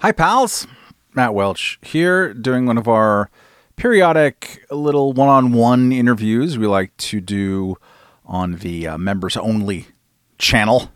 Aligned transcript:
Hi, 0.00 0.12
pals. 0.12 0.68
Matt 1.12 1.34
Welch 1.34 1.80
here, 1.82 2.32
doing 2.32 2.66
one 2.66 2.78
of 2.78 2.86
our 2.86 3.30
periodic 3.74 4.64
little 4.70 5.12
one 5.12 5.28
on 5.28 5.50
one 5.50 5.90
interviews 5.90 6.56
we 6.56 6.68
like 6.68 6.96
to 6.98 7.20
do 7.20 7.74
on 8.24 8.58
the 8.58 8.86
uh, 8.86 8.96
members 8.96 9.36
only 9.36 9.88
channel. 10.38 10.92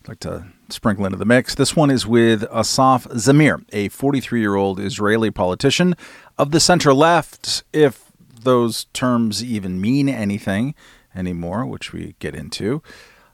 I'd 0.00 0.08
like 0.08 0.20
to 0.20 0.46
sprinkle 0.70 1.04
into 1.04 1.18
the 1.18 1.26
mix. 1.26 1.54
This 1.54 1.76
one 1.76 1.90
is 1.90 2.06
with 2.06 2.44
Asaf 2.44 3.04
Zamir, 3.08 3.66
a 3.70 3.90
43 3.90 4.40
year 4.40 4.54
old 4.54 4.80
Israeli 4.80 5.30
politician 5.30 5.94
of 6.38 6.52
the 6.52 6.60
center 6.60 6.94
left, 6.94 7.64
if 7.74 8.12
those 8.42 8.84
terms 8.94 9.44
even 9.44 9.78
mean 9.78 10.08
anything 10.08 10.74
anymore, 11.14 11.66
which 11.66 11.92
we 11.92 12.14
get 12.18 12.34
into. 12.34 12.82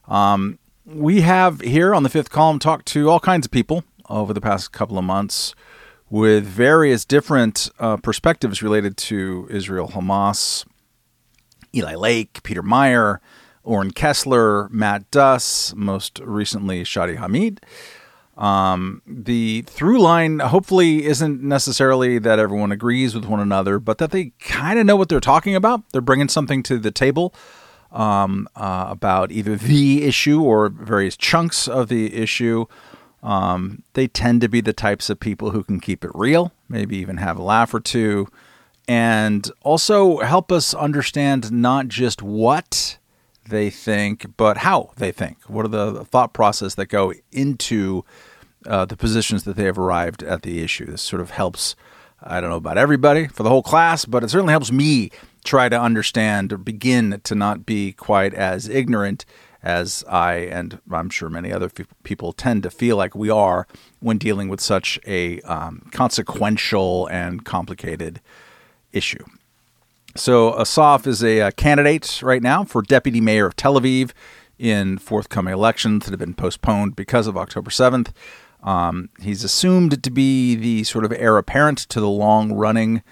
Um, 0.09 0.59
we 0.85 1.21
have 1.21 1.61
here 1.61 1.95
on 1.95 2.03
the 2.03 2.09
fifth 2.09 2.31
column 2.31 2.59
talked 2.59 2.85
to 2.87 3.09
all 3.09 3.21
kinds 3.21 3.45
of 3.45 3.51
people 3.51 3.85
over 4.09 4.33
the 4.33 4.41
past 4.41 4.71
couple 4.71 4.97
of 4.97 5.03
months 5.03 5.53
with 6.09 6.43
various 6.43 7.05
different 7.05 7.69
uh, 7.79 7.97
perspectives 7.97 8.63
related 8.63 8.97
to 8.97 9.47
Israel 9.51 9.89
Hamas. 9.89 10.65
Eli 11.73 11.95
Lake, 11.95 12.41
Peter 12.43 12.63
Meijer, 12.63 13.19
Oren 13.63 13.91
Kessler, 13.91 14.67
Matt 14.69 15.09
Duss, 15.11 15.73
most 15.75 16.19
recently 16.19 16.83
Shadi 16.83 17.17
Hamid. 17.17 17.61
Um, 18.39 19.01
the 19.05 19.63
through 19.63 19.99
line 19.99 20.39
hopefully 20.39 21.05
isn't 21.05 21.43
necessarily 21.43 22.19
that 22.19 22.39
everyone 22.39 22.71
agrees 22.71 23.13
with 23.13 23.25
one 23.25 23.41
another, 23.41 23.79
but 23.79 23.97
that 23.97 24.11
they 24.11 24.31
kind 24.39 24.79
of 24.79 24.85
know 24.85 24.95
what 24.95 25.09
they're 25.09 25.19
talking 25.19 25.55
about. 25.55 25.83
They're 25.91 26.01
bringing 26.01 26.29
something 26.29 26.63
to 26.63 26.77
the 26.79 26.89
table 26.89 27.33
um, 27.91 28.47
uh, 28.55 28.87
about 28.89 29.31
either 29.31 29.57
the 29.57 30.05
issue 30.05 30.41
or 30.41 30.69
various 30.69 31.17
chunks 31.17 31.67
of 31.67 31.89
the 31.89 32.15
issue. 32.15 32.65
Um, 33.21 33.83
they 33.93 34.07
tend 34.07 34.41
to 34.41 34.49
be 34.49 34.61
the 34.61 34.73
types 34.73 35.09
of 35.09 35.19
people 35.19 35.51
who 35.51 35.63
can 35.63 35.79
keep 35.79 36.05
it 36.05 36.11
real, 36.13 36.53
maybe 36.69 36.97
even 36.97 37.17
have 37.17 37.37
a 37.37 37.43
laugh 37.43 37.73
or 37.73 37.79
two, 37.79 38.27
and 38.87 39.49
also 39.61 40.19
help 40.19 40.51
us 40.51 40.73
understand 40.73 41.51
not 41.51 41.87
just 41.87 42.21
what 42.21 42.97
they 43.47 43.69
think, 43.69 44.37
but 44.37 44.57
how 44.57 44.91
they 44.97 45.11
think. 45.11 45.37
What 45.47 45.65
are 45.65 45.69
the 45.69 46.05
thought 46.05 46.33
process 46.33 46.75
that 46.75 46.85
go 46.87 47.13
into 47.31 48.05
uh, 48.65 48.85
the 48.85 48.97
positions 48.97 49.43
that 49.43 49.55
they 49.55 49.65
have 49.65 49.77
arrived 49.77 50.23
at 50.23 50.43
the 50.43 50.63
issue? 50.63 50.85
This 50.85 51.01
sort 51.01 51.21
of 51.21 51.31
helps. 51.31 51.75
I 52.21 52.41
don't 52.41 52.49
know 52.49 52.57
about 52.57 52.77
everybody 52.77 53.27
for 53.27 53.43
the 53.43 53.49
whole 53.49 53.63
class, 53.63 54.05
but 54.05 54.23
it 54.23 54.29
certainly 54.29 54.51
helps 54.51 54.71
me 54.71 55.09
try 55.43 55.69
to 55.69 55.79
understand 55.79 56.51
or 56.51 56.57
begin 56.57 57.21
to 57.23 57.35
not 57.35 57.65
be 57.65 57.93
quite 57.93 58.33
as 58.33 58.67
ignorant 58.67 59.25
as 59.61 60.03
I 60.07 60.35
and 60.35 60.79
I'm 60.91 61.09
sure 61.09 61.29
many 61.29 61.51
other 61.51 61.69
f- 61.77 61.87
people 62.03 62.33
tend 62.33 62.63
to 62.63 62.69
feel 62.69 62.95
like 62.95 63.15
we 63.15 63.29
are 63.29 63.67
when 63.99 64.17
dealing 64.17 64.47
with 64.47 64.61
such 64.61 64.99
a 65.05 65.41
um, 65.41 65.89
consequential 65.91 67.07
and 67.07 67.43
complicated 67.43 68.21
issue. 68.91 69.23
So 70.15 70.59
Asaf 70.59 71.05
is 71.05 71.23
a, 71.23 71.39
a, 71.39 71.47
uh, 71.47 71.51
candidate 71.51 72.21
right 72.23 72.41
now 72.41 72.63
for 72.63 72.81
deputy 72.81 73.21
mayor 73.21 73.45
of 73.45 73.55
Tel 73.55 73.79
Aviv 73.79 74.11
in 74.57 74.97
forthcoming 74.97 75.53
elections 75.53 76.05
that 76.05 76.11
have 76.11 76.19
been 76.19 76.33
postponed 76.33 76.95
because 76.95 77.27
of 77.27 77.37
October 77.37 77.69
7th. 77.69 78.11
Um, 78.63 79.09
he's 79.21 79.43
assumed 79.43 80.03
to 80.03 80.11
be 80.11 80.55
the 80.55 80.83
sort 80.83 81.05
of 81.05 81.13
heir 81.13 81.37
apparent 81.37 81.77
to 81.77 82.01
the 82.01 82.09
long 82.09 82.51
running 82.51 83.03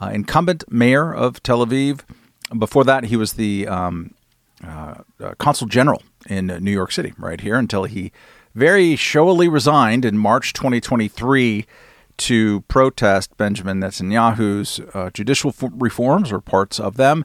uh, 0.00 0.10
incumbent 0.12 0.64
mayor 0.70 1.12
of 1.12 1.42
Tel 1.42 1.64
Aviv. 1.64 2.00
Before 2.56 2.84
that, 2.84 3.04
he 3.04 3.16
was 3.16 3.34
the 3.34 3.66
um, 3.66 4.14
uh, 4.66 4.94
uh, 5.20 5.34
consul 5.38 5.66
general 5.66 6.02
in 6.28 6.46
New 6.46 6.70
York 6.70 6.92
City, 6.92 7.12
right 7.18 7.40
here, 7.40 7.56
until 7.56 7.84
he 7.84 8.12
very 8.54 8.96
showily 8.96 9.48
resigned 9.48 10.04
in 10.04 10.16
March 10.16 10.52
2023 10.52 11.66
to 12.16 12.60
protest 12.62 13.36
Benjamin 13.36 13.80
Netanyahu's 13.80 14.80
uh, 14.94 15.10
judicial 15.10 15.50
f- 15.50 15.70
reforms 15.74 16.30
or 16.30 16.40
parts 16.40 16.78
of 16.78 16.96
them. 16.96 17.24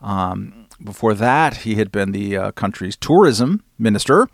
Um, 0.00 0.66
before 0.82 1.14
that, 1.14 1.58
he 1.58 1.74
had 1.74 1.92
been 1.92 2.12
the 2.12 2.36
uh, 2.36 2.52
country's 2.52 2.96
tourism 2.96 3.62
minister, 3.78 4.28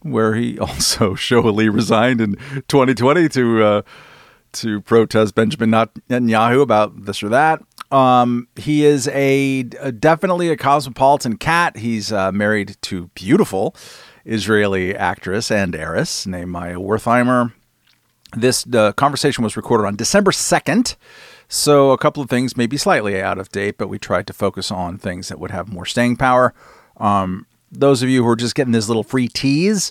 where 0.00 0.34
he 0.34 0.58
also 0.60 1.14
showily 1.14 1.68
resigned 1.68 2.20
in 2.20 2.34
2020 2.68 3.28
to 3.30 3.62
uh, 3.62 3.82
to 4.52 4.80
protest 4.80 5.34
Benjamin 5.34 5.70
Netanyahu 5.70 6.62
about 6.62 7.04
this 7.04 7.22
or 7.22 7.28
that. 7.28 7.62
Um, 7.90 8.48
he 8.56 8.84
is 8.84 9.08
a, 9.08 9.60
a, 9.80 9.90
definitely 9.90 10.48
a 10.48 10.56
cosmopolitan 10.56 11.36
cat. 11.36 11.78
He's 11.78 12.12
uh, 12.12 12.30
married 12.30 12.76
to 12.82 13.08
beautiful 13.14 13.74
Israeli 14.24 14.94
actress 14.94 15.50
and 15.50 15.74
heiress 15.74 16.26
named 16.26 16.50
Maya 16.50 16.76
Wertheimer. 16.76 17.52
This 18.36 18.64
uh, 18.72 18.92
conversation 18.92 19.42
was 19.42 19.56
recorded 19.56 19.86
on 19.86 19.96
December 19.96 20.30
2nd. 20.30 20.94
So, 21.48 21.90
a 21.90 21.98
couple 21.98 22.22
of 22.22 22.30
things 22.30 22.56
may 22.56 22.68
be 22.68 22.76
slightly 22.76 23.20
out 23.20 23.38
of 23.38 23.48
date, 23.50 23.76
but 23.76 23.88
we 23.88 23.98
tried 23.98 24.28
to 24.28 24.32
focus 24.32 24.70
on 24.70 24.98
things 24.98 25.28
that 25.28 25.40
would 25.40 25.50
have 25.50 25.66
more 25.66 25.84
staying 25.84 26.16
power. 26.16 26.54
Um, 26.98 27.46
those 27.72 28.04
of 28.04 28.08
you 28.08 28.22
who 28.22 28.28
are 28.28 28.36
just 28.36 28.54
getting 28.54 28.72
this 28.72 28.88
little 28.88 29.02
free 29.02 29.26
tease 29.26 29.90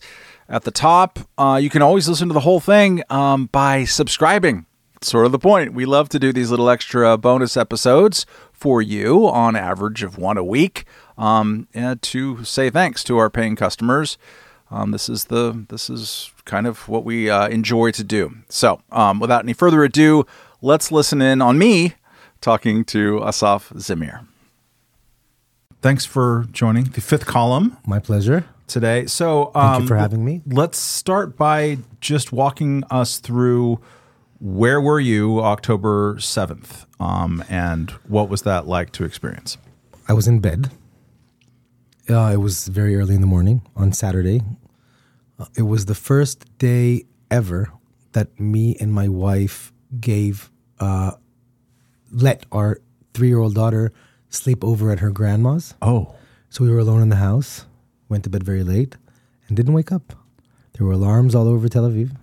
at 0.50 0.64
the 0.64 0.72
top, 0.72 1.20
uh, 1.38 1.60
you 1.62 1.70
can 1.70 1.82
always 1.82 2.10
listen 2.10 2.28
to 2.28 2.34
the 2.34 2.40
whole 2.42 2.60
thing 2.60 3.04
um, 3.10 3.46
by 3.46 3.86
subscribing. 3.86 4.66
Sort 5.02 5.26
of 5.26 5.32
the 5.32 5.40
point. 5.40 5.74
We 5.74 5.86
love 5.86 6.10
to 6.10 6.20
do 6.20 6.34
these 6.34 6.52
little 6.52 6.70
extra 6.70 7.18
bonus 7.18 7.56
episodes 7.56 8.26
for 8.52 8.82
you 8.82 9.30
on 9.30 9.56
average 9.56 10.04
of 10.04 10.18
one 10.18 10.38
a 10.38 10.44
week 10.44 10.84
um, 11.18 11.70
to 12.02 12.44
say 12.44 12.70
thanks 12.70 13.02
to 13.06 13.18
our 13.18 13.30
paying 13.30 13.56
customers. 13.56 14.18
Um, 14.72 14.92
this 14.92 15.08
is 15.08 15.26
the 15.26 15.66
this 15.70 15.90
is 15.90 16.32
kind 16.44 16.68
of 16.68 16.90
what 16.90 17.06
we 17.06 17.30
uh, 17.30 17.48
enjoy 17.48 17.92
to 17.92 18.04
do. 18.04 18.36
So, 18.50 18.82
um, 18.92 19.20
without 19.20 19.44
any 19.44 19.54
further 19.54 19.84
ado, 19.84 20.26
let's 20.62 20.92
listen 20.92 21.22
in 21.22 21.42
on 21.42 21.58
me 21.58 21.94
talking 22.42 22.84
to 22.86 23.24
Asaf 23.24 23.70
Zamir. 23.76 24.28
Thanks 25.82 26.06
for 26.06 26.46
joining 26.52 26.86
the 26.86 27.02
fifth 27.02 27.26
column. 27.26 27.78
My 27.88 28.00
pleasure. 28.00 28.46
Today, 28.70 29.08
so 29.08 29.52
um, 29.56 29.72
thank 29.72 29.82
you 29.82 29.88
for 29.88 29.98
having 29.98 30.24
me. 30.24 30.42
Let's 30.46 30.78
start 30.78 31.36
by 31.36 31.80
just 32.00 32.32
walking 32.32 32.84
us 32.92 33.18
through 33.20 33.80
where 34.40 34.80
were 34.80 35.00
you 35.00 35.42
October 35.42 36.18
seventh, 36.20 36.86
um, 37.00 37.44
and 37.50 37.90
what 38.08 38.30
was 38.30 38.44
that 38.44 38.68
like 38.68 38.92
to 38.94 39.04
experience? 39.04 39.58
I 40.08 40.14
was 40.14 40.28
in 40.28 40.40
bed. 40.40 40.72
Uh, 42.08 42.32
it 42.34 42.38
was 42.38 42.68
very 42.68 42.96
early 42.96 43.16
in 43.16 43.22
the 43.22 43.28
morning 43.28 43.62
on 43.76 43.92
Saturday. 43.92 44.42
Uh, 45.40 45.46
it 45.58 45.64
was 45.64 45.86
the 45.86 45.96
first 45.96 46.46
day 46.58 47.06
ever 47.32 47.72
that 48.14 48.40
me 48.40 48.76
and 48.80 48.94
my 48.94 49.08
wife 49.08 49.74
gave 50.00 50.52
uh, 50.80 51.12
let 52.12 52.46
our 52.52 52.80
three 53.14 53.28
year 53.28 53.40
old 53.40 53.56
daughter 53.56 53.92
sleep 54.30 54.64
over 54.64 54.92
at 54.92 55.00
her 55.00 55.12
grandma's. 55.12 55.74
Oh, 55.82 56.16
so 56.50 56.64
we 56.64 56.72
were 56.72 56.80
alone 56.80 57.02
in 57.02 57.10
the 57.10 57.18
house. 57.18 57.66
Went 58.10 58.24
to 58.26 58.30
bed 58.30 58.44
very 58.44 58.64
late 58.64 58.98
and 59.48 59.56
didn't 59.56 59.74
wake 59.74 59.92
up. 59.92 60.14
There 60.74 60.86
were 60.86 60.94
alarms 60.94 61.36
all 61.36 61.48
over 61.48 61.70
Tel 61.70 61.90
Aviv. 61.90 62.16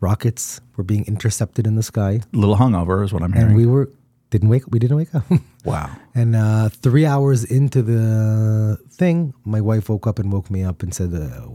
Rockets 0.00 0.60
were 0.76 0.84
being 0.84 1.04
intercepted 1.06 1.66
in 1.66 1.76
the 1.76 1.82
sky. 1.82 2.20
A 2.32 2.36
little 2.36 2.56
hungover 2.56 3.04
is 3.04 3.12
what 3.12 3.22
I'm 3.22 3.32
hearing. 3.32 3.48
And 3.48 3.56
we 3.56 3.66
were 3.66 3.90
didn't 4.30 4.48
wake 4.48 4.62
we 4.68 4.78
didn't 4.78 4.96
wake 4.96 5.14
up. 5.14 5.24
wow. 5.64 5.90
And 6.14 6.36
uh, 6.36 6.68
three 6.70 7.04
hours 7.04 7.44
into 7.44 7.82
the 7.82 8.78
thing, 8.90 9.34
my 9.44 9.60
wife 9.60 9.88
woke 9.88 10.06
up 10.06 10.18
and 10.18 10.32
woke 10.32 10.50
me 10.50 10.62
up 10.62 10.82
and 10.82 10.94
said, 10.94 11.12
uh, 11.12 11.48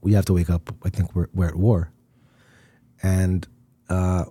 "We 0.00 0.14
have 0.14 0.24
to 0.26 0.32
wake 0.32 0.50
up. 0.50 0.74
I 0.84 0.90
think 0.90 1.14
we're 1.14 1.28
we're 1.34 1.48
at 1.48 1.56
war." 1.56 1.92
And 3.02 3.46
uh, 3.88 4.24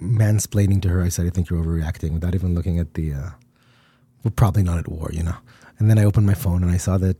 mansplaining 0.00 0.82
to 0.82 0.88
her, 0.88 1.02
I 1.02 1.10
said, 1.10 1.26
"I 1.26 1.30
think 1.30 1.48
you're 1.48 1.62
overreacting," 1.62 2.12
without 2.12 2.34
even 2.34 2.54
looking 2.54 2.78
at 2.78 2.94
the. 2.94 3.12
Uh, 3.12 3.30
we're 4.24 4.30
probably 4.32 4.64
not 4.64 4.78
at 4.78 4.88
war, 4.88 5.10
you 5.12 5.22
know. 5.22 5.36
And 5.78 5.90
then 5.90 5.98
I 5.98 6.04
opened 6.04 6.26
my 6.26 6.34
phone 6.34 6.62
and 6.62 6.72
I 6.72 6.76
saw 6.76 6.98
that 6.98 7.16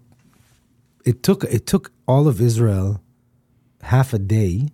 it 1.04 1.22
took 1.22 1.44
it 1.44 1.66
took 1.66 1.92
all 2.06 2.26
of 2.26 2.40
Israel 2.40 3.00
half 3.82 4.12
a 4.12 4.18
day 4.18 4.68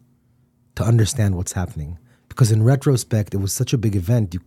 to 0.76 0.84
understand 0.84 1.36
what's 1.36 1.52
happening. 1.52 1.98
Because 2.28 2.50
in 2.50 2.62
retrospect 2.62 3.34
it 3.34 3.38
was 3.38 3.52
such 3.52 3.72
a 3.72 3.78
big 3.78 3.94
event. 3.96 4.34
You 4.34 4.40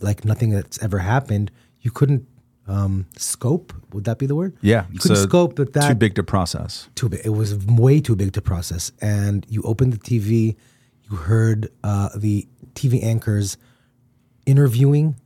like 0.00 0.24
nothing 0.24 0.50
that's 0.50 0.80
ever 0.82 0.98
happened. 0.98 1.50
You 1.80 1.90
couldn't 1.90 2.26
um, 2.66 3.06
scope 3.16 3.72
would 3.94 4.04
that 4.04 4.18
be 4.18 4.26
the 4.26 4.34
word? 4.34 4.54
Yeah 4.60 4.84
you 4.92 4.98
couldn't 4.98 5.16
scope 5.16 5.56
that 5.56 5.72
that 5.72 5.88
too 5.88 5.94
big 5.94 6.14
to 6.16 6.22
process. 6.22 6.88
Too 6.94 7.08
big 7.08 7.22
it 7.24 7.30
was 7.30 7.56
way 7.66 8.00
too 8.00 8.14
big 8.14 8.32
to 8.34 8.42
process. 8.42 8.92
And 9.00 9.46
you 9.48 9.62
opened 9.62 9.94
the 9.94 9.98
tv 9.98 10.56
you 11.10 11.16
heard 11.16 11.70
uh, 11.82 12.10
the 12.14 12.46
tv 12.74 13.02
anchors 13.02 13.56
interviewing 14.44 15.16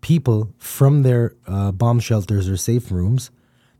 people 0.00 0.52
from 0.58 1.02
their 1.02 1.34
uh, 1.46 1.72
bomb 1.72 2.00
shelters 2.00 2.48
or 2.48 2.56
safe 2.56 2.90
rooms 2.90 3.30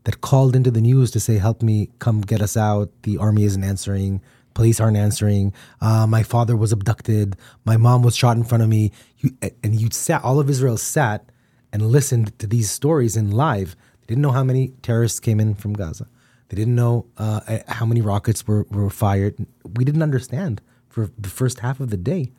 that 0.03 0.21
called 0.21 0.55
into 0.55 0.71
the 0.71 0.81
news 0.81 1.11
to 1.11 1.19
say 1.19 1.37
help 1.37 1.61
me 1.61 1.89
come 1.99 2.21
get 2.21 2.41
us 2.41 2.55
out 2.55 2.89
the 3.03 3.17
army 3.17 3.43
isn't 3.43 3.63
answering 3.63 4.21
police 4.59 4.81
aren't 4.81 4.97
answering. 4.97 5.53
Uh, 5.79 6.05
my 6.05 6.21
father 6.21 6.53
was 6.55 6.73
abducted. 6.73 7.37
My 7.63 7.77
mom 7.77 8.01
was 8.03 8.13
shot 8.13 8.35
in 8.35 8.43
front 8.43 8.61
of 8.61 8.67
me. 8.69 8.91
You, 9.19 9.31
and 9.63 9.79
you 9.79 9.87
sat, 9.91 10.21
all 10.21 10.37
of 10.37 10.49
Israel 10.49 10.75
sat 10.75 11.31
and 11.71 11.81
listened 11.87 12.37
to 12.39 12.45
these 12.47 12.69
stories 12.69 13.15
in 13.15 13.31
live. 13.31 13.77
They 14.01 14.07
didn't 14.07 14.21
know 14.21 14.31
how 14.31 14.43
many 14.43 14.73
terrorists 14.81 15.21
came 15.21 15.39
in 15.39 15.55
from 15.55 15.73
Gaza. 15.73 16.07
They 16.49 16.57
didn't 16.57 16.75
know 16.75 17.05
uh, 17.17 17.59
how 17.69 17.85
many 17.85 18.01
rockets 18.01 18.45
were, 18.45 18.65
were 18.69 18.89
fired. 18.89 19.37
We 19.77 19.85
didn't 19.85 20.01
understand 20.01 20.61
for 20.89 21.09
the 21.17 21.29
first 21.29 21.59
half 21.59 21.79
of 21.79 21.89
the 21.89 21.97
day, 21.97 22.33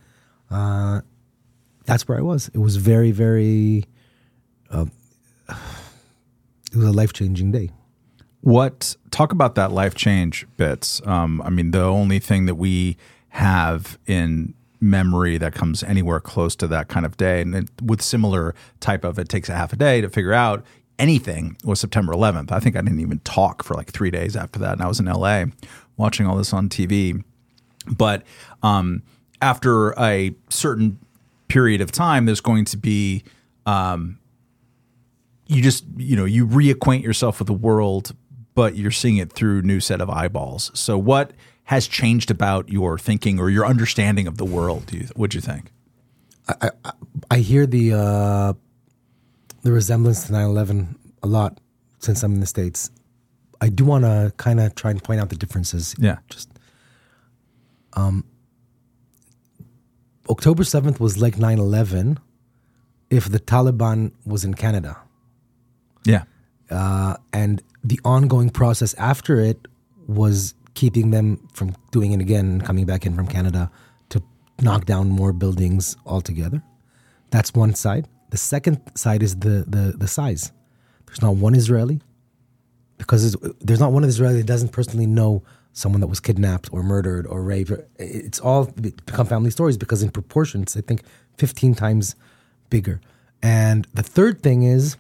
uh, 0.51 1.01
that's 1.91 2.07
where 2.07 2.17
I 2.17 2.23
was. 2.23 2.49
It 2.55 2.59
was 2.59 2.77
very, 2.77 3.11
very. 3.11 3.85
Uh, 4.71 4.87
it 5.49 6.77
was 6.77 6.87
a 6.87 6.93
life 6.93 7.13
changing 7.13 7.51
day. 7.51 7.71
What 8.43 8.97
talk 9.11 9.33
about 9.33 9.57
that 9.57 9.73
life 9.73 9.97
change 9.97 10.47
bits? 10.57 11.05
Um, 11.05 11.43
I 11.43 11.51
mean, 11.51 11.73
the 11.73 11.83
only 11.83 12.21
thing 12.21 12.47
that 12.47 12.55
we 12.55 12.97
have 13.31 13.99
in 14.07 14.55
memory 14.81 15.37
that 15.39 15.53
comes 15.53 15.83
anywhere 15.83 16.21
close 16.21 16.55
to 16.57 16.69
that 16.69 16.89
kind 16.89 17.05
of 17.05 17.17
day, 17.17 17.43
and 17.43 17.55
it, 17.57 17.69
with 17.83 18.01
similar 18.01 18.55
type 18.79 19.05
of, 19.05 19.19
it 19.19 19.29
takes 19.29 19.49
a 19.49 19.55
half 19.55 19.73
a 19.73 19.77
day 19.77 20.01
to 20.01 20.09
figure 20.09 20.33
out 20.33 20.65
anything 20.99 21.57
was 21.65 21.81
September 21.81 22.13
11th. 22.13 22.53
I 22.53 22.61
think 22.61 22.77
I 22.77 22.83
didn't 22.83 23.01
even 23.01 23.19
talk 23.21 23.65
for 23.65 23.75
like 23.75 23.91
three 23.91 24.13
days 24.13 24.37
after 24.37 24.61
that, 24.61 24.75
and 24.75 24.83
I 24.83 24.87
was 24.87 25.01
in 25.01 25.07
LA 25.07 25.47
watching 25.97 26.27
all 26.27 26.37
this 26.37 26.53
on 26.53 26.69
TV. 26.69 27.25
But 27.87 28.23
um, 28.63 29.03
after 29.43 29.91
a 29.99 30.35
certain 30.51 30.99
period 31.51 31.81
of 31.81 31.93
time, 31.93 32.25
there's 32.27 32.41
going 32.41 32.65
to 32.67 32.77
be 32.77 33.25
um, 33.67 34.19
you 35.47 35.63
just 35.63 35.85
you 35.97 36.17
know 36.17 36.25
you 36.25 36.47
reacquaint 36.47 37.03
yourself 37.03 37.41
with 37.41 37.47
the 37.47 37.53
world, 37.53 38.15
but 38.55 38.77
you're 38.77 38.91
seeing 38.91 39.19
it 39.19 39.33
through 39.33 39.59
a 39.59 39.63
new 39.63 39.81
set 39.81 40.01
of 40.01 40.09
eyeballs. 40.09 40.71
So 40.75 40.97
what 40.97 41.33
has 41.65 41.87
changed 41.87 42.31
about 42.31 42.69
your 42.69 42.99
thinking 42.99 43.39
or 43.39 43.51
your 43.51 43.67
understanding 43.67 44.27
of 44.27 44.39
the 44.39 44.45
world? 44.45 44.87
Do 44.87 44.99
you, 44.99 45.09
what'd 45.15 45.35
you 45.35 45.41
think? 45.41 45.71
I, 46.49 46.71
I, 46.85 46.93
I 47.31 47.39
hear 47.39 47.67
the 47.67 47.93
uh, 47.93 48.53
the 49.63 49.73
resemblance 49.73 50.27
to 50.27 50.33
9-11 50.33 50.97
a 51.23 51.27
lot 51.27 51.61
since 51.99 52.23
I'm 52.23 52.35
in 52.35 52.41
the 52.41 52.47
States. 52.47 52.91
I 53.61 53.69
do 53.69 53.85
want 53.85 54.05
to 54.05 54.33
kind 54.39 54.59
of 54.59 54.75
try 54.75 54.91
and 54.91 55.03
point 55.03 55.21
out 55.21 55.29
the 55.29 55.37
differences. 55.37 55.95
Yeah. 55.99 56.19
Just 56.31 56.49
um, 57.93 58.25
October 60.31 60.63
7th 60.63 61.01
was 61.01 61.21
like 61.21 61.37
9-11 61.37 62.19
if 63.11 63.29
the 63.29 63.41
Taliban 63.41 64.13
was 64.25 64.45
in 64.45 64.55
Canada. 64.55 64.97
Yeah. 66.05 66.23
Uh, 66.71 67.17
and 67.33 67.63
the 67.83 67.99
ongoing 68.05 68.51
process 68.51 68.95
after 68.95 69.41
it 69.41 69.67
was 70.07 70.55
keeping 70.75 71.11
them 71.11 71.49
from 71.53 71.75
doing 71.91 72.13
it 72.13 72.21
again 72.21 72.61
coming 72.61 72.87
back 72.87 73.05
in 73.05 73.15
from 73.15 73.27
Canada 73.27 73.71
to 74.11 74.23
knock 74.63 74.87
down 74.87 75.11
more 75.11 75.33
buildings 75.33 75.97
altogether. 76.07 76.63
That's 77.31 77.53
one 77.53 77.75
side. 77.75 78.09
The 78.31 78.37
second 78.37 78.81
side 78.95 79.23
is 79.23 79.37
the 79.37 79.65
the, 79.67 79.95
the 79.97 80.07
size. 80.07 80.53
There's 81.07 81.23
not 81.23 81.35
one 81.35 81.57
Israeli 81.57 82.01
because 82.99 83.37
there's 83.61 83.81
not 83.81 83.93
one 83.93 84.05
Israeli 84.05 84.39
that 84.39 84.47
doesn't 84.47 84.71
personally 84.71 85.07
know 85.07 85.43
someone 85.73 86.01
that 86.01 86.09
was 86.09 86.21
kidnapped 86.21 86.73
or 86.73 86.83
murdered 86.83 87.27
or 87.27 87.43
raped. 87.43 87.73
It's 87.97 88.41
all 88.41 88.67
become 88.67 89.27
family 89.27 89.51
stories 89.51 89.77
because 89.77 90.03
in 90.03 90.11
proportions, 90.11 90.77
I 90.77 90.81
think 90.81 91.03
15 91.39 91.75
times 91.75 92.17
bigger. 92.69 93.01
And 93.43 93.87
the 93.95 94.03
third 94.03 94.43
thing 94.43 94.63
is, 94.63 94.97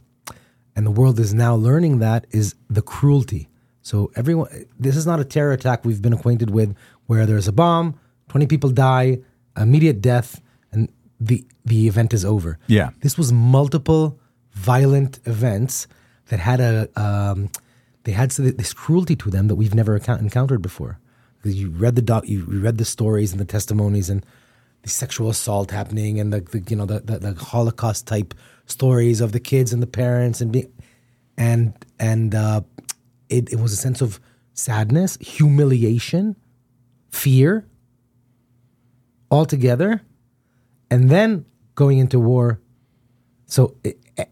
and 0.77 0.87
the 0.87 0.91
world 0.91 1.19
is 1.19 1.35
now 1.35 1.55
learning 1.55 1.99
that, 1.99 2.27
is 2.31 2.55
the 2.69 2.83
cruelty. 2.83 3.49
So 3.83 4.11
everyone, 4.17 4.67
this 4.79 4.97
is 4.97 5.07
not 5.07 5.21
a 5.21 5.25
terror 5.25 5.53
attack 5.53 5.85
we've 5.85 6.01
been 6.01 6.13
acquainted 6.13 6.51
with, 6.51 6.77
where 7.07 7.27
there's 7.27 7.49
a 7.49 7.53
bomb, 7.53 7.99
20 8.29 8.47
people 8.47 8.71
die, 8.71 9.19
immediate 9.57 10.01
death, 10.01 10.41
and 10.73 10.89
the 11.19 11.45
the 11.65 11.87
event 11.89 12.15
is 12.15 12.25
over. 12.25 12.59
Yeah. 12.67 12.91
This 13.01 13.19
was 13.19 13.33
multiple 13.33 14.19
violent 14.53 15.21
events 15.27 15.87
that 16.29 16.41
had 16.41 16.61
a 16.61 16.89
um, 16.97 17.51
they 18.05 18.13
had 18.13 18.31
this 18.31 18.73
cruelty 18.73 19.17
to 19.17 19.31
them 19.31 19.49
that 19.49 19.57
we've 19.57 19.75
never 19.75 19.97
encountered 19.97 20.63
before. 20.63 20.99
Because 21.37 21.61
you 21.61 21.71
read 21.71 21.97
the 21.97 22.03
doc, 22.03 22.29
you 22.29 22.45
read 22.45 22.79
the 22.79 22.85
stories 22.85 23.33
and 23.33 23.41
the 23.41 23.47
testimonies 23.47 24.11
and 24.11 24.25
the 24.83 24.91
sexual 24.91 25.31
assault 25.31 25.71
happening 25.71 26.21
and 26.21 26.33
the, 26.33 26.41
the 26.41 26.65
you 26.69 26.77
know 26.77 26.87
the, 26.87 27.01
the, 27.01 27.19
the 27.19 27.35
Holocaust 27.35 28.07
type 28.07 28.35
stories 28.67 29.21
of 29.21 29.33
the 29.33 29.41
kids 29.41 29.73
and 29.73 29.83
the 29.83 29.87
parents 29.87 30.41
and 30.41 30.53
being 30.53 30.73
and 31.37 31.73
and 31.99 32.35
uh, 32.35 32.61
it, 33.29 33.53
it 33.53 33.61
was 33.61 33.73
a 33.73 33.77
sense 33.77 34.01
of 34.01 34.21
sadness, 34.55 35.17
humiliation, 35.21 36.37
fear, 37.11 37.67
all 39.31 39.47
together, 39.47 40.03
and 40.91 41.11
then 41.11 41.45
going 41.75 41.99
into 41.99 42.19
war. 42.19 42.61
So 43.47 43.77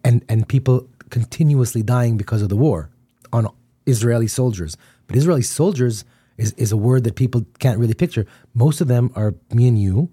and 0.05 0.25
and 0.29 0.49
people 0.49 0.89
continuously 1.11 1.83
dying 1.83 2.17
because 2.17 2.43
of 2.43 2.51
the 2.51 2.57
war 2.57 2.91
on 3.33 3.49
Israeli 3.87 4.27
soldiers. 4.27 4.77
But 5.07 5.17
Israeli 5.17 5.43
soldiers 5.43 6.05
is, 6.37 6.53
is 6.53 6.73
a 6.73 6.77
word 6.77 7.05
that 7.05 7.17
people 7.17 7.47
can't 7.59 7.79
really 7.79 7.95
picture. 7.95 8.27
Most 8.55 8.81
of 8.81 8.89
them 8.89 9.11
are 9.15 9.35
me 9.51 9.69
and 9.69 9.81
you, 9.81 10.11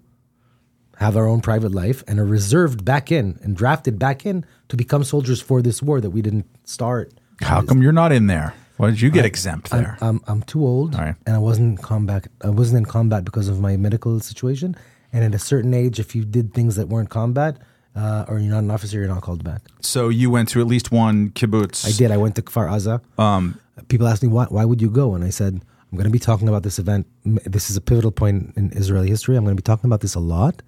have 0.98 1.16
our 1.16 1.26
own 1.26 1.40
private 1.40 1.72
life, 1.72 2.02
and 2.08 2.18
are 2.18 2.24
reserved 2.24 2.84
back 2.84 3.12
in 3.12 3.38
and 3.42 3.56
drafted 3.56 3.98
back 3.98 4.24
in 4.24 4.44
to 4.68 4.76
become 4.76 5.04
soldiers 5.04 5.40
for 5.40 5.60
this 5.60 5.82
war 5.82 6.00
that 6.00 6.10
we 6.10 6.22
didn't 6.22 6.46
start. 6.64 7.12
How 7.42 7.62
come 7.62 7.82
you're 7.82 7.92
not 7.92 8.12
in 8.12 8.26
there? 8.28 8.54
Why 8.78 8.90
did 8.90 9.00
you 9.00 9.10
get 9.10 9.24
I, 9.24 9.28
exempt 9.28 9.70
there? 9.70 9.96
I'm, 10.00 10.16
I'm, 10.16 10.20
I'm 10.26 10.42
too 10.42 10.64
old, 10.64 10.94
right. 10.94 11.14
and 11.26 11.36
I 11.36 11.38
wasn't 11.38 11.82
combat. 11.82 12.26
I 12.42 12.50
wasn't 12.50 12.78
in 12.78 12.84
combat 12.86 13.24
because 13.24 13.48
of 13.48 13.60
my 13.60 13.76
medical 13.76 14.20
situation. 14.20 14.76
And 15.12 15.24
at 15.24 15.34
a 15.34 15.38
certain 15.38 15.72
age, 15.72 15.98
if 15.98 16.14
you 16.14 16.24
did 16.24 16.52
things 16.52 16.76
that 16.76 16.88
weren't 16.88 17.08
combat, 17.08 17.58
uh, 17.96 18.26
or 18.28 18.38
you're 18.38 18.52
not 18.52 18.62
an 18.62 18.70
officer, 18.70 18.98
you're 18.98 19.08
not 19.08 19.22
called 19.22 19.42
back. 19.42 19.62
So 19.80 20.08
you 20.08 20.30
went 20.30 20.48
to 20.50 20.60
at 20.60 20.66
least 20.66 20.92
one 20.92 21.30
kibbutz. 21.30 21.86
I 21.86 21.92
did. 21.92 22.10
I 22.10 22.18
went 22.18 22.36
to 22.36 22.42
Kfar 22.42 22.68
Aza. 22.68 23.00
Um, 23.18 23.58
People 23.88 24.06
asked 24.06 24.22
me 24.22 24.28
why. 24.28 24.44
Why 24.46 24.64
would 24.64 24.80
you 24.80 24.90
go? 24.90 25.14
And 25.14 25.24
I 25.24 25.30
said, 25.30 25.54
I'm 25.90 25.96
going 25.98 26.04
to 26.04 26.10
be 26.10 26.18
talking 26.18 26.48
about 26.48 26.62
this 26.62 26.78
event. 26.78 27.06
This 27.24 27.70
is 27.70 27.76
a 27.76 27.80
pivotal 27.80 28.10
point 28.10 28.52
in 28.56 28.72
Israeli 28.72 29.08
history. 29.08 29.36
I'm 29.36 29.44
going 29.44 29.56
to 29.56 29.62
be 29.62 29.64
talking 29.64 29.88
about 29.88 30.00
this 30.00 30.14
a 30.14 30.20
lot. 30.20 30.62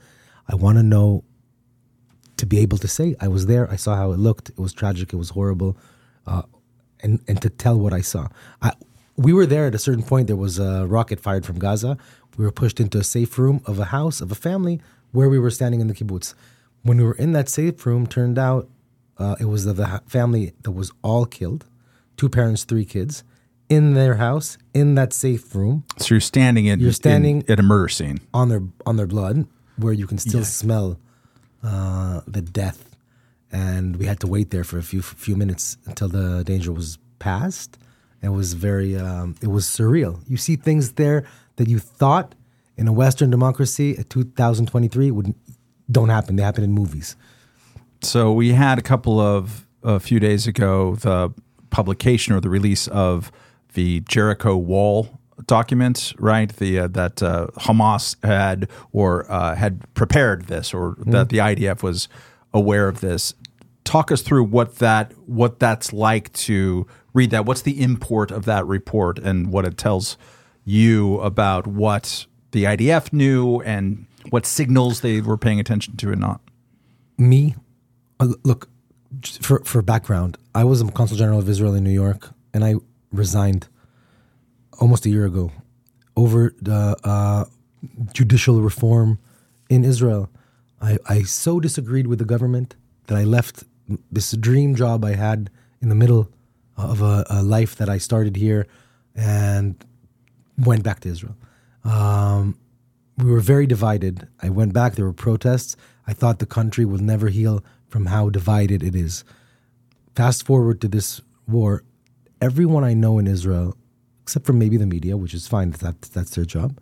I 0.48 0.54
want 0.54 0.78
to 0.78 0.82
know 0.82 1.24
to 2.36 2.46
be 2.46 2.58
able 2.60 2.78
to 2.78 2.88
say 2.88 3.16
I 3.20 3.28
was 3.28 3.46
there. 3.46 3.70
I 3.70 3.76
saw 3.76 3.96
how 3.96 4.12
it 4.12 4.18
looked. 4.18 4.50
It 4.50 4.58
was 4.58 4.72
tragic. 4.72 5.12
It 5.12 5.16
was 5.16 5.30
horrible, 5.30 5.76
uh, 6.26 6.42
and 7.00 7.20
and 7.28 7.42
to 7.42 7.50
tell 7.50 7.78
what 7.78 7.92
I 7.92 8.00
saw. 8.00 8.28
I, 8.62 8.72
we 9.16 9.32
were 9.32 9.46
there 9.46 9.66
at 9.66 9.74
a 9.74 9.78
certain 9.78 10.04
point. 10.04 10.28
There 10.28 10.36
was 10.36 10.58
a 10.58 10.86
rocket 10.86 11.20
fired 11.20 11.44
from 11.44 11.58
Gaza. 11.58 11.98
We 12.36 12.44
were 12.44 12.52
pushed 12.52 12.78
into 12.78 12.98
a 12.98 13.04
safe 13.04 13.36
room 13.38 13.60
of 13.66 13.78
a 13.80 13.86
house 13.86 14.20
of 14.20 14.30
a 14.30 14.36
family 14.36 14.80
where 15.10 15.28
we 15.28 15.38
were 15.38 15.50
standing 15.50 15.80
in 15.80 15.88
the 15.88 15.94
kibbutz. 15.94 16.34
When 16.82 16.98
we 16.98 17.04
were 17.04 17.14
in 17.14 17.32
that 17.32 17.48
safe 17.48 17.84
room, 17.84 18.06
turned 18.06 18.38
out 18.38 18.68
uh, 19.18 19.36
it 19.40 19.46
was 19.46 19.64
the, 19.64 20.02
family 20.06 20.52
that 20.62 20.70
was 20.70 20.92
all 21.02 21.26
killed, 21.26 21.66
two 22.16 22.28
parents, 22.28 22.64
three 22.64 22.84
kids, 22.84 23.24
in 23.68 23.94
their 23.94 24.14
house 24.14 24.56
in 24.72 24.94
that 24.94 25.12
safe 25.12 25.54
room. 25.54 25.84
So 25.98 26.14
you're 26.14 26.20
standing 26.20 26.66
in 26.66 26.80
you're 26.80 26.92
standing 26.92 27.42
in, 27.42 27.50
at 27.52 27.60
a 27.60 27.62
murder 27.62 27.88
scene 27.88 28.20
on 28.32 28.48
their 28.48 28.62
on 28.86 28.96
their 28.96 29.06
blood, 29.06 29.46
where 29.76 29.92
you 29.92 30.06
can 30.06 30.18
still 30.18 30.40
yeah. 30.40 30.46
smell 30.46 30.98
uh, 31.62 32.22
the 32.26 32.42
death. 32.42 32.96
And 33.50 33.96
we 33.96 34.06
had 34.06 34.20
to 34.20 34.26
wait 34.26 34.50
there 34.50 34.64
for 34.64 34.78
a 34.78 34.82
few 34.82 35.02
few 35.02 35.36
minutes 35.36 35.76
until 35.86 36.08
the 36.08 36.44
danger 36.44 36.72
was 36.72 36.98
past. 37.18 37.78
It 38.22 38.30
was 38.30 38.54
very 38.54 38.96
um, 38.96 39.36
it 39.42 39.48
was 39.48 39.66
surreal. 39.66 40.22
You 40.26 40.36
see 40.36 40.56
things 40.56 40.92
there 40.92 41.24
that 41.56 41.68
you 41.68 41.78
thought 41.78 42.34
in 42.76 42.88
a 42.88 42.92
Western 42.92 43.30
democracy 43.30 43.98
at 43.98 44.08
2023 44.08 45.10
would 45.10 45.34
don't 45.90 46.08
happen. 46.08 46.36
They 46.36 46.42
happen 46.42 46.64
in 46.64 46.72
movies. 46.72 47.16
So 48.02 48.32
we 48.32 48.52
had 48.52 48.78
a 48.78 48.82
couple 48.82 49.20
of 49.20 49.66
a 49.82 50.00
few 50.00 50.20
days 50.20 50.46
ago 50.46 50.96
the 50.96 51.32
publication 51.70 52.34
or 52.34 52.40
the 52.40 52.48
release 52.48 52.88
of 52.88 53.30
the 53.74 54.00
Jericho 54.00 54.56
Wall 54.56 55.18
document, 55.46 56.12
right? 56.18 56.54
The 56.54 56.80
uh, 56.80 56.88
that 56.88 57.22
uh, 57.22 57.48
Hamas 57.58 58.16
had 58.24 58.68
or 58.92 59.30
uh, 59.30 59.54
had 59.54 59.82
prepared 59.94 60.46
this, 60.46 60.74
or 60.74 60.96
mm. 60.96 61.12
that 61.12 61.28
the 61.28 61.38
IDF 61.38 61.82
was 61.82 62.08
aware 62.52 62.88
of 62.88 63.00
this. 63.00 63.34
Talk 63.84 64.12
us 64.12 64.22
through 64.22 64.44
what 64.44 64.76
that 64.76 65.12
what 65.26 65.58
that's 65.58 65.92
like 65.92 66.32
to 66.34 66.86
read 67.14 67.30
that. 67.30 67.46
What's 67.46 67.62
the 67.62 67.80
import 67.80 68.30
of 68.30 68.44
that 68.44 68.66
report 68.66 69.18
and 69.18 69.52
what 69.52 69.64
it 69.64 69.76
tells 69.78 70.16
you 70.64 71.20
about 71.20 71.66
what 71.66 72.26
the 72.50 72.64
IDF 72.64 73.12
knew 73.12 73.60
and 73.60 74.06
what 74.30 74.46
signals 74.46 75.00
they 75.00 75.20
were 75.20 75.36
paying 75.36 75.60
attention 75.60 75.96
to 75.96 76.12
and 76.12 76.20
not? 76.20 76.40
Me, 77.16 77.54
uh, 78.20 78.28
look 78.44 78.68
for 79.40 79.60
for 79.64 79.82
background. 79.82 80.36
I 80.54 80.64
was 80.64 80.80
a 80.80 80.90
consul 80.90 81.16
general 81.16 81.38
of 81.38 81.48
Israel 81.48 81.74
in 81.74 81.84
New 81.84 81.90
York, 81.90 82.30
and 82.52 82.64
I 82.64 82.74
resigned 83.12 83.68
almost 84.80 85.06
a 85.06 85.10
year 85.10 85.24
ago 85.24 85.50
over 86.16 86.54
the 86.60 86.96
uh, 87.04 87.44
judicial 88.12 88.60
reform 88.60 89.18
in 89.68 89.84
Israel. 89.84 90.30
I, 90.80 90.98
I 91.08 91.22
so 91.22 91.60
disagreed 91.60 92.06
with 92.06 92.18
the 92.18 92.24
government 92.24 92.76
that 93.06 93.16
I 93.18 93.24
left 93.24 93.64
this 94.12 94.32
dream 94.32 94.74
job 94.74 95.04
I 95.04 95.14
had 95.14 95.50
in 95.80 95.88
the 95.88 95.94
middle 95.94 96.30
of 96.76 97.02
a, 97.02 97.24
a 97.28 97.42
life 97.42 97.76
that 97.76 97.88
I 97.88 97.98
started 97.98 98.36
here 98.36 98.66
and 99.16 99.74
went 100.56 100.82
back 100.82 101.00
to 101.00 101.08
Israel. 101.08 101.36
Um, 101.84 102.58
we 103.18 103.30
were 103.30 103.40
very 103.40 103.66
divided. 103.66 104.28
I 104.40 104.48
went 104.48 104.72
back, 104.72 104.94
there 104.94 105.04
were 105.04 105.12
protests. 105.12 105.76
I 106.06 106.12
thought 106.12 106.38
the 106.38 106.46
country 106.46 106.84
will 106.84 106.98
never 106.98 107.28
heal 107.28 107.64
from 107.88 108.06
how 108.06 108.30
divided 108.30 108.82
it 108.82 108.94
is. 108.94 109.24
Fast 110.14 110.46
forward 110.46 110.80
to 110.80 110.88
this 110.88 111.20
war, 111.46 111.82
everyone 112.40 112.84
I 112.84 112.94
know 112.94 113.18
in 113.18 113.26
Israel, 113.26 113.76
except 114.22 114.46
for 114.46 114.52
maybe 114.52 114.76
the 114.76 114.86
media, 114.86 115.16
which 115.16 115.34
is 115.34 115.48
fine, 115.48 115.70
that, 115.70 116.02
that's 116.02 116.34
their 116.34 116.44
job, 116.44 116.78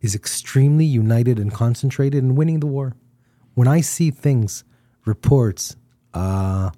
is 0.00 0.14
extremely 0.14 0.84
united 0.84 1.38
and 1.38 1.52
concentrated 1.52 2.22
in 2.22 2.34
winning 2.34 2.60
the 2.60 2.66
war. 2.66 2.94
When 3.54 3.68
I 3.68 3.80
see 3.80 4.10
things, 4.10 4.64
reports, 5.04 5.76
uh, 6.12 6.70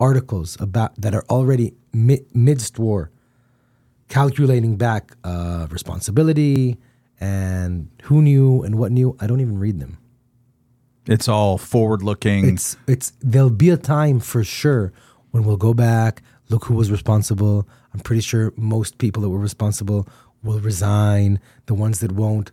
articles 0.00 0.56
about 0.60 1.00
that 1.00 1.14
are 1.14 1.24
already 1.30 1.74
mi- 1.92 2.24
midst 2.34 2.78
war, 2.78 3.10
calculating 4.08 4.76
back 4.76 5.16
uh, 5.24 5.66
responsibility 5.70 6.78
and 7.20 7.88
who 8.04 8.22
knew 8.22 8.62
and 8.62 8.78
what 8.78 8.92
knew, 8.92 9.16
I 9.20 9.26
don't 9.26 9.40
even 9.40 9.58
read 9.58 9.80
them. 9.80 9.98
It's 11.06 11.28
all 11.28 11.56
forward 11.56 12.02
looking. 12.02 12.48
It's 12.48 12.76
it's 12.86 13.12
there'll 13.20 13.50
be 13.50 13.70
a 13.70 13.76
time 13.76 14.20
for 14.20 14.42
sure 14.42 14.92
when 15.30 15.44
we'll 15.44 15.56
go 15.56 15.74
back, 15.74 16.22
look 16.48 16.64
who 16.64 16.74
was 16.74 16.90
responsible. 16.90 17.68
I'm 17.94 18.00
pretty 18.00 18.22
sure 18.22 18.52
most 18.56 18.98
people 18.98 19.22
that 19.22 19.28
were 19.28 19.38
responsible 19.38 20.08
will 20.42 20.60
resign. 20.60 21.40
The 21.66 21.74
ones 21.74 22.00
that 22.00 22.12
won't, 22.12 22.50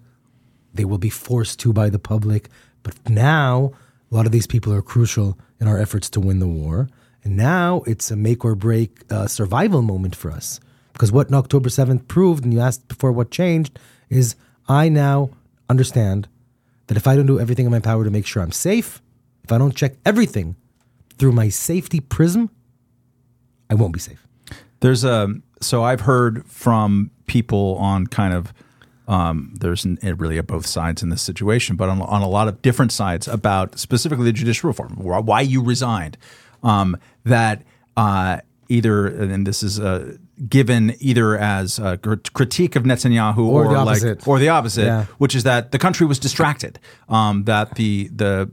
they 0.74 0.86
will 0.86 0.98
be 0.98 1.10
forced 1.10 1.60
to 1.62 1.74
by 1.74 1.90
the 1.90 2.00
public. 2.00 2.50
But 2.84 3.10
now, 3.10 3.72
a 4.12 4.16
lot 4.16 4.26
of 4.26 4.32
these 4.32 4.48
people 4.48 4.74
are 4.74 4.82
crucial 4.82 5.38
in 5.60 5.68
our 5.68 5.80
efforts 5.80 6.10
to 6.12 6.20
win 6.20 6.40
the 6.40 6.48
war. 6.48 6.90
And 7.24 7.38
now 7.38 7.84
it's 7.88 8.12
a 8.12 8.16
make 8.16 8.44
or 8.44 8.54
break 8.54 9.02
uh, 9.10 9.28
survival 9.28 9.82
moment 9.82 10.16
for 10.16 10.30
us. 10.30 10.60
Because 10.92 11.12
what 11.12 11.34
October 11.34 11.70
7th 11.70 12.08
proved, 12.08 12.44
and 12.44 12.54
you 12.54 12.60
asked 12.60 12.88
before 12.88 13.12
what 13.12 13.32
changed, 13.32 13.80
is 14.10 14.36
I 14.68 14.90
now 14.90 15.30
understand 15.70 16.28
that 16.88 16.98
if 16.98 17.08
I 17.08 17.16
don't 17.16 17.26
do 17.26 17.40
everything 17.40 17.66
in 17.66 17.72
my 17.72 17.80
power 17.80 18.04
to 18.04 18.12
make 18.12 18.26
sure 18.26 18.42
I'm 18.42 18.52
safe, 18.52 19.02
if 19.44 19.52
I 19.52 19.58
don't 19.58 19.76
check 19.76 19.94
everything 20.06 20.56
through 21.18 21.32
my 21.32 21.50
safety 21.50 22.00
prism, 22.00 22.50
I 23.70 23.76
won't 23.76 23.94
be 23.94 24.00
safe. 24.00 24.26
There's 24.80 25.04
a 25.04 25.34
so 25.62 25.84
I've 25.84 26.02
heard 26.02 26.46
from 26.46 27.12
people 27.26 27.78
on 27.80 28.08
kind 28.08 28.34
of 28.34 28.54
um, 29.08 29.54
there's 29.60 29.84
an, 29.84 29.98
it 30.02 30.18
really 30.18 30.38
at 30.38 30.48
both 30.48 30.66
sides 30.66 31.04
in 31.04 31.10
this 31.10 31.22
situation, 31.22 31.76
but 31.76 31.90
on, 31.90 32.02
on 32.02 32.22
a 32.22 32.28
lot 32.28 32.48
of 32.48 32.62
different 32.62 32.92
sides 32.92 33.28
about 33.28 33.78
specifically 33.78 34.26
the 34.26 34.32
judicial 34.32 34.70
reform, 34.70 34.96
why 34.96 35.42
you 35.42 35.62
resigned, 35.62 36.18
um, 36.64 36.98
that 37.26 37.64
uh, 37.98 38.40
either 38.70 39.08
and 39.08 39.46
this 39.46 39.62
is 39.64 39.80
uh, 39.80 40.18
given 40.50 40.96
either 41.00 41.38
as 41.38 41.78
a 41.80 41.98
critique 41.98 42.76
of 42.76 42.84
Netanyahu 42.84 43.38
Or 43.38 43.66
or, 43.66 43.74
the 43.74 43.78
like 43.84 43.88
opposite. 43.98 44.28
or 44.28 44.40
the 44.40 44.50
opposite, 44.50 44.86
Yeah. 44.86 45.06
which 45.20 45.36
is 45.36 45.44
that 45.44 45.72
the 45.72 45.78
country 45.80 46.08
was 46.08 46.18
distracted, 46.20 46.80
um, 47.08 47.44
that 47.44 47.76
the 47.76 48.10
the 48.16 48.50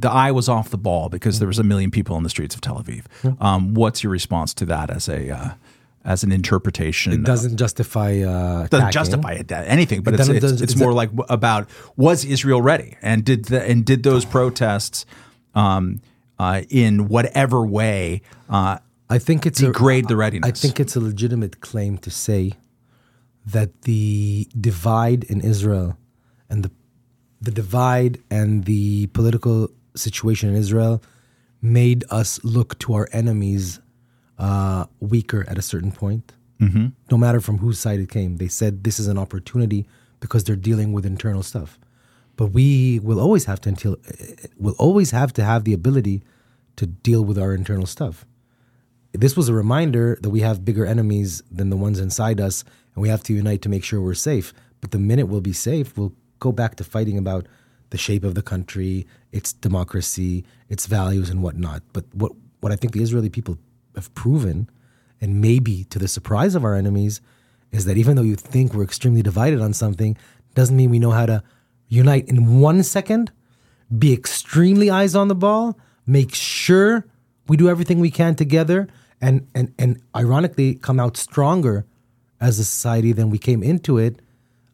the 0.00 0.10
eye 0.10 0.30
was 0.30 0.48
off 0.48 0.70
the 0.70 0.78
ball 0.78 1.08
because 1.08 1.38
there 1.40 1.48
was 1.48 1.58
a 1.58 1.64
million 1.64 1.90
people 1.90 2.16
in 2.16 2.22
the 2.22 2.30
streets 2.30 2.54
of 2.54 2.60
Tel 2.60 2.80
Aviv. 2.82 3.04
Um, 3.42 3.74
what's 3.74 4.02
your 4.04 4.12
response 4.12 4.54
to 4.54 4.64
that 4.66 4.88
as 4.90 5.08
a 5.08 5.30
uh, 5.30 5.50
as 6.04 6.22
an 6.22 6.30
interpretation? 6.30 7.12
It 7.12 7.24
doesn't 7.24 7.56
justify 7.56 8.20
uh, 8.20 8.68
doesn't 8.68 8.92
justify 8.92 9.32
it, 9.32 9.50
anything, 9.50 10.02
but 10.02 10.14
It 10.14 10.20
it's 10.20 10.28
it's, 10.28 10.60
it's 10.62 10.76
more 10.76 10.92
like 10.92 11.10
about 11.28 11.68
was 11.96 12.24
Israel 12.24 12.62
ready, 12.62 12.96
and 13.02 13.24
did 13.24 13.46
the, 13.46 13.62
and 13.68 13.84
did 13.84 14.04
those 14.04 14.24
protests 14.24 15.04
um, 15.56 16.00
uh, 16.38 16.62
in 16.68 17.08
whatever 17.08 17.66
way 17.66 18.22
uh, 18.48 18.78
I 19.08 19.18
think 19.18 19.46
it's 19.46 19.60
a, 19.60 19.66
degrade 19.66 20.08
the 20.08 20.16
readiness? 20.16 20.48
I 20.48 20.52
think 20.52 20.80
it's 20.80 20.96
a 20.96 21.00
legitimate 21.00 21.60
claim 21.60 21.98
to 21.98 22.10
say 22.10 22.52
that 23.46 23.82
the 23.82 24.48
divide 24.60 25.24
in 25.24 25.40
Israel 25.40 25.96
and 26.50 26.64
the 26.64 26.70
the 27.40 27.50
divide 27.50 28.18
and 28.30 28.64
the 28.64 29.06
political 29.08 29.68
situation 29.94 30.48
in 30.48 30.56
Israel 30.56 31.02
made 31.62 32.04
us 32.10 32.42
look 32.42 32.78
to 32.78 32.94
our 32.94 33.08
enemies 33.12 33.80
uh, 34.38 34.86
weaker 35.00 35.44
at 35.48 35.58
a 35.58 35.62
certain 35.62 35.92
point. 35.92 36.32
Mm-hmm. 36.60 36.86
No 37.10 37.16
matter 37.16 37.40
from 37.40 37.58
whose 37.58 37.78
side 37.78 38.00
it 38.00 38.08
came, 38.08 38.36
they 38.36 38.48
said 38.48 38.84
this 38.84 38.98
is 38.98 39.06
an 39.06 39.18
opportunity 39.18 39.86
because 40.20 40.44
they're 40.44 40.56
dealing 40.56 40.92
with 40.92 41.04
internal 41.04 41.42
stuff. 41.42 41.78
But 42.36 42.46
we 42.46 42.98
will 43.00 43.20
always 43.20 43.44
have 43.44 43.60
to 43.62 43.68
until 43.68 43.96
will 44.56 44.74
always 44.78 45.10
have 45.10 45.32
to 45.34 45.44
have 45.44 45.64
the 45.64 45.72
ability 45.72 46.22
to 46.76 46.86
deal 46.86 47.24
with 47.24 47.38
our 47.38 47.54
internal 47.54 47.86
stuff 47.86 48.26
this 49.16 49.36
was 49.36 49.48
a 49.48 49.54
reminder 49.54 50.18
that 50.22 50.30
we 50.30 50.40
have 50.40 50.64
bigger 50.64 50.86
enemies 50.86 51.42
than 51.50 51.70
the 51.70 51.76
ones 51.76 51.98
inside 51.98 52.40
us, 52.40 52.64
and 52.94 53.02
we 53.02 53.08
have 53.08 53.22
to 53.24 53.32
unite 53.32 53.62
to 53.62 53.68
make 53.68 53.84
sure 53.84 54.00
we're 54.00 54.14
safe. 54.14 54.52
But 54.80 54.90
the 54.90 54.98
minute 54.98 55.26
we'll 55.26 55.40
be 55.40 55.52
safe, 55.52 55.96
we'll 55.96 56.12
go 56.38 56.52
back 56.52 56.76
to 56.76 56.84
fighting 56.84 57.18
about 57.18 57.46
the 57.90 57.98
shape 57.98 58.24
of 58.24 58.34
the 58.34 58.42
country, 58.42 59.06
its 59.32 59.52
democracy, 59.52 60.44
its 60.68 60.86
values, 60.86 61.30
and 61.30 61.42
whatnot. 61.42 61.82
But 61.92 62.04
what 62.14 62.32
what 62.60 62.72
I 62.72 62.76
think 62.76 62.94
the 62.94 63.02
Israeli 63.02 63.28
people 63.28 63.58
have 63.94 64.12
proven, 64.14 64.68
and 65.20 65.40
maybe 65.40 65.84
to 65.84 65.98
the 65.98 66.08
surprise 66.08 66.54
of 66.54 66.64
our 66.64 66.74
enemies, 66.74 67.20
is 67.70 67.84
that 67.84 67.96
even 67.96 68.16
though 68.16 68.22
you 68.22 68.36
think 68.36 68.74
we're 68.74 68.82
extremely 68.82 69.22
divided 69.22 69.60
on 69.60 69.72
something, 69.72 70.16
doesn't 70.54 70.76
mean 70.76 70.90
we 70.90 70.98
know 70.98 71.10
how 71.10 71.26
to 71.26 71.42
unite 71.88 72.28
in 72.28 72.60
one 72.60 72.82
second, 72.82 73.30
be 73.96 74.12
extremely 74.12 74.90
eyes 74.90 75.14
on 75.14 75.28
the 75.28 75.34
ball, 75.34 75.78
make 76.06 76.34
sure 76.34 77.06
we 77.46 77.56
do 77.56 77.68
everything 77.68 78.00
we 78.00 78.10
can 78.10 78.34
together, 78.34 78.88
and 79.20 79.46
and 79.54 79.74
and 79.78 80.02
ironically 80.14 80.74
come 80.74 81.00
out 81.00 81.16
stronger 81.16 81.86
as 82.40 82.58
a 82.58 82.64
society 82.64 83.12
than 83.12 83.30
we 83.30 83.38
came 83.38 83.62
into 83.62 83.98
it, 83.98 84.20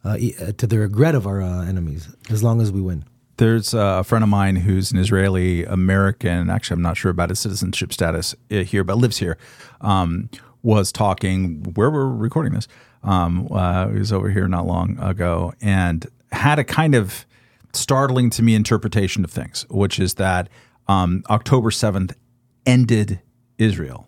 uh, 0.04 0.16
uh, 0.40 0.52
to 0.52 0.66
the 0.66 0.78
regret 0.78 1.14
of 1.14 1.26
our 1.26 1.40
uh, 1.40 1.64
enemies. 1.64 2.08
As 2.30 2.42
long 2.42 2.60
as 2.60 2.72
we 2.72 2.80
win. 2.80 3.04
There's 3.38 3.72
a 3.74 4.04
friend 4.04 4.22
of 4.22 4.28
mine 4.28 4.56
who's 4.56 4.92
an 4.92 4.98
Israeli 4.98 5.64
American. 5.64 6.50
Actually, 6.50 6.74
I'm 6.74 6.82
not 6.82 6.96
sure 6.96 7.10
about 7.10 7.30
his 7.30 7.40
citizenship 7.40 7.92
status 7.92 8.34
uh, 8.50 8.58
here, 8.58 8.84
but 8.84 8.98
lives 8.98 9.18
here. 9.18 9.38
Um, 9.80 10.28
was 10.62 10.92
talking 10.92 11.62
where 11.74 11.90
we're 11.90 12.06
recording 12.06 12.52
this. 12.52 12.68
Um, 13.02 13.48
uh, 13.50 13.88
he 13.88 13.98
was 13.98 14.12
over 14.12 14.30
here 14.30 14.46
not 14.46 14.66
long 14.66 14.98
ago 15.00 15.52
and 15.60 16.06
had 16.30 16.58
a 16.58 16.64
kind 16.64 16.94
of 16.94 17.26
startling 17.72 18.30
to 18.30 18.42
me 18.42 18.54
interpretation 18.54 19.24
of 19.24 19.30
things, 19.30 19.66
which 19.68 19.98
is 19.98 20.14
that 20.14 20.48
um, 20.88 21.24
October 21.30 21.70
7th 21.70 22.14
ended 22.64 23.20
Israel. 23.58 24.06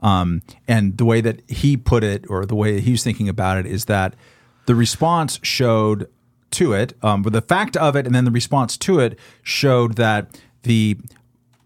Um, 0.00 0.42
and 0.66 0.96
the 0.96 1.04
way 1.04 1.20
that 1.20 1.42
he 1.48 1.76
put 1.76 2.02
it, 2.02 2.24
or 2.28 2.46
the 2.46 2.54
way 2.54 2.80
he 2.80 2.92
was 2.92 3.04
thinking 3.04 3.28
about 3.28 3.58
it, 3.58 3.66
is 3.66 3.84
that 3.86 4.14
the 4.66 4.74
response 4.74 5.38
showed 5.42 6.08
to 6.52 6.72
it, 6.72 6.94
um, 7.02 7.22
but 7.22 7.32
the 7.32 7.42
fact 7.42 7.76
of 7.76 7.96
it, 7.96 8.06
and 8.06 8.14
then 8.14 8.24
the 8.24 8.30
response 8.30 8.76
to 8.78 8.98
it 8.98 9.18
showed 9.42 9.94
that 9.96 10.40
the 10.62 10.98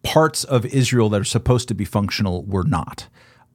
parts 0.03 0.45
of 0.45 0.67
Israel 0.67 1.09
that 1.11 1.21
are 1.21 1.25
supposed 1.25 1.69
to 1.69 1.75
be 1.75 1.85
functional 1.85 2.43
were 2.45 2.65
not. 2.65 3.09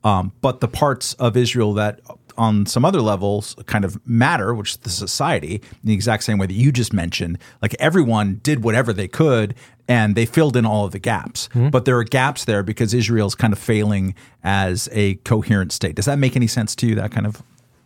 Um, 0.03 0.31
but 0.41 0.61
the 0.61 0.67
parts 0.67 1.13
of 1.15 1.35
Israel 1.37 1.73
that 1.73 1.99
on 2.37 2.65
some 2.65 2.85
other 2.85 3.01
levels 3.01 3.55
kind 3.65 3.83
of 3.83 3.99
matter, 4.07 4.55
which 4.55 4.71
is 4.71 4.77
the 4.77 4.89
society, 4.89 5.55
in 5.55 5.61
the 5.83 5.93
exact 5.93 6.23
same 6.23 6.37
way 6.37 6.47
that 6.47 6.53
you 6.53 6.71
just 6.71 6.93
mentioned, 6.93 7.37
like 7.61 7.75
everyone 7.79 8.39
did 8.41 8.63
whatever 8.63 8.93
they 8.93 9.09
could 9.09 9.53
and 9.89 10.15
they 10.15 10.27
filled 10.27 10.55
in 10.55 10.65
all 10.67 10.85
of 10.85 10.91
the 10.91 10.99
gaps. 10.99 11.49
Mm-hmm. 11.49 11.69
But 11.69 11.85
there 11.85 11.97
are 11.97 12.03
gaps 12.03 12.45
there 12.45 12.61
because 12.61 12.93
Israel's 12.93 13.33
kind 13.33 13.51
of 13.51 13.59
failing 13.59 14.13
as 14.43 14.87
a 14.91 15.15
coherent 15.15 15.71
state. 15.71 15.95
Does 15.95 16.05
that 16.05 16.19
make 16.19 16.35
any 16.35 16.47
sense 16.47 16.75
to 16.75 16.87
you, 16.87 16.95
that 16.95 17.11
kind 17.11 17.25
of 17.25 17.41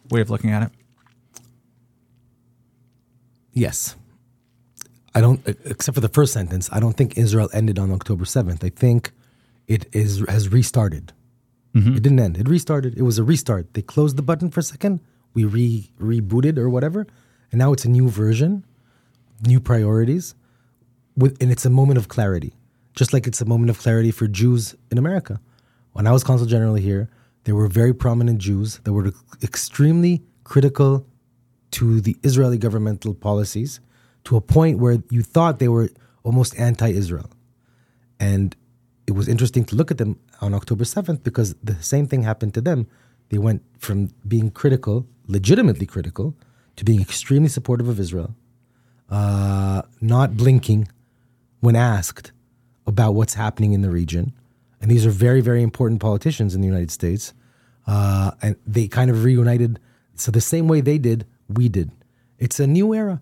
way 0.09 0.19
of 0.19 0.29
looking 0.29 0.51
at 0.51 0.63
it? 0.63 0.71
Yes. 3.53 3.95
I 5.15 5.21
don't, 5.21 5.39
except 5.47 5.95
for 5.95 6.01
the 6.01 6.09
first 6.09 6.33
sentence, 6.33 6.69
I 6.73 6.81
don't 6.81 6.97
think 6.97 7.17
Israel 7.17 7.49
ended 7.53 7.79
on 7.79 7.89
October 7.91 8.25
7th. 8.25 8.65
I 8.65 8.69
think 8.69 9.11
it 9.67 9.85
is 9.93 10.25
has 10.27 10.49
restarted. 10.49 11.13
Mm-hmm. 11.73 11.95
It 11.95 12.03
didn't 12.03 12.19
end. 12.19 12.37
It 12.37 12.49
restarted. 12.49 12.97
It 12.97 13.03
was 13.03 13.17
a 13.17 13.23
restart. 13.23 13.73
They 13.75 13.81
closed 13.81 14.17
the 14.17 14.21
button 14.21 14.51
for 14.51 14.59
a 14.59 14.63
second. 14.63 14.99
We 15.33 15.45
re 15.45 15.89
rebooted 16.01 16.57
or 16.57 16.69
whatever, 16.69 17.07
and 17.51 17.59
now 17.59 17.73
it's 17.73 17.85
a 17.85 17.89
new 17.89 18.09
version, 18.09 18.65
new 19.47 19.59
priorities, 19.59 20.35
with, 21.15 21.41
and 21.41 21.51
it's 21.51 21.65
a 21.65 21.69
moment 21.69 21.97
of 21.97 22.07
clarity. 22.07 22.53
Just 22.95 23.13
like 23.13 23.25
it's 23.25 23.41
a 23.41 23.45
moment 23.45 23.69
of 23.69 23.79
clarity 23.79 24.11
for 24.11 24.27
Jews 24.27 24.75
in 24.91 24.97
America. 24.97 25.39
When 25.93 26.07
I 26.07 26.11
was 26.11 26.23
consul 26.23 26.47
general 26.47 26.75
here, 26.75 27.09
there 27.43 27.55
were 27.55 27.67
very 27.67 27.93
prominent 27.93 28.39
Jews 28.39 28.79
that 28.83 28.93
were 28.93 29.11
extremely 29.41 30.23
critical 30.43 31.05
to 31.71 32.01
the 32.01 32.15
Israeli 32.23 32.57
governmental 32.57 33.13
policies 33.13 33.79
to 34.25 34.35
a 34.37 34.41
point 34.41 34.79
where 34.79 34.97
you 35.09 35.21
thought 35.21 35.59
they 35.59 35.67
were 35.67 35.89
almost 36.23 36.57
anti 36.57 36.89
Israel. 36.89 37.29
And 38.19 38.55
it 39.07 39.13
was 39.13 39.27
interesting 39.27 39.65
to 39.65 39.75
look 39.75 39.91
at 39.91 39.97
them 39.97 40.19
on 40.39 40.53
October 40.53 40.83
7th 40.83 41.23
because 41.23 41.55
the 41.63 41.81
same 41.81 42.07
thing 42.07 42.23
happened 42.23 42.53
to 42.53 42.61
them. 42.61 42.87
They 43.29 43.37
went 43.37 43.63
from 43.77 44.09
being 44.27 44.51
critical, 44.51 45.07
legitimately 45.27 45.85
critical, 45.85 46.35
to 46.75 46.85
being 46.85 47.01
extremely 47.01 47.49
supportive 47.49 47.87
of 47.87 47.99
Israel, 47.99 48.35
uh, 49.09 49.81
not 49.99 50.37
blinking 50.37 50.87
when 51.63 51.77
asked 51.77 52.33
about 52.85 53.11
what's 53.17 53.35
happening 53.35 53.71
in 53.71 53.81
the 53.81 53.89
region. 53.89 54.33
And 54.81 54.91
these 54.91 55.05
are 55.05 55.15
very, 55.27 55.41
very 55.49 55.63
important 55.63 56.01
politicians 56.01 56.53
in 56.55 56.59
the 56.59 56.67
United 56.67 56.91
States. 56.91 57.33
Uh, 57.87 58.31
and 58.41 58.57
they 58.67 58.85
kind 58.89 59.09
of 59.09 59.23
reunited. 59.23 59.79
So 60.15 60.29
the 60.29 60.41
same 60.41 60.67
way 60.67 60.81
they 60.81 60.97
did, 60.97 61.25
we 61.47 61.69
did. 61.69 61.89
It's 62.37 62.59
a 62.59 62.67
new 62.67 62.93
era. 62.93 63.21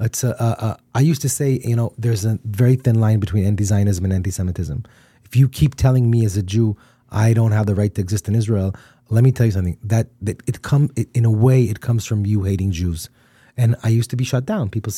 It's 0.00 0.24
a, 0.24 0.30
a, 0.30 0.50
a, 0.66 0.78
I 0.96 1.00
used 1.10 1.22
to 1.22 1.28
say, 1.28 1.60
you 1.62 1.76
know, 1.76 1.92
there's 1.96 2.24
a 2.24 2.40
very 2.44 2.74
thin 2.74 2.98
line 2.98 3.20
between 3.20 3.44
anti-Zionism 3.46 4.04
and 4.04 4.12
anti-Semitism. 4.12 4.78
If 5.24 5.36
you 5.36 5.48
keep 5.48 5.76
telling 5.76 6.10
me 6.10 6.24
as 6.24 6.36
a 6.36 6.42
Jew, 6.42 6.76
I 7.10 7.34
don't 7.34 7.52
have 7.52 7.66
the 7.66 7.76
right 7.76 7.94
to 7.94 8.00
exist 8.00 8.26
in 8.26 8.34
Israel, 8.34 8.74
let 9.10 9.22
me 9.22 9.30
tell 9.30 9.46
you 9.46 9.52
something. 9.52 9.78
That, 9.84 10.08
that 10.22 10.42
it 10.48 10.62
come 10.62 10.90
it, 10.96 11.08
in 11.14 11.24
a 11.24 11.30
way, 11.30 11.62
it 11.62 11.78
comes 11.80 12.04
from 12.04 12.26
you 12.26 12.42
hating 12.42 12.72
Jews, 12.72 13.08
And 13.56 13.76
I 13.82 13.88
used 13.88 14.10
to 14.10 14.16
be 14.16 14.24
shut 14.24 14.44
down. 14.44 14.68
People 14.68 14.92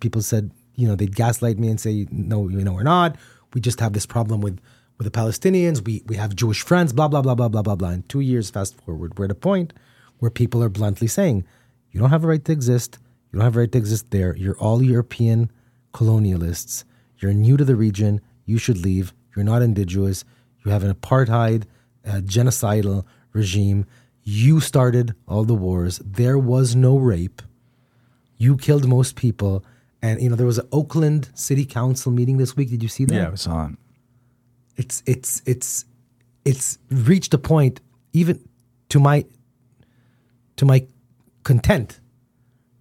people 0.00 0.22
said, 0.22 0.50
you 0.76 0.86
know, 0.86 0.94
they'd 0.94 1.16
gaslight 1.16 1.58
me 1.58 1.68
and 1.68 1.80
say, 1.80 2.06
no, 2.10 2.48
you 2.48 2.62
know, 2.62 2.72
we're 2.72 2.82
not. 2.82 3.16
We 3.54 3.60
just 3.60 3.80
have 3.80 3.92
this 3.92 4.06
problem 4.06 4.40
with 4.40 4.60
with 4.98 5.04
the 5.10 5.10
Palestinians. 5.10 5.84
We 5.84 6.02
we 6.06 6.16
have 6.16 6.36
Jewish 6.36 6.62
friends. 6.62 6.92
Blah 6.92 7.08
blah 7.08 7.22
blah 7.22 7.34
blah 7.34 7.48
blah 7.48 7.62
blah 7.62 7.76
blah. 7.76 7.90
In 7.90 8.02
two 8.04 8.20
years, 8.20 8.50
fast 8.50 8.80
forward, 8.82 9.18
we're 9.18 9.24
at 9.26 9.30
a 9.30 9.34
point 9.34 9.72
where 10.18 10.30
people 10.30 10.62
are 10.62 10.68
bluntly 10.68 11.06
saying, 11.06 11.44
you 11.90 12.00
don't 12.00 12.10
have 12.10 12.24
a 12.24 12.28
right 12.28 12.44
to 12.44 12.52
exist. 12.52 12.98
You 13.32 13.38
don't 13.38 13.44
have 13.44 13.56
a 13.56 13.60
right 13.60 13.72
to 13.72 13.78
exist 13.78 14.10
there. 14.10 14.36
You're 14.36 14.58
all 14.58 14.82
European 14.82 15.50
colonialists. 15.92 16.84
You're 17.18 17.32
new 17.32 17.56
to 17.56 17.64
the 17.64 17.76
region. 17.76 18.20
You 18.44 18.58
should 18.58 18.78
leave. 18.78 19.12
You're 19.34 19.44
not 19.44 19.62
indigenous. 19.62 20.24
You 20.64 20.70
have 20.72 20.84
an 20.84 20.94
apartheid, 20.94 21.64
uh, 22.06 22.20
genocidal 22.22 23.04
regime. 23.32 23.86
You 24.22 24.60
started 24.60 25.14
all 25.26 25.44
the 25.44 25.54
wars. 25.54 25.98
There 26.04 26.38
was 26.38 26.74
no 26.74 26.98
rape. 26.98 27.42
You 28.36 28.56
killed 28.56 28.86
most 28.86 29.16
people. 29.16 29.64
And 30.06 30.22
you 30.22 30.30
know 30.30 30.36
there 30.36 30.46
was 30.46 30.58
an 30.58 30.68
Oakland 30.70 31.30
City 31.34 31.64
Council 31.64 32.12
meeting 32.12 32.36
this 32.36 32.56
week. 32.56 32.70
Did 32.70 32.82
you 32.82 32.88
see 32.88 33.04
that? 33.06 33.14
Yeah, 33.14 33.30
I 33.32 33.34
saw 33.34 33.66
it. 33.66 33.74
It's 34.76 35.02
it's 35.04 35.42
it's 35.46 35.84
it's 36.44 36.78
reached 36.90 37.34
a 37.34 37.38
point 37.38 37.80
even 38.12 38.48
to 38.90 39.00
my 39.00 39.24
to 40.56 40.64
my 40.64 40.86
content 41.42 42.00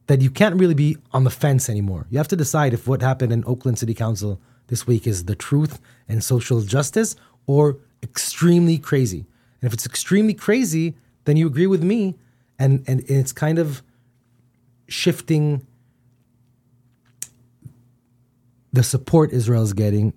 that 0.08 0.22
you 0.22 0.30
can't 0.30 0.56
really 0.60 0.76
be 0.76 0.98
on 1.14 1.24
the 1.24 1.32
fence 1.32 1.68
anymore. 1.68 2.06
You 2.12 2.20
have 2.20 2.28
to 2.28 2.36
decide 2.36 2.74
if 2.74 2.88
what 2.88 3.02
happened 3.02 3.34
in 3.34 3.44
Oakland 3.48 3.80
City 3.80 3.96
Council 3.96 4.40
this 4.68 4.86
week 4.86 5.08
is 5.08 5.26
the 5.26 5.36
truth 5.36 5.80
and 6.08 6.24
social 6.24 6.62
justice 6.62 7.16
or 7.48 7.78
extremely 8.04 8.78
crazy. 8.78 9.26
And 9.62 9.68
if 9.68 9.74
it's 9.74 9.86
extremely 9.88 10.36
crazy, 10.36 10.96
then 11.24 11.38
you 11.38 11.48
agree 11.48 11.68
with 11.68 11.84
me 11.84 12.16
and 12.60 12.84
and 12.88 13.04
it's 13.10 13.32
kind 13.32 13.58
of 13.58 13.82
shifting 14.88 15.66
the 18.76 18.84
support 18.84 19.32
Israel's 19.32 19.74
getting 19.74 20.14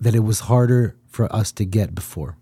that 0.00 0.14
it 0.14 0.20
was 0.20 0.40
harder 0.40 0.96
for 1.08 1.34
us 1.34 1.52
to 1.52 1.64
get 1.64 1.94
before. 1.94 2.36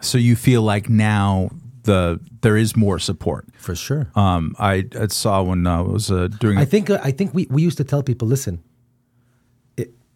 So 0.00 0.18
you 0.18 0.36
feel 0.36 0.62
like 0.62 0.88
now 0.88 1.50
the 1.84 2.20
there 2.42 2.56
is 2.56 2.76
more 2.76 2.98
support. 2.98 3.46
For 3.56 3.74
sure. 3.74 4.10
Um, 4.14 4.54
I, 4.58 4.86
I 4.98 5.06
saw 5.08 5.42
when 5.42 5.66
I 5.66 5.80
was 5.80 6.10
uh, 6.10 6.28
doing. 6.40 6.58
I 6.58 6.64
think 6.64 6.90
uh, 6.90 7.00
I 7.02 7.12
think 7.12 7.34
we, 7.34 7.46
we 7.50 7.62
used 7.62 7.78
to 7.78 7.84
tell 7.84 8.02
people, 8.02 8.28
listen, 8.28 8.62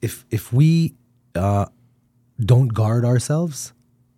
if 0.01 0.25
if 0.31 0.53
we 0.53 0.95
uh, 1.35 1.67
don't 2.39 2.69
guard 2.69 3.05
ourselves, 3.05 3.73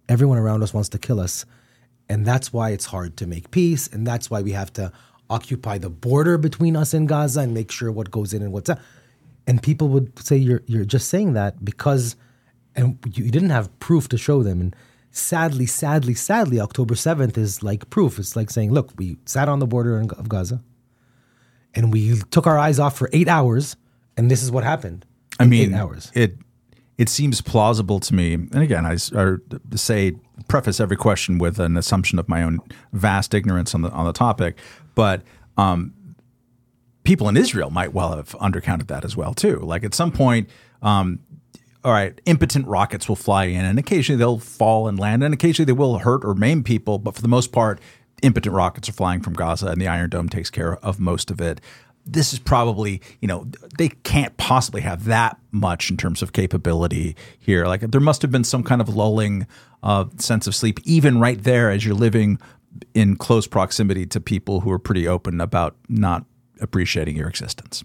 everyone 0.08 0.38
around 0.38 0.62
us 0.62 0.74
wants 0.74 0.88
to 0.90 0.98
kill 0.98 1.20
us, 1.20 1.46
and 2.08 2.26
that's 2.26 2.52
why 2.52 2.70
it's 2.70 2.86
hard 2.86 3.16
to 3.18 3.26
make 3.26 3.50
peace, 3.50 3.88
and 3.88 4.06
that's 4.06 4.30
why 4.30 4.42
we 4.42 4.52
have 4.52 4.72
to 4.74 4.90
occupy 5.30 5.78
the 5.78 5.90
border 5.90 6.36
between 6.36 6.76
us 6.76 6.92
and 6.94 7.08
Gaza 7.08 7.40
and 7.40 7.54
make 7.54 7.70
sure 7.70 7.90
what 7.90 8.10
goes 8.10 8.34
in 8.34 8.42
and 8.42 8.52
what's 8.52 8.68
out. 8.68 8.78
And 9.46 9.62
people 9.62 9.88
would 9.88 10.18
say 10.18 10.36
you're 10.36 10.62
you're 10.66 10.84
just 10.84 11.08
saying 11.08 11.34
that 11.34 11.64
because, 11.64 12.16
and 12.74 12.98
you 13.12 13.30
didn't 13.30 13.50
have 13.50 13.78
proof 13.78 14.08
to 14.08 14.18
show 14.18 14.42
them. 14.42 14.60
And 14.60 14.76
sadly, 15.10 15.66
sadly, 15.66 16.14
sadly, 16.14 16.60
October 16.60 16.94
seventh 16.94 17.36
is 17.36 17.62
like 17.62 17.90
proof. 17.90 18.18
It's 18.18 18.36
like 18.36 18.50
saying, 18.50 18.72
look, 18.72 18.92
we 18.96 19.16
sat 19.26 19.48
on 19.48 19.58
the 19.58 19.66
border 19.66 19.98
of 19.98 20.28
Gaza 20.28 20.62
and 21.74 21.92
we 21.92 22.16
took 22.30 22.46
our 22.46 22.58
eyes 22.58 22.78
off 22.78 22.96
for 22.96 23.10
eight 23.12 23.28
hours, 23.28 23.76
and 24.16 24.30
this 24.30 24.42
is 24.42 24.50
what 24.50 24.64
happened. 24.64 25.04
I 25.38 25.46
mean, 25.46 25.74
hours. 25.74 26.10
it 26.14 26.38
it 26.96 27.08
seems 27.08 27.40
plausible 27.40 27.98
to 28.00 28.14
me. 28.14 28.34
And 28.34 28.56
again, 28.56 28.86
I, 28.86 28.96
or 29.14 29.42
say 29.74 30.12
preface 30.48 30.78
every 30.80 30.96
question 30.96 31.38
with 31.38 31.58
an 31.58 31.76
assumption 31.76 32.18
of 32.18 32.28
my 32.28 32.42
own 32.42 32.60
vast 32.92 33.34
ignorance 33.34 33.74
on 33.74 33.82
the 33.82 33.90
on 33.90 34.06
the 34.06 34.12
topic, 34.12 34.56
but 34.94 35.22
um, 35.56 35.92
people 37.04 37.28
in 37.28 37.37
Israel 37.37 37.70
might 37.70 37.92
well 37.92 38.16
have 38.16 38.30
undercounted 38.30 38.88
that 38.88 39.04
as 39.04 39.16
well 39.16 39.34
too. 39.34 39.58
Like 39.61 39.84
at 39.84 39.94
some 39.94 40.11
point, 40.11 40.49
um, 40.82 41.20
all 41.84 41.92
right, 41.92 42.18
impotent 42.25 42.66
rockets 42.66 43.09
will 43.09 43.16
fly 43.16 43.44
in, 43.44 43.64
and 43.64 43.78
occasionally 43.78 44.18
they'll 44.18 44.38
fall 44.38 44.88
and 44.88 44.98
land, 44.98 45.22
and 45.22 45.35
occasionally 45.35 45.66
they 45.66 45.72
will 45.72 45.98
hurt 45.98 46.24
or 46.24 46.35
maim 46.35 46.64
people. 46.64 46.98
But 46.98 47.14
for 47.14 47.20
the 47.20 47.28
most 47.28 47.52
part, 47.52 47.78
impotent 48.22 48.55
rockets 48.55 48.88
are 48.88 48.92
flying 48.92 49.20
from 49.20 49.35
Gaza, 49.35 49.66
and 49.66 49.81
the 49.81 49.87
Iron 49.87 50.09
Dome 50.09 50.31
takes 50.31 50.48
care 50.48 50.76
of 50.76 50.98
most 50.98 51.31
of 51.31 51.40
it. 51.42 51.61
This 52.07 52.33
is 52.33 52.38
probably, 52.38 53.00
you 53.20 53.28
know, 53.28 53.46
they 53.78 53.88
can't 53.88 54.35
possibly 54.37 54.81
have 54.81 55.05
that 55.05 55.38
much 55.52 55.90
in 55.90 55.96
terms 55.96 56.22
of 56.22 56.33
capability 56.33 57.16
here. 57.38 57.66
Like 57.66 57.81
there 57.81 58.00
must 58.00 58.22
have 58.22 58.31
been 58.31 58.44
some 58.44 58.62
kind 58.62 58.81
of 58.81 58.94
lulling 58.94 59.46
uh, 59.83 60.07
sense 60.18 60.46
of 60.46 60.55
sleep, 60.55 60.81
even 60.85 61.18
right 61.18 61.42
there 61.42 61.70
as 61.70 61.85
you're 61.85 61.94
living 61.94 62.38
in 62.94 63.16
close 63.16 63.46
proximity 63.46 64.07
to 64.07 64.20
people 64.20 64.61
who 64.61 64.70
are 64.70 64.78
pretty 64.78 65.07
open 65.07 65.40
about 65.40 65.76
not 65.88 66.24
appreciating 66.64 67.16
your 67.16 67.29
existence. 67.29 67.85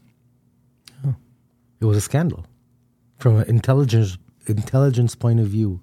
Oh. 1.05 1.15
It 1.81 1.85
was 1.85 1.97
a 1.97 2.01
scandal. 2.01 2.45
From 3.17 3.37
an 3.37 3.47
intelligence 3.47 4.17
intelligence 4.47 5.13
point 5.13 5.39
of 5.39 5.47
view, 5.47 5.79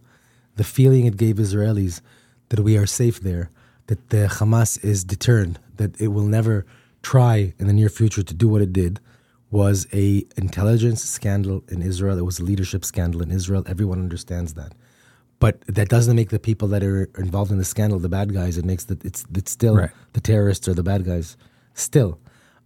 the 0.56 0.64
feeling 0.64 1.06
it 1.06 1.16
gave 1.16 1.36
Israelis 1.36 2.00
that 2.48 2.60
we 2.60 2.76
are 2.76 2.86
safe 2.86 3.20
there, 3.20 3.50
that 3.86 4.00
the 4.10 4.26
Hamas 4.26 4.82
is 4.84 5.04
deterred, 5.04 5.58
that 5.76 6.00
it 6.00 6.08
will 6.08 6.24
never 6.38 6.66
try 7.02 7.54
in 7.58 7.66
the 7.68 7.72
near 7.72 7.88
future 7.88 8.24
to 8.24 8.34
do 8.34 8.48
what 8.48 8.62
it 8.62 8.72
did, 8.72 8.98
was 9.50 9.86
a 9.92 10.24
intelligence 10.36 11.04
scandal 11.04 11.62
in 11.68 11.80
Israel. 11.82 12.18
It 12.18 12.24
was 12.24 12.40
a 12.40 12.44
leadership 12.44 12.84
scandal 12.84 13.22
in 13.22 13.30
Israel. 13.30 13.62
Everyone 13.66 14.00
understands 14.00 14.54
that. 14.54 14.72
But 15.38 15.60
that 15.68 15.88
doesn't 15.88 16.16
make 16.16 16.30
the 16.30 16.38
people 16.40 16.66
that 16.68 16.82
are 16.82 17.04
involved 17.18 17.52
in 17.52 17.58
the 17.58 17.64
scandal 17.64 17.98
the 18.00 18.08
bad 18.08 18.32
guys. 18.32 18.56
It 18.58 18.64
makes 18.64 18.84
that 18.86 19.04
it's 19.04 19.24
it's 19.40 19.52
still 19.52 19.76
Right. 19.76 19.90
the 20.14 20.20
terrorists 20.20 20.66
or 20.66 20.74
the 20.74 20.82
bad 20.82 21.04
guys. 21.04 21.36
Still, 21.74 22.18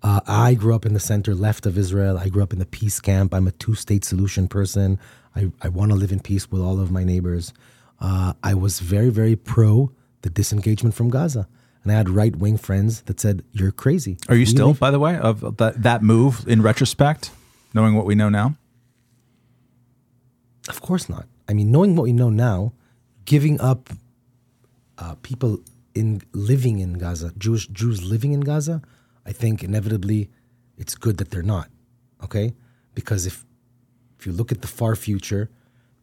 uh, 0.03 0.21
I 0.27 0.55
grew 0.55 0.75
up 0.75 0.87
in 0.87 0.95
the 0.95 1.01
center 1.01 1.35
left 1.35 1.67
of 1.67 1.77
Israel. 1.77 2.19
I 2.19 2.29
grew 2.29 2.43
up 2.43 2.53
in 2.53 2.59
the 2.59 2.67
peace 2.67 3.01
camp. 3.01 3.35
I'm 3.35 3.47
a 3.47 3.53
two 3.53 3.75
state 3.75 4.05
solution 4.05 4.49
person. 4.49 4.99
I, 5.37 5.53
I 5.61 5.69
want 5.69 5.91
to 5.93 5.97
live 5.97 6.13
in 6.13 6.21
peace 6.21 6.51
with 6.51 6.63
all 6.63 6.81
of 6.81 6.91
my 6.91 7.05
neighbors. 7.05 7.53
Uh, 8.01 8.33
I 8.43 8.55
was 8.55 8.81
very, 8.81 9.11
very 9.11 9.37
pro 9.37 9.93
the 10.23 10.31
disengagement 10.31 10.95
from 10.95 11.09
Gaza. 11.11 11.49
And 11.83 11.93
I 11.93 11.95
had 11.97 12.11
right 12.11 12.35
wing 12.37 12.59
friends 12.59 13.03
that 13.03 13.21
said, 13.21 13.43
You're 13.53 13.73
crazy. 13.73 14.19
Are 14.29 14.35
you 14.35 14.41
We 14.43 14.47
still, 14.47 14.69
leave- 14.69 14.81
by 14.81 14.91
the 14.91 14.99
way, 14.99 15.17
of 15.17 15.57
that 15.59 15.83
that 15.83 16.03
move 16.03 16.47
in 16.47 16.61
retrospect, 16.63 17.31
knowing 17.73 17.95
what 17.95 18.05
we 18.07 18.15
know 18.15 18.29
now? 18.29 18.57
Of 20.69 20.81
course 20.83 21.09
not. 21.09 21.27
I 21.49 21.55
mean, 21.55 21.71
knowing 21.71 21.97
what 21.97 22.05
we 22.05 22.13
know 22.13 22.31
now, 22.31 22.73
giving 23.25 23.61
up 23.61 23.91
uh, 24.99 25.15
people 25.23 25.61
in 25.95 26.23
living 26.33 26.79
in 26.81 26.95
Gaza, 26.95 27.33
Jewish 27.39 27.67
Jews 27.69 28.03
living 28.05 28.33
in 28.33 28.41
Gaza, 28.41 28.83
I 29.31 29.33
think 29.33 29.63
inevitably 29.63 30.29
it's 30.77 30.97
good 30.97 31.19
that 31.19 31.31
they're 31.31 31.53
not. 31.57 31.69
Okay, 32.25 32.53
because 32.97 33.27
if 33.27 33.47
if 34.19 34.27
you 34.27 34.33
look 34.33 34.51
at 34.51 34.61
the 34.61 34.67
far 34.67 34.97
future, 34.97 35.49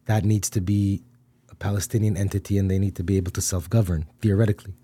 that 0.06 0.24
needs 0.24 0.48
to 0.50 0.62
be 0.62 1.02
a 1.50 1.54
Palestinian 1.54 2.16
entity, 2.16 2.56
and 2.56 2.70
they 2.70 2.78
need 2.78 2.96
to 2.96 3.04
be 3.04 3.18
able 3.18 3.30
to 3.32 3.42
self 3.42 3.68
govern 3.68 4.06
theoretically. 4.22 4.74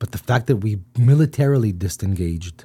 But 0.00 0.10
the 0.10 0.18
fact 0.18 0.48
that 0.48 0.56
we 0.56 0.80
militarily 0.98 1.70
disengaged 1.70 2.64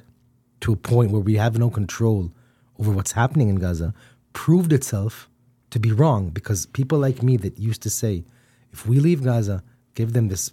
to 0.62 0.72
a 0.72 0.82
point 0.90 1.12
where 1.12 1.28
we 1.28 1.36
have 1.36 1.56
no 1.56 1.70
control 1.70 2.32
over 2.80 2.90
what's 2.90 3.12
happening 3.12 3.48
in 3.48 3.56
Gaza 3.56 3.94
proved 4.32 4.72
itself 4.72 5.30
to 5.70 5.78
be 5.78 5.92
wrong 5.92 6.30
because 6.30 6.66
people 6.66 6.98
like 6.98 7.22
me 7.22 7.36
that 7.36 7.58
used 7.58 7.82
to 7.82 7.90
say, 7.90 8.24
if 8.72 8.86
we 8.88 8.98
leave 8.98 9.22
Gaza, 9.22 9.62
give 9.94 10.14
them 10.14 10.28
this, 10.28 10.50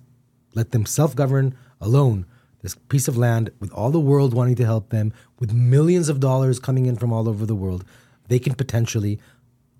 let 0.54 0.72
them 0.72 0.86
self 0.86 1.16
govern 1.16 1.58
alone, 1.82 2.28
this 2.64 2.76
piece 2.88 3.08
of 3.08 3.18
land 3.18 3.52
with 3.60 3.72
all 3.74 3.92
the 3.92 4.00
world 4.00 4.34
wanting 4.34 4.56
to 4.56 4.66
help 4.66 4.90
them, 4.90 5.14
with 5.38 5.54
millions 5.54 6.10
of 6.10 6.20
dollars 6.20 6.60
coming 6.60 6.88
in 6.88 6.96
from 6.96 7.14
all 7.14 7.30
over 7.30 7.46
the 7.46 7.54
world, 7.54 7.86
they 8.30 8.40
can 8.40 8.56
potentially 8.56 9.20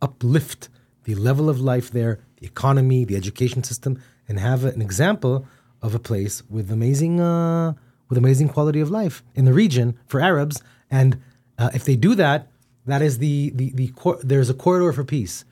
uplift 0.02 0.70
the 1.06 1.16
level 1.16 1.50
of 1.50 1.60
life 1.60 1.90
there, 1.90 2.20
the 2.38 2.46
economy, 2.46 3.06
the 3.06 3.16
education 3.16 3.64
system, 3.64 4.00
and 4.28 4.38
have 4.38 4.66
an 4.66 4.82
example 4.82 5.48
of 5.82 5.96
a 5.96 6.00
place 6.00 6.44
with 6.50 6.70
amazing, 6.70 7.20
uh, 7.20 7.74
with 8.10 8.18
amazing 8.18 8.50
quality 8.50 8.82
of 8.82 8.92
life 8.92 9.24
in 9.34 9.46
the 9.46 9.54
region 9.54 9.98
for 10.06 10.20
Arabs. 10.20 10.62
And 10.92 11.20
uh, 11.58 11.72
if 11.74 11.86
they 11.86 11.96
do 11.96 12.16
that, 12.16 12.50
that 12.86 13.02
is 13.02 13.18
the 13.20 13.52
the 13.52 13.72
the 13.72 13.88
cor- 13.90 14.20
there's 14.22 14.50
a 14.50 14.54
corridor 14.54 14.92
for 14.92 15.06
peace. 15.06 15.46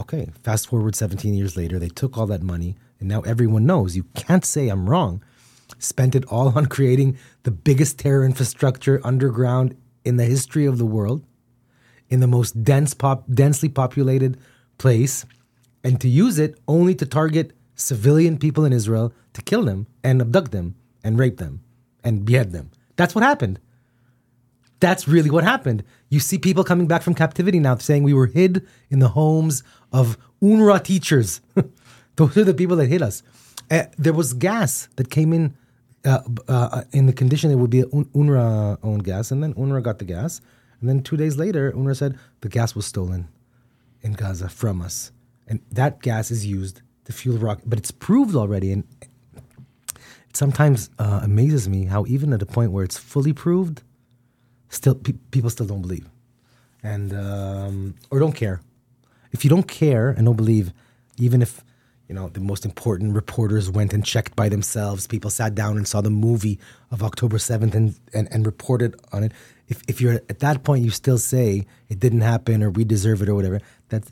Okay, 0.00 0.30
fast 0.42 0.68
forward 0.68 0.96
17 0.96 1.34
years 1.34 1.58
later, 1.58 1.78
they 1.78 1.90
took 1.90 2.16
all 2.16 2.26
that 2.26 2.42
money, 2.42 2.74
and 2.98 3.08
now 3.08 3.20
everyone 3.20 3.66
knows 3.66 3.96
you 3.96 4.04
can't 4.14 4.46
say 4.46 4.68
I'm 4.68 4.88
wrong. 4.88 5.22
Spent 5.78 6.14
it 6.14 6.24
all 6.26 6.48
on 6.56 6.66
creating 6.66 7.18
the 7.42 7.50
biggest 7.50 7.98
terror 7.98 8.24
infrastructure 8.24 9.00
underground 9.04 9.76
in 10.04 10.16
the 10.16 10.24
history 10.24 10.66
of 10.66 10.78
the 10.78 10.86
world 10.86 11.24
in 12.10 12.20
the 12.20 12.26
most 12.26 12.62
dense 12.64 12.92
pop, 12.92 13.24
densely 13.32 13.68
populated 13.68 14.38
place, 14.78 15.24
and 15.82 16.00
to 16.00 16.08
use 16.08 16.38
it 16.38 16.58
only 16.68 16.94
to 16.96 17.06
target 17.06 17.52
civilian 17.74 18.36
people 18.36 18.64
in 18.64 18.72
Israel 18.72 19.14
to 19.32 19.42
kill 19.42 19.64
them 19.64 19.86
and 20.04 20.20
abduct 20.20 20.50
them 20.50 20.74
and 21.02 21.18
rape 21.18 21.38
them 21.38 21.62
and 22.04 22.24
behead 22.24 22.52
them. 22.52 22.70
That's 22.96 23.14
what 23.14 23.24
happened. 23.24 23.58
That's 24.80 25.06
really 25.06 25.30
what 25.30 25.44
happened. 25.44 25.84
You 26.08 26.20
see 26.20 26.38
people 26.38 26.64
coming 26.64 26.86
back 26.86 27.02
from 27.02 27.14
captivity 27.14 27.60
now 27.60 27.76
saying 27.76 28.02
we 28.02 28.14
were 28.14 28.26
hid 28.26 28.66
in 28.90 28.98
the 28.98 29.08
homes 29.08 29.62
of 29.92 30.18
UNRWA 30.42 30.82
teachers. 30.82 31.40
Those 32.16 32.36
are 32.36 32.44
the 32.44 32.54
people 32.54 32.76
that 32.76 32.86
hit 32.86 33.02
us. 33.02 33.22
Uh, 33.70 33.84
there 33.96 34.12
was 34.12 34.32
gas 34.32 34.88
that 34.96 35.10
came 35.10 35.32
in 35.32 35.56
uh, 36.04 36.20
uh, 36.48 36.82
in 36.92 37.06
the 37.06 37.12
condition 37.12 37.50
it 37.50 37.56
would 37.56 37.70
be 37.70 37.82
Un- 37.92 38.06
UNRWA 38.14 38.78
owned 38.82 39.04
gas, 39.04 39.30
and 39.30 39.42
then 39.42 39.54
UNRWA 39.54 39.82
got 39.82 39.98
the 39.98 40.04
gas, 40.04 40.40
and 40.80 40.88
then 40.88 41.02
two 41.02 41.16
days 41.16 41.36
later, 41.36 41.72
UNRWA 41.72 41.96
said 41.96 42.18
the 42.40 42.48
gas 42.48 42.74
was 42.74 42.86
stolen 42.86 43.28
in 44.02 44.12
Gaza 44.12 44.48
from 44.48 44.80
us, 44.80 45.12
and 45.46 45.60
that 45.70 46.00
gas 46.00 46.30
is 46.30 46.46
used 46.46 46.82
to 47.04 47.12
fuel 47.12 47.38
rocket. 47.38 47.68
But 47.68 47.78
it's 47.78 47.90
proved 47.90 48.34
already, 48.34 48.72
and 48.72 48.84
it 49.02 50.36
sometimes 50.36 50.90
uh, 50.98 51.20
amazes 51.22 51.68
me 51.68 51.84
how 51.84 52.06
even 52.06 52.32
at 52.32 52.40
a 52.40 52.46
point 52.46 52.72
where 52.72 52.84
it's 52.84 52.96
fully 52.96 53.32
proved, 53.32 53.82
still 54.68 54.94
pe- 54.94 55.14
people 55.30 55.50
still 55.50 55.66
don't 55.66 55.82
believe, 55.82 56.08
and 56.82 57.12
um, 57.12 57.94
or 58.10 58.18
don't 58.18 58.34
care. 58.34 58.62
If 59.32 59.44
you 59.44 59.50
don't 59.50 59.68
care 59.68 60.10
and 60.10 60.24
don't 60.24 60.36
believe, 60.36 60.72
even 61.18 61.42
if 61.42 61.62
you 62.10 62.16
know 62.16 62.28
the 62.28 62.40
most 62.40 62.64
important 62.64 63.14
reporters 63.14 63.70
went 63.70 63.92
and 63.92 64.04
checked 64.04 64.34
by 64.34 64.48
themselves, 64.48 65.06
people 65.06 65.30
sat 65.30 65.54
down 65.54 65.76
and 65.76 65.86
saw 65.86 66.00
the 66.00 66.10
movie 66.10 66.58
of 66.90 67.04
October 67.04 67.38
seventh 67.38 67.72
and, 67.72 67.94
and 68.12 68.26
and 68.32 68.44
reported 68.44 68.96
on 69.12 69.22
it. 69.22 69.30
If 69.68 69.80
if 69.86 70.00
you're 70.00 70.14
at 70.14 70.40
that 70.40 70.64
point, 70.64 70.84
you 70.84 70.90
still 70.90 71.18
say 71.18 71.66
it 71.88 72.00
didn't 72.00 72.22
happen 72.22 72.64
or 72.64 72.70
we 72.70 72.82
deserve 72.82 73.22
it 73.22 73.28
or 73.28 73.36
whatever. 73.36 73.60
That's 73.90 74.10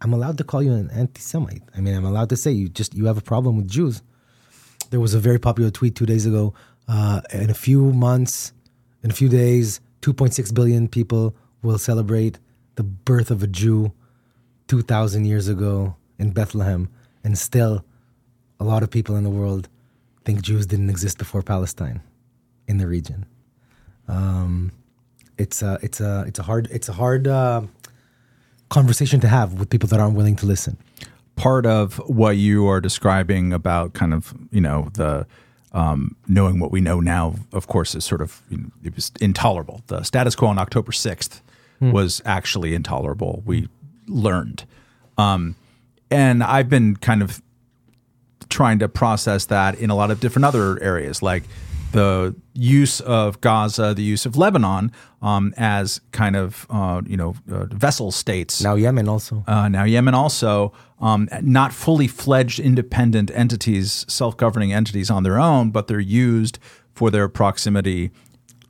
I'm 0.00 0.12
allowed 0.12 0.38
to 0.38 0.44
call 0.44 0.60
you 0.60 0.72
an 0.72 0.90
anti-Semite. 0.90 1.62
I 1.76 1.80
mean, 1.80 1.94
I'm 1.94 2.04
allowed 2.04 2.30
to 2.30 2.36
say 2.36 2.50
you 2.50 2.68
just 2.68 2.94
you 2.94 3.06
have 3.06 3.16
a 3.16 3.22
problem 3.22 3.58
with 3.58 3.68
Jews. 3.68 4.02
There 4.90 4.98
was 4.98 5.14
a 5.14 5.20
very 5.20 5.38
popular 5.38 5.70
tweet 5.70 5.94
two 5.94 6.06
days 6.06 6.26
ago. 6.26 6.52
Uh, 6.88 7.20
in 7.32 7.48
a 7.48 7.54
few 7.54 7.92
months, 7.92 8.52
in 9.04 9.12
a 9.12 9.14
few 9.14 9.28
days, 9.28 9.80
2.6 10.02 10.52
billion 10.52 10.88
people 10.88 11.36
will 11.62 11.78
celebrate 11.78 12.40
the 12.74 12.82
birth 12.82 13.30
of 13.30 13.40
a 13.44 13.46
Jew 13.46 13.92
2,000 14.66 15.26
years 15.26 15.46
ago 15.46 15.94
in 16.18 16.32
Bethlehem. 16.32 16.88
And 17.24 17.36
still, 17.38 17.84
a 18.60 18.64
lot 18.64 18.82
of 18.82 18.90
people 18.90 19.16
in 19.16 19.24
the 19.24 19.30
world 19.30 19.68
think 20.24 20.42
Jews 20.42 20.66
didn't 20.66 20.90
exist 20.90 21.18
before 21.18 21.42
Palestine 21.42 22.00
in 22.68 22.78
the 22.78 22.86
region. 22.86 23.26
Um, 24.08 24.70
it's 25.38 25.62
a, 25.62 25.78
it's 25.82 26.00
a, 26.00 26.24
it's 26.26 26.38
a 26.38 26.42
hard, 26.42 26.68
it's 26.70 26.88
a 26.88 26.92
hard 26.92 27.26
uh, 27.26 27.62
conversation 28.68 29.20
to 29.20 29.28
have 29.28 29.54
with 29.54 29.70
people 29.70 29.88
that 29.88 29.98
aren't 30.00 30.16
willing 30.16 30.36
to 30.36 30.46
listen. 30.46 30.76
part 31.36 31.66
of 31.66 31.96
what 32.08 32.36
you 32.36 32.66
are 32.68 32.80
describing 32.80 33.52
about 33.52 33.92
kind 33.92 34.14
of 34.14 34.34
you 34.50 34.60
know 34.60 34.88
the 34.94 35.26
um, 35.72 36.14
knowing 36.28 36.60
what 36.60 36.70
we 36.70 36.80
know 36.80 37.00
now, 37.00 37.34
of 37.52 37.66
course, 37.66 37.96
is 37.96 38.04
sort 38.04 38.20
of 38.20 38.42
you 38.50 38.58
know, 38.58 38.70
it 38.84 38.94
was 38.94 39.10
intolerable. 39.20 39.82
The 39.88 40.02
status 40.04 40.36
quo 40.36 40.48
on 40.48 40.58
October 40.58 40.92
sixth 40.92 41.42
was 41.80 42.22
actually 42.24 42.74
intolerable. 42.74 43.42
We 43.44 43.68
learned, 44.06 44.64
um, 45.18 45.54
and 46.10 46.42
I've 46.42 46.68
been 46.68 46.96
kind 46.96 47.22
of 47.22 47.42
trying 48.48 48.78
to 48.80 48.88
process 48.88 49.46
that 49.46 49.78
in 49.78 49.90
a 49.90 49.94
lot 49.94 50.10
of 50.10 50.20
different 50.20 50.44
other 50.44 50.80
areas, 50.82 51.22
like 51.22 51.42
the 51.92 52.34
use 52.54 53.00
of 53.00 53.40
Gaza, 53.40 53.94
the 53.94 54.02
use 54.02 54.26
of 54.26 54.36
Lebanon 54.36 54.90
um, 55.22 55.54
as 55.56 56.00
kind 56.10 56.36
of 56.36 56.66
uh, 56.68 57.02
you 57.06 57.16
know 57.16 57.34
uh, 57.50 57.66
vessel 57.66 58.10
states 58.10 58.62
Now 58.62 58.74
Yemen 58.74 59.08
also. 59.08 59.44
uh, 59.46 59.68
now 59.68 59.84
Yemen 59.84 60.14
also 60.14 60.72
um, 61.00 61.28
not 61.40 61.72
fully 61.72 62.08
fledged 62.08 62.58
independent 62.58 63.30
entities, 63.34 64.04
self-governing 64.08 64.72
entities 64.72 65.10
on 65.10 65.22
their 65.22 65.38
own, 65.38 65.70
but 65.70 65.86
they're 65.86 66.00
used 66.00 66.58
for 66.94 67.10
their 67.10 67.28
proximity 67.28 68.10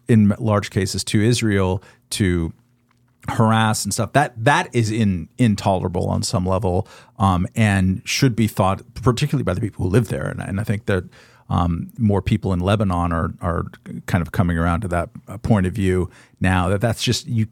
in 0.07 0.35
large 0.39 0.71
cases 0.71 1.03
to 1.05 1.23
Israel 1.23 1.83
to 2.11 2.53
harass 3.29 3.85
and 3.85 3.93
stuff. 3.93 4.13
That 4.13 4.33
that 4.45 4.75
is 4.75 4.91
in 4.91 5.29
intolerable 5.39 6.09
on 6.09 6.23
some 6.23 6.47
level, 6.47 6.87
um, 7.19 7.47
and 7.55 8.03
should 8.05 8.37
be 8.37 8.47
thought, 8.47 8.83
particularly 8.95 9.45
by 9.45 9.55
the 9.55 9.61
people 9.61 9.85
who 9.85 9.91
live 9.91 10.09
there. 10.09 10.27
And, 10.27 10.41
and 10.41 10.61
I 10.61 10.65
think 10.65 10.87
that 10.87 11.05
um, 11.49 11.91
more 11.99 12.23
people 12.23 12.53
in 12.53 12.61
Lebanon 12.61 13.13
are 13.13 13.35
are 13.41 13.67
kind 14.07 14.23
of 14.23 14.33
coming 14.33 14.59
around 14.59 14.81
to 14.83 14.89
that 14.89 15.11
uh, 15.29 15.39
point 15.39 15.67
of 15.67 15.73
view 15.73 16.11
now. 16.41 16.69
That 16.69 16.81
that's 16.81 17.03
just 17.03 17.27
you. 17.27 17.47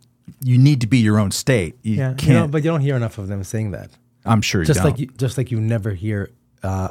You 0.45 0.57
need 0.57 0.81
to 0.83 0.87
be 0.87 0.99
your 0.99 1.19
own 1.19 1.33
state. 1.33 1.77
You 1.83 1.97
Yeah, 1.97 2.09
can't. 2.11 2.23
you 2.23 2.33
know, 2.35 2.49
but 2.49 2.63
you 2.65 2.71
don't 2.71 2.81
hear 2.81 2.95
enough 2.97 3.19
of 3.19 3.27
them 3.29 3.43
saying 3.43 3.73
that. 3.73 3.91
I'm 4.25 4.41
sure 4.41 4.61
you 4.63 4.67
just 4.67 4.79
don't. 4.79 4.93
like 4.93 5.01
you, 5.01 5.07
just 5.17 5.37
like 5.37 5.51
you 5.51 5.61
never 5.61 5.91
hear 5.95 6.31
uh, 6.63 6.91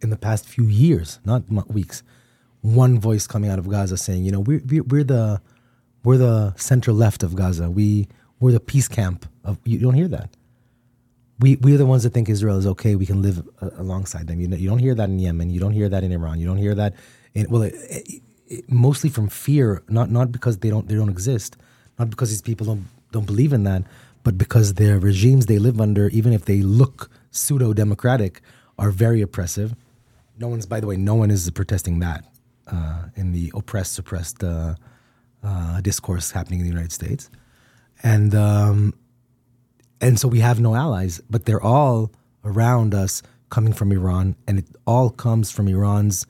in 0.00 0.08
the 0.10 0.16
past 0.16 0.46
few 0.48 0.64
years, 0.64 1.20
not 1.24 1.42
weeks, 1.70 2.02
one 2.62 2.98
voice 2.98 3.26
coming 3.26 3.50
out 3.50 3.58
of 3.58 3.68
Gaza 3.68 3.96
saying, 3.98 4.24
you 4.24 4.32
know, 4.32 4.40
we're 4.40 4.62
we're, 4.66 4.82
we're 4.84 5.04
the 5.04 5.42
we're 6.04 6.18
the 6.18 6.54
center 6.56 6.92
left 6.92 7.22
of 7.22 7.34
Gaza. 7.36 7.70
We 7.70 8.08
we're 8.40 8.52
the 8.52 8.60
peace 8.60 8.88
camp 8.88 9.26
of. 9.44 9.58
You 9.64 9.78
don't 9.78 9.94
hear 9.94 10.08
that. 10.08 10.30
We 11.40 11.56
we're 11.56 11.78
the 11.78 11.86
ones 11.86 12.02
that 12.04 12.14
think 12.14 12.28
Israel 12.28 12.58
is 12.58 12.66
okay. 12.66 12.96
We 12.96 13.06
can 13.06 13.22
live 13.22 13.46
uh, 13.60 13.70
alongside 13.78 14.26
them. 14.28 14.40
You 14.40 14.48
know, 14.48 14.56
you 14.56 14.68
don't 14.68 14.78
hear 14.78 14.94
that 14.94 15.08
in 15.08 15.18
Yemen. 15.18 15.50
You 15.50 15.60
don't 15.60 15.72
hear 15.72 15.88
that 15.88 16.04
in 16.04 16.12
Iran. 16.12 16.40
You 16.40 16.46
don't 16.46 16.58
hear 16.58 16.74
that 16.74 16.94
in 17.34 17.48
well, 17.50 17.62
it, 17.62 17.74
it, 17.74 18.22
it- 18.48 18.70
mostly 18.70 19.10
from 19.10 19.28
fear, 19.28 19.82
not 19.88 20.10
not 20.10 20.32
because 20.32 20.58
they 20.58 20.70
don't 20.70 20.88
they 20.88 20.94
don't 20.94 21.08
exist, 21.08 21.56
not 21.98 22.10
because 22.10 22.30
these 22.30 22.42
people 22.42 22.66
don't 22.66 22.86
don't 23.12 23.26
believe 23.26 23.52
in 23.52 23.64
that, 23.64 23.82
but 24.24 24.38
because 24.38 24.74
their 24.74 24.98
regimes 24.98 25.46
they 25.46 25.58
live 25.58 25.80
under, 25.80 26.08
even 26.10 26.32
if 26.32 26.44
they 26.46 26.62
look 26.62 27.10
pseudo 27.30 27.72
democratic, 27.72 28.42
are 28.78 28.90
very 28.90 29.22
oppressive. 29.22 29.74
No 30.38 30.48
one's, 30.48 30.66
by 30.66 30.80
the 30.80 30.86
way, 30.86 30.96
no 30.96 31.14
one 31.14 31.30
is 31.30 31.50
protesting 31.50 32.00
that 32.00 32.24
uh, 32.70 33.04
in 33.16 33.32
the 33.32 33.52
oppressed, 33.54 33.92
suppressed 33.94 34.42
uh, 34.44 34.74
uh, 35.42 35.80
discourse 35.80 36.30
happening 36.30 36.60
in 36.60 36.64
the 36.64 36.70
United 36.70 36.92
States, 36.92 37.30
and 38.02 38.34
um, 38.34 38.94
and 40.00 40.18
so 40.18 40.28
we 40.28 40.40
have 40.40 40.60
no 40.60 40.74
allies, 40.74 41.20
but 41.30 41.44
they're 41.44 41.62
all 41.62 42.10
around 42.44 42.94
us 42.94 43.22
coming 43.50 43.72
from 43.72 43.92
Iran, 43.92 44.36
and 44.46 44.58
it 44.58 44.66
all 44.86 45.10
comes 45.10 45.50
from 45.50 45.68
Iran's 45.68 46.26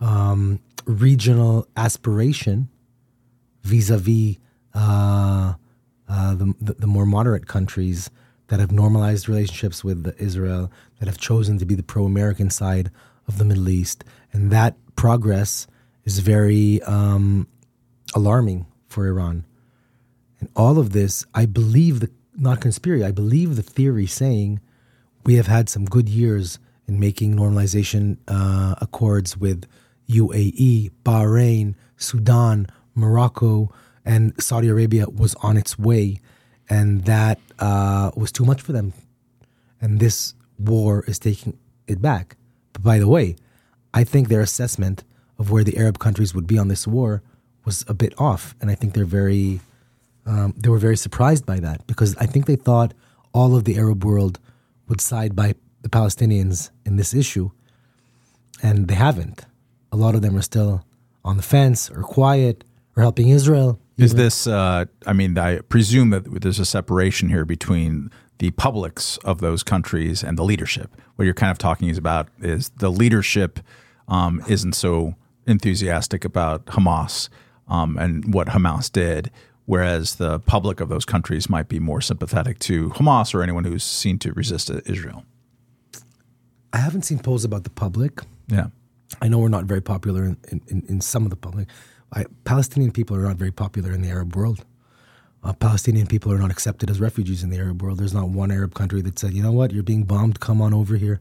um, 0.00 0.60
regional 0.84 1.66
aspiration 1.76 2.68
vis-a-vis 3.62 4.36
uh, 4.74 5.54
uh, 6.08 6.34
the, 6.34 6.54
the 6.60 6.86
more 6.86 7.06
moderate 7.06 7.48
countries 7.48 8.10
that 8.48 8.60
have 8.60 8.70
normalized 8.70 9.28
relationships 9.28 9.82
with 9.82 10.14
Israel, 10.20 10.70
that 11.00 11.06
have 11.06 11.18
chosen 11.18 11.58
to 11.58 11.66
be 11.66 11.74
the 11.74 11.82
pro-American 11.82 12.48
side 12.48 12.90
of 13.26 13.38
the 13.38 13.44
Middle 13.44 13.68
East, 13.68 14.04
and 14.32 14.52
that 14.52 14.76
progress 14.94 15.66
is 16.04 16.20
very 16.20 16.80
um, 16.82 17.48
alarming 18.16 18.66
for 18.88 19.06
Iran. 19.06 19.44
And 20.40 20.48
all 20.56 20.78
of 20.78 20.92
this, 20.92 21.24
I 21.34 21.46
believe 21.46 22.00
the 22.00 22.10
not 22.34 22.60
conspiracy. 22.60 23.04
I 23.04 23.12
believe 23.12 23.56
the 23.56 23.62
theory 23.62 24.06
saying 24.06 24.60
we 25.24 25.34
have 25.34 25.46
had 25.46 25.68
some 25.68 25.84
good 25.84 26.08
years 26.08 26.58
in 26.86 26.98
making 27.00 27.34
normalization 27.34 28.18
uh, 28.28 28.74
accords 28.80 29.36
with 29.36 29.66
UAE, 30.08 30.90
Bahrain, 31.04 31.74
Sudan, 31.96 32.66
Morocco, 32.94 33.72
and 34.04 34.32
Saudi 34.40 34.68
Arabia 34.68 35.06
was 35.08 35.34
on 35.36 35.56
its 35.56 35.78
way, 35.78 36.20
and 36.68 37.04
that 37.04 37.40
uh, 37.58 38.10
was 38.14 38.30
too 38.30 38.44
much 38.44 38.62
for 38.62 38.72
them. 38.72 38.92
And 39.80 39.98
this 39.98 40.34
war 40.58 41.04
is 41.06 41.18
taking 41.18 41.58
it 41.86 42.00
back. 42.00 42.36
But 42.72 42.82
by 42.82 42.98
the 42.98 43.08
way, 43.08 43.36
I 43.92 44.04
think 44.04 44.28
their 44.28 44.42
assessment 44.42 45.04
of 45.38 45.50
where 45.50 45.64
the 45.64 45.76
Arab 45.76 45.98
countries 45.98 46.34
would 46.34 46.46
be 46.46 46.58
on 46.58 46.68
this 46.68 46.86
war 46.86 47.22
was 47.66 47.84
a 47.88 47.94
bit 47.94 48.14
off, 48.18 48.54
and 48.60 48.70
I 48.70 48.74
think 48.74 48.94
they're 48.94 49.04
very 49.04 49.60
um, 50.24 50.54
they 50.56 50.68
were 50.68 50.78
very 50.78 50.96
surprised 50.96 51.46
by 51.46 51.60
that 51.60 51.86
because 51.86 52.16
I 52.16 52.26
think 52.26 52.46
they 52.46 52.56
thought 52.56 52.94
all 53.32 53.54
of 53.54 53.64
the 53.64 53.76
Arab 53.76 54.04
world 54.04 54.40
would 54.88 55.00
side 55.00 55.36
by 55.36 55.54
the 55.82 55.88
Palestinians 55.88 56.70
in 56.84 56.96
this 56.96 57.12
issue, 57.14 57.50
and 58.62 58.88
they 58.88 58.94
haven't. 58.94 59.44
A 59.92 59.96
lot 59.96 60.14
of 60.14 60.22
them 60.22 60.36
are 60.36 60.42
still 60.42 60.84
on 61.24 61.36
the 61.36 61.42
fence 61.42 61.90
or 61.90 62.02
quiet 62.02 62.64
or 62.96 63.02
helping 63.02 63.28
Israel. 63.28 63.78
Is 63.98 64.14
this? 64.14 64.46
Uh, 64.46 64.86
I 65.06 65.12
mean, 65.12 65.36
I 65.38 65.60
presume 65.60 66.10
that 66.10 66.40
there's 66.42 66.58
a 66.58 66.66
separation 66.66 67.28
here 67.28 67.44
between 67.44 68.10
the 68.38 68.50
publics 68.52 69.16
of 69.18 69.40
those 69.40 69.62
countries 69.62 70.22
and 70.22 70.36
the 70.36 70.44
leadership. 70.44 70.94
What 71.16 71.24
you're 71.24 71.34
kind 71.34 71.50
of 71.50 71.58
talking 71.58 71.88
is 71.88 71.96
about 71.96 72.28
is 72.40 72.70
the 72.76 72.90
leadership 72.90 73.60
um, 74.08 74.42
isn't 74.48 74.74
so 74.74 75.14
enthusiastic 75.46 76.24
about 76.24 76.66
Hamas 76.66 77.28
um, 77.68 77.98
and 77.98 78.32
what 78.32 78.48
Hamas 78.48 78.90
did, 78.90 79.30
whereas 79.64 80.16
the 80.16 80.38
public 80.40 80.80
of 80.80 80.88
those 80.88 81.04
countries 81.04 81.48
might 81.48 81.68
be 81.68 81.78
more 81.78 82.00
sympathetic 82.00 82.58
to 82.60 82.90
Hamas 82.90 83.34
or 83.34 83.42
anyone 83.42 83.64
who's 83.64 83.84
seen 83.84 84.18
to 84.20 84.32
resist 84.32 84.70
Israel. 84.86 85.24
I 86.72 86.78
haven't 86.78 87.02
seen 87.02 87.18
polls 87.18 87.44
about 87.44 87.64
the 87.64 87.70
public. 87.70 88.20
Yeah. 88.48 88.66
I 89.22 89.28
know 89.28 89.38
we're 89.38 89.48
not 89.48 89.64
very 89.64 89.80
popular 89.80 90.24
in, 90.24 90.36
in, 90.68 90.84
in 90.88 91.00
some 91.00 91.24
of 91.24 91.30
the 91.30 91.36
public. 91.36 91.68
I, 92.12 92.26
Palestinian 92.44 92.92
people 92.92 93.16
are 93.16 93.22
not 93.22 93.36
very 93.36 93.52
popular 93.52 93.92
in 93.92 94.02
the 94.02 94.10
Arab 94.10 94.36
world. 94.36 94.64
Uh, 95.42 95.52
Palestinian 95.52 96.06
people 96.06 96.32
are 96.32 96.38
not 96.38 96.50
accepted 96.50 96.90
as 96.90 97.00
refugees 97.00 97.42
in 97.42 97.50
the 97.50 97.56
Arab 97.56 97.82
world. 97.82 97.98
There's 97.98 98.14
not 98.14 98.28
one 98.30 98.50
Arab 98.50 98.74
country 98.74 99.00
that 99.02 99.18
said, 99.18 99.32
you 99.32 99.42
know 99.42 99.52
what, 99.52 99.72
you're 99.72 99.82
being 99.82 100.04
bombed, 100.04 100.40
come 100.40 100.60
on 100.60 100.74
over 100.74 100.96
here. 100.96 101.20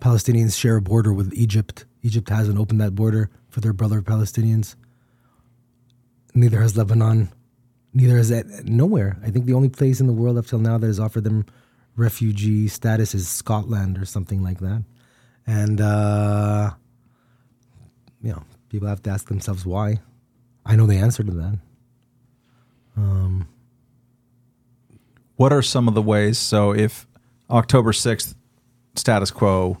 Palestinians 0.00 0.58
share 0.58 0.76
a 0.76 0.82
border 0.82 1.12
with 1.12 1.32
Egypt. 1.34 1.84
Egypt 2.02 2.30
hasn't 2.30 2.58
opened 2.58 2.80
that 2.80 2.94
border 2.94 3.28
for 3.50 3.60
their 3.60 3.74
brother 3.74 4.00
Palestinians. 4.00 4.76
Neither 6.34 6.60
has 6.60 6.76
Lebanon. 6.76 7.30
Neither 7.92 8.16
has 8.16 8.28
that 8.28 8.64
nowhere. 8.64 9.18
I 9.24 9.30
think 9.30 9.46
the 9.46 9.54
only 9.54 9.68
place 9.68 10.00
in 10.00 10.06
the 10.06 10.12
world 10.12 10.38
up 10.38 10.46
till 10.46 10.60
now 10.60 10.78
that 10.78 10.86
has 10.86 11.00
offered 11.00 11.24
them 11.24 11.44
refugee 11.96 12.68
status 12.68 13.14
is 13.14 13.28
Scotland 13.28 13.98
or 13.98 14.04
something 14.04 14.42
like 14.42 14.60
that. 14.60 14.84
And 15.46 15.80
uh, 15.80 16.70
you 18.22 18.30
know, 18.30 18.44
People 18.70 18.86
have 18.86 19.02
to 19.02 19.10
ask 19.10 19.28
themselves 19.28 19.66
why. 19.66 19.98
I 20.64 20.76
know 20.76 20.86
the 20.86 20.96
answer 20.96 21.24
to 21.24 21.32
that. 21.32 21.58
Um, 22.96 23.48
what 25.34 25.52
are 25.52 25.62
some 25.62 25.88
of 25.88 25.94
the 25.94 26.02
ways? 26.02 26.38
So, 26.38 26.72
if 26.72 27.06
October 27.50 27.90
6th 27.90 28.34
status 28.94 29.32
quo 29.32 29.78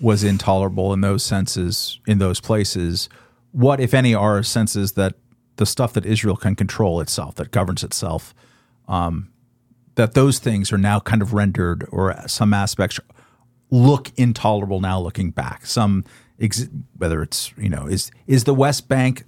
was 0.00 0.22
intolerable 0.22 0.92
in 0.92 1.00
those 1.00 1.24
senses, 1.24 1.98
in 2.06 2.18
those 2.18 2.40
places, 2.40 3.08
what, 3.50 3.80
if 3.80 3.92
any, 3.92 4.14
are 4.14 4.44
senses 4.44 4.92
that 4.92 5.14
the 5.58 5.66
stuff 5.66 5.92
that 5.92 6.06
Israel 6.06 6.36
can 6.36 6.56
control 6.56 7.00
itself, 7.00 7.34
that 7.36 7.50
governs 7.50 7.84
itself, 7.84 8.34
um, 8.88 9.30
that 9.96 10.14
those 10.14 10.38
things 10.38 10.72
are 10.72 10.78
now 10.78 10.98
kind 10.98 11.20
of 11.20 11.34
rendered, 11.34 11.86
or 11.92 12.16
some 12.26 12.54
aspects 12.54 12.98
look 13.70 14.10
intolerable 14.16 14.80
now 14.80 14.98
looking 14.98 15.30
back. 15.30 15.66
Some, 15.66 16.04
ex- 16.40 16.68
whether 16.96 17.22
it's 17.22 17.52
you 17.58 17.68
know, 17.68 17.86
is 17.86 18.10
is 18.26 18.44
the 18.44 18.54
West 18.54 18.88
Bank 18.88 19.24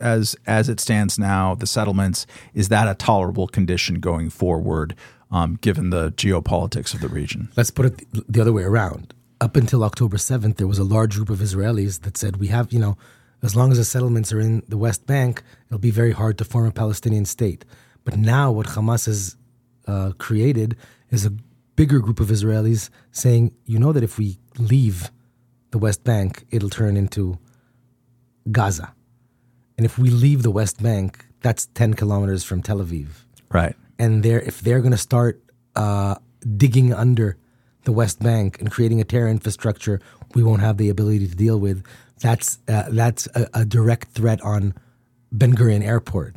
as 0.00 0.36
as 0.46 0.68
it 0.68 0.78
stands 0.80 1.18
now, 1.18 1.54
the 1.54 1.66
settlements 1.66 2.26
is 2.54 2.68
that 2.68 2.88
a 2.88 2.94
tolerable 2.94 3.46
condition 3.46 4.00
going 4.00 4.30
forward, 4.30 4.94
um, 5.30 5.58
given 5.60 5.90
the 5.90 6.12
geopolitics 6.12 6.94
of 6.94 7.00
the 7.00 7.08
region? 7.08 7.48
Let's 7.56 7.70
put 7.70 7.86
it 7.86 8.32
the 8.32 8.40
other 8.40 8.52
way 8.52 8.62
around. 8.62 9.14
Up 9.40 9.56
until 9.56 9.84
October 9.84 10.18
seventh, 10.18 10.56
there 10.56 10.66
was 10.66 10.78
a 10.78 10.84
large 10.84 11.16
group 11.16 11.30
of 11.30 11.40
Israelis 11.40 12.02
that 12.02 12.16
said 12.16 12.36
we 12.36 12.48
have 12.48 12.72
you 12.72 12.78
know 12.78 12.96
as 13.42 13.54
long 13.54 13.70
as 13.70 13.78
the 13.78 13.84
settlements 13.84 14.32
are 14.32 14.40
in 14.40 14.62
the 14.68 14.78
West 14.78 15.06
Bank, 15.06 15.42
it'll 15.66 15.78
be 15.78 15.90
very 15.90 16.12
hard 16.12 16.38
to 16.38 16.44
form 16.44 16.66
a 16.66 16.72
Palestinian 16.72 17.24
state. 17.24 17.64
But 18.04 18.16
now, 18.16 18.50
what 18.50 18.66
Hamas 18.66 19.06
has 19.06 19.36
uh, 19.86 20.12
created 20.18 20.76
is 21.10 21.26
a 21.26 21.30
bigger 21.76 21.98
group 21.98 22.20
of 22.20 22.28
Israelis 22.28 22.88
saying, 23.12 23.52
you 23.66 23.78
know, 23.78 23.92
that 23.92 24.02
if 24.02 24.18
we 24.18 24.38
leave 24.58 25.10
the 25.70 25.78
West 25.78 26.04
Bank, 26.04 26.44
it'll 26.50 26.70
turn 26.70 26.96
into 26.96 27.38
Gaza. 28.50 28.94
And 29.76 29.84
if 29.84 29.98
we 29.98 30.08
leave 30.08 30.42
the 30.42 30.50
West 30.50 30.82
Bank, 30.82 31.26
that's 31.40 31.66
10 31.74 31.94
kilometers 31.94 32.42
from 32.44 32.62
Tel 32.62 32.78
Aviv. 32.78 33.08
Right. 33.50 33.76
And 33.98 34.22
they're, 34.22 34.40
if 34.40 34.60
they're 34.60 34.80
going 34.80 34.92
to 34.92 34.98
start 34.98 35.42
uh, 35.74 36.16
digging 36.56 36.94
under 36.94 37.36
the 37.84 37.92
West 37.92 38.22
Bank 38.22 38.58
and 38.60 38.70
creating 38.70 39.00
a 39.00 39.04
terror 39.04 39.28
infrastructure 39.28 40.00
we 40.34 40.42
won't 40.42 40.60
have 40.60 40.76
the 40.76 40.88
ability 40.88 41.26
to 41.26 41.34
deal 41.34 41.58
with, 41.58 41.82
that's 42.20 42.58
uh, 42.68 42.84
that's 42.90 43.28
a, 43.34 43.48
a, 43.52 43.64
direct 43.64 44.08
threat 44.12 44.40
on 44.40 44.74
Ben 45.32 45.54
Gurion 45.54 45.84
Airport 45.84 46.36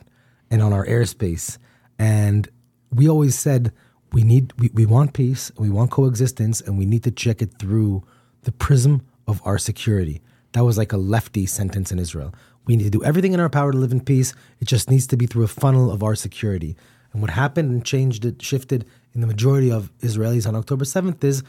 and 0.51 0.61
on 0.61 0.73
our 0.73 0.85
airspace. 0.85 1.57
And 1.97 2.49
we 2.91 3.07
always 3.07 3.37
said 3.37 3.71
we 4.11 4.23
need 4.23 4.51
we, 4.57 4.69
we 4.73 4.85
want 4.85 5.13
peace, 5.13 5.51
we 5.57 5.69
want 5.69 5.91
coexistence, 5.91 6.59
and 6.61 6.77
we 6.77 6.85
need 6.85 7.03
to 7.03 7.11
check 7.11 7.41
it 7.41 7.57
through 7.59 8.03
the 8.43 8.51
prism 8.51 9.05
of 9.27 9.41
our 9.45 9.57
security. 9.57 10.21
That 10.53 10.65
was 10.65 10.77
like 10.77 10.91
a 10.91 10.97
lefty 10.97 11.45
sentence 11.45 11.91
in 11.91 11.99
Israel. 11.99 12.33
We 12.65 12.75
need 12.75 12.83
to 12.83 12.89
do 12.89 13.03
everything 13.03 13.33
in 13.33 13.39
our 13.39 13.49
power 13.49 13.71
to 13.71 13.77
live 13.77 13.91
in 13.91 14.01
peace. 14.01 14.33
It 14.59 14.67
just 14.67 14.89
needs 14.89 15.07
to 15.07 15.17
be 15.17 15.27
through 15.27 15.43
a 15.43 15.47
funnel 15.47 15.91
of 15.91 16.03
our 16.03 16.15
security. 16.15 16.75
And 17.13 17.21
what 17.21 17.31
happened 17.31 17.71
and 17.71 17.85
changed 17.85 18.25
it, 18.25 18.41
shifted 18.41 18.85
in 19.13 19.21
the 19.21 19.27
majority 19.27 19.71
of 19.71 19.91
Israelis 19.99 20.47
on 20.47 20.55
October 20.55 20.85
7th 20.85 21.23
is 21.23 21.43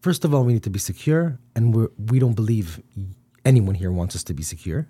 first 0.00 0.24
of 0.24 0.34
all, 0.34 0.44
we 0.44 0.52
need 0.52 0.62
to 0.62 0.70
be 0.70 0.78
secure, 0.78 1.38
and 1.56 1.74
we're, 1.74 1.88
we 1.96 2.18
don't 2.18 2.34
believe 2.34 2.82
anyone 3.44 3.74
here 3.74 3.92
wants 3.92 4.16
us 4.16 4.24
to 4.24 4.34
be 4.34 4.42
secure. 4.42 4.88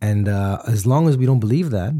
And 0.00 0.28
uh, 0.28 0.62
as 0.66 0.86
long 0.86 1.08
as 1.08 1.16
we 1.16 1.26
don't 1.26 1.40
believe 1.40 1.70
that, 1.70 1.94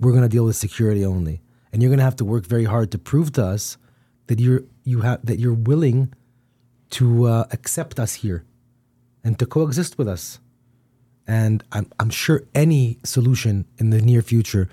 we're 0.00 0.12
going 0.12 0.22
to 0.22 0.28
deal 0.28 0.44
with 0.44 0.56
security 0.56 1.04
only. 1.04 1.40
And 1.72 1.82
you're 1.82 1.90
going 1.90 1.98
to 1.98 2.04
have 2.04 2.16
to 2.16 2.24
work 2.24 2.46
very 2.46 2.64
hard 2.64 2.90
to 2.92 2.98
prove 2.98 3.32
to 3.32 3.44
us 3.44 3.76
that 4.26 4.40
you're 4.40 4.64
you 4.84 5.02
have 5.02 5.24
that 5.24 5.38
you're 5.38 5.54
willing 5.54 6.12
to 6.90 7.26
uh, 7.26 7.44
accept 7.52 8.00
us 8.00 8.14
here 8.14 8.44
and 9.22 9.38
to 9.38 9.46
coexist 9.46 9.98
with 9.98 10.08
us. 10.08 10.40
And 11.26 11.62
I'm 11.72 11.90
I'm 12.00 12.10
sure 12.10 12.42
any 12.54 12.98
solution 13.04 13.66
in 13.78 13.90
the 13.90 14.00
near 14.00 14.22
future 14.22 14.68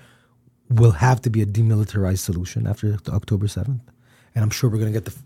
will 0.68 0.92
have 0.92 1.20
to 1.22 1.30
be 1.30 1.42
a 1.42 1.46
demilitarized 1.46 2.20
solution 2.20 2.66
after 2.66 2.96
October 3.08 3.46
7th. 3.46 3.80
And 4.34 4.42
I'm 4.42 4.50
sure 4.50 4.70
we're 4.70 4.78
going 4.78 4.92
to 4.92 4.98
get 5.00 5.04
the, 5.04 5.16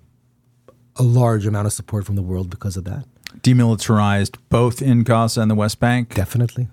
a 0.97 1.03
large 1.03 1.47
amount 1.47 1.67
of 1.67 1.73
support 1.73 2.05
from 2.05 2.17
the 2.17 2.23
world 2.23 2.51
because 2.51 2.77
of 2.77 2.85
that 2.85 3.07
demilitarized 3.37 4.37
both 4.49 4.83
in 4.83 5.03
Gaza 5.03 5.41
and 5.41 5.51
the 5.51 5.55
West 5.55 5.81
Bank? 5.81 6.15
Definitely. 6.15 6.69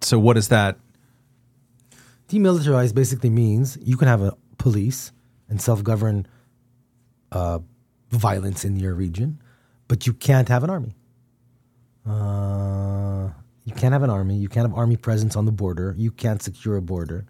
So, 0.00 0.18
what 0.18 0.36
is 0.36 0.48
that? 0.48 0.76
Demilitarized 2.28 2.94
basically 2.94 3.30
means 3.30 3.78
you 3.82 3.96
can 3.96 4.08
have 4.08 4.22
a 4.22 4.36
police 4.58 5.12
and 5.48 5.60
self 5.60 5.84
govern 5.84 6.26
uh, 7.30 7.58
violence 8.10 8.64
in 8.64 8.76
your 8.76 8.94
region, 8.94 9.40
but 9.88 10.06
you 10.06 10.12
can't 10.12 10.48
have 10.48 10.64
an 10.64 10.70
army. 10.70 10.94
Uh, 12.06 13.28
you 13.64 13.72
can't 13.74 13.92
have 13.92 14.02
an 14.02 14.10
army. 14.10 14.36
You 14.36 14.48
can't 14.48 14.68
have 14.68 14.76
army 14.76 14.96
presence 14.96 15.36
on 15.36 15.44
the 15.44 15.52
border. 15.52 15.94
You 15.96 16.10
can't 16.10 16.42
secure 16.42 16.76
a 16.76 16.82
border. 16.82 17.26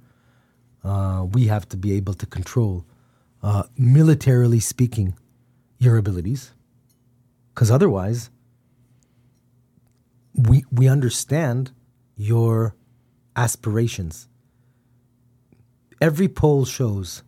Uh, 0.82 1.26
we 1.32 1.46
have 1.46 1.68
to 1.68 1.76
be 1.76 1.92
able 1.92 2.14
to 2.14 2.26
control, 2.26 2.84
uh, 3.42 3.64
militarily 3.76 4.60
speaking, 4.60 5.14
your 5.78 5.96
abilities. 5.96 6.52
Because 7.54 7.70
otherwise, 7.70 8.30
we 10.34 10.64
we 10.70 10.88
understand 10.88 11.72
your 12.16 12.74
aspirations. 13.36 14.28
Every 16.00 16.28
poll 16.28 16.64
shows 16.64 17.22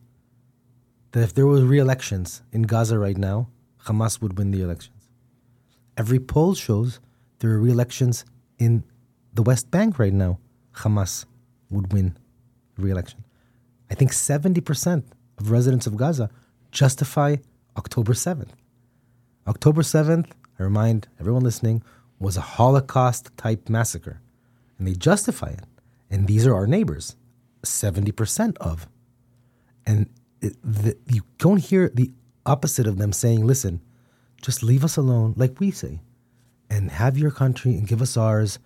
that 1.12 1.22
if 1.22 1.34
there 1.34 1.46
were 1.46 1.64
re-elections 1.64 2.42
in 2.52 2.62
Gaza 2.62 2.98
right 2.98 3.16
now, 3.16 3.48
Hamas 3.84 4.20
would 4.20 4.36
win 4.36 4.50
the 4.50 4.62
elections. 4.62 5.08
Every 5.96 6.18
poll 6.18 6.54
shows 6.54 6.98
there 7.38 7.50
are 7.50 7.60
re-elections 7.60 8.24
in 8.58 8.84
the 9.32 9.42
West 9.42 9.70
Bank 9.70 9.98
right 9.98 10.12
now, 10.12 10.38
Hamas 10.72 11.24
would 11.70 11.92
win 11.92 12.16
re-election. 12.78 13.24
I 13.90 13.94
think 13.94 14.12
70% 14.12 15.04
of 15.38 15.50
residents 15.50 15.86
of 15.86 15.96
Gaza 15.96 16.30
justify 16.70 17.36
October 17.76 18.12
7th. 18.12 18.50
October 19.46 19.82
7th, 19.82 20.30
I 20.58 20.62
remind 20.62 21.08
everyone 21.20 21.44
listening, 21.44 21.82
was 22.18 22.36
a 22.36 22.42
Holocaust 22.42 23.30
type 23.36 23.68
massacre. 23.68 24.20
And 24.78 24.88
they 24.88 24.94
justify 24.94 25.48
it. 25.48 25.64
And 26.10 26.26
these 26.26 26.46
are 26.46 26.54
our 26.54 26.66
neighbors, 26.66 27.16
70% 27.62 28.56
of. 28.58 28.86
And 29.86 30.08
it, 30.40 30.56
the, 30.62 30.96
you 31.08 31.22
don't 31.38 31.58
hear 31.58 31.90
the 31.92 32.10
opposite 32.46 32.86
of 32.86 32.98
them 32.98 33.12
saying, 33.12 33.46
listen, 33.46 33.80
just 34.42 34.62
leave 34.62 34.84
us 34.84 34.96
alone, 34.96 35.34
like 35.36 35.58
we 35.60 35.70
say, 35.70 36.00
and 36.68 36.90
have 36.90 37.16
your 37.16 37.30
country 37.30 37.72
and 37.72 37.88
give 37.88 38.02
us 38.02 38.16
ours. 38.16 38.58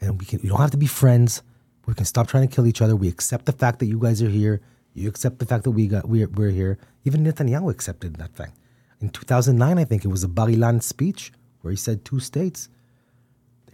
And 0.00 0.20
we, 0.20 0.26
can, 0.26 0.40
we 0.42 0.48
don't 0.48 0.60
have 0.60 0.70
to 0.70 0.76
be 0.76 0.86
friends. 0.86 1.42
We 1.86 1.94
can 1.94 2.04
stop 2.04 2.28
trying 2.28 2.48
to 2.48 2.54
kill 2.54 2.66
each 2.66 2.80
other. 2.80 2.96
We 2.96 3.08
accept 3.08 3.46
the 3.46 3.52
fact 3.52 3.80
that 3.80 3.86
you 3.86 3.98
guys 3.98 4.22
are 4.22 4.28
here. 4.28 4.60
You 4.94 5.08
accept 5.08 5.40
the 5.40 5.46
fact 5.46 5.64
that 5.64 5.72
we 5.72 5.88
got 5.88 6.08
we're, 6.08 6.28
we're 6.28 6.50
here. 6.50 6.78
Even 7.04 7.24
Netanyahu 7.24 7.70
accepted 7.70 8.16
that 8.16 8.34
fact. 8.34 8.56
In 9.00 9.10
2009, 9.10 9.78
I 9.78 9.84
think 9.84 10.04
it 10.04 10.08
was 10.08 10.22
a 10.22 10.28
Bar 10.28 10.46
Ilan 10.46 10.82
speech 10.82 11.32
where 11.60 11.72
he 11.72 11.76
said 11.76 12.04
two 12.04 12.20
states. 12.20 12.68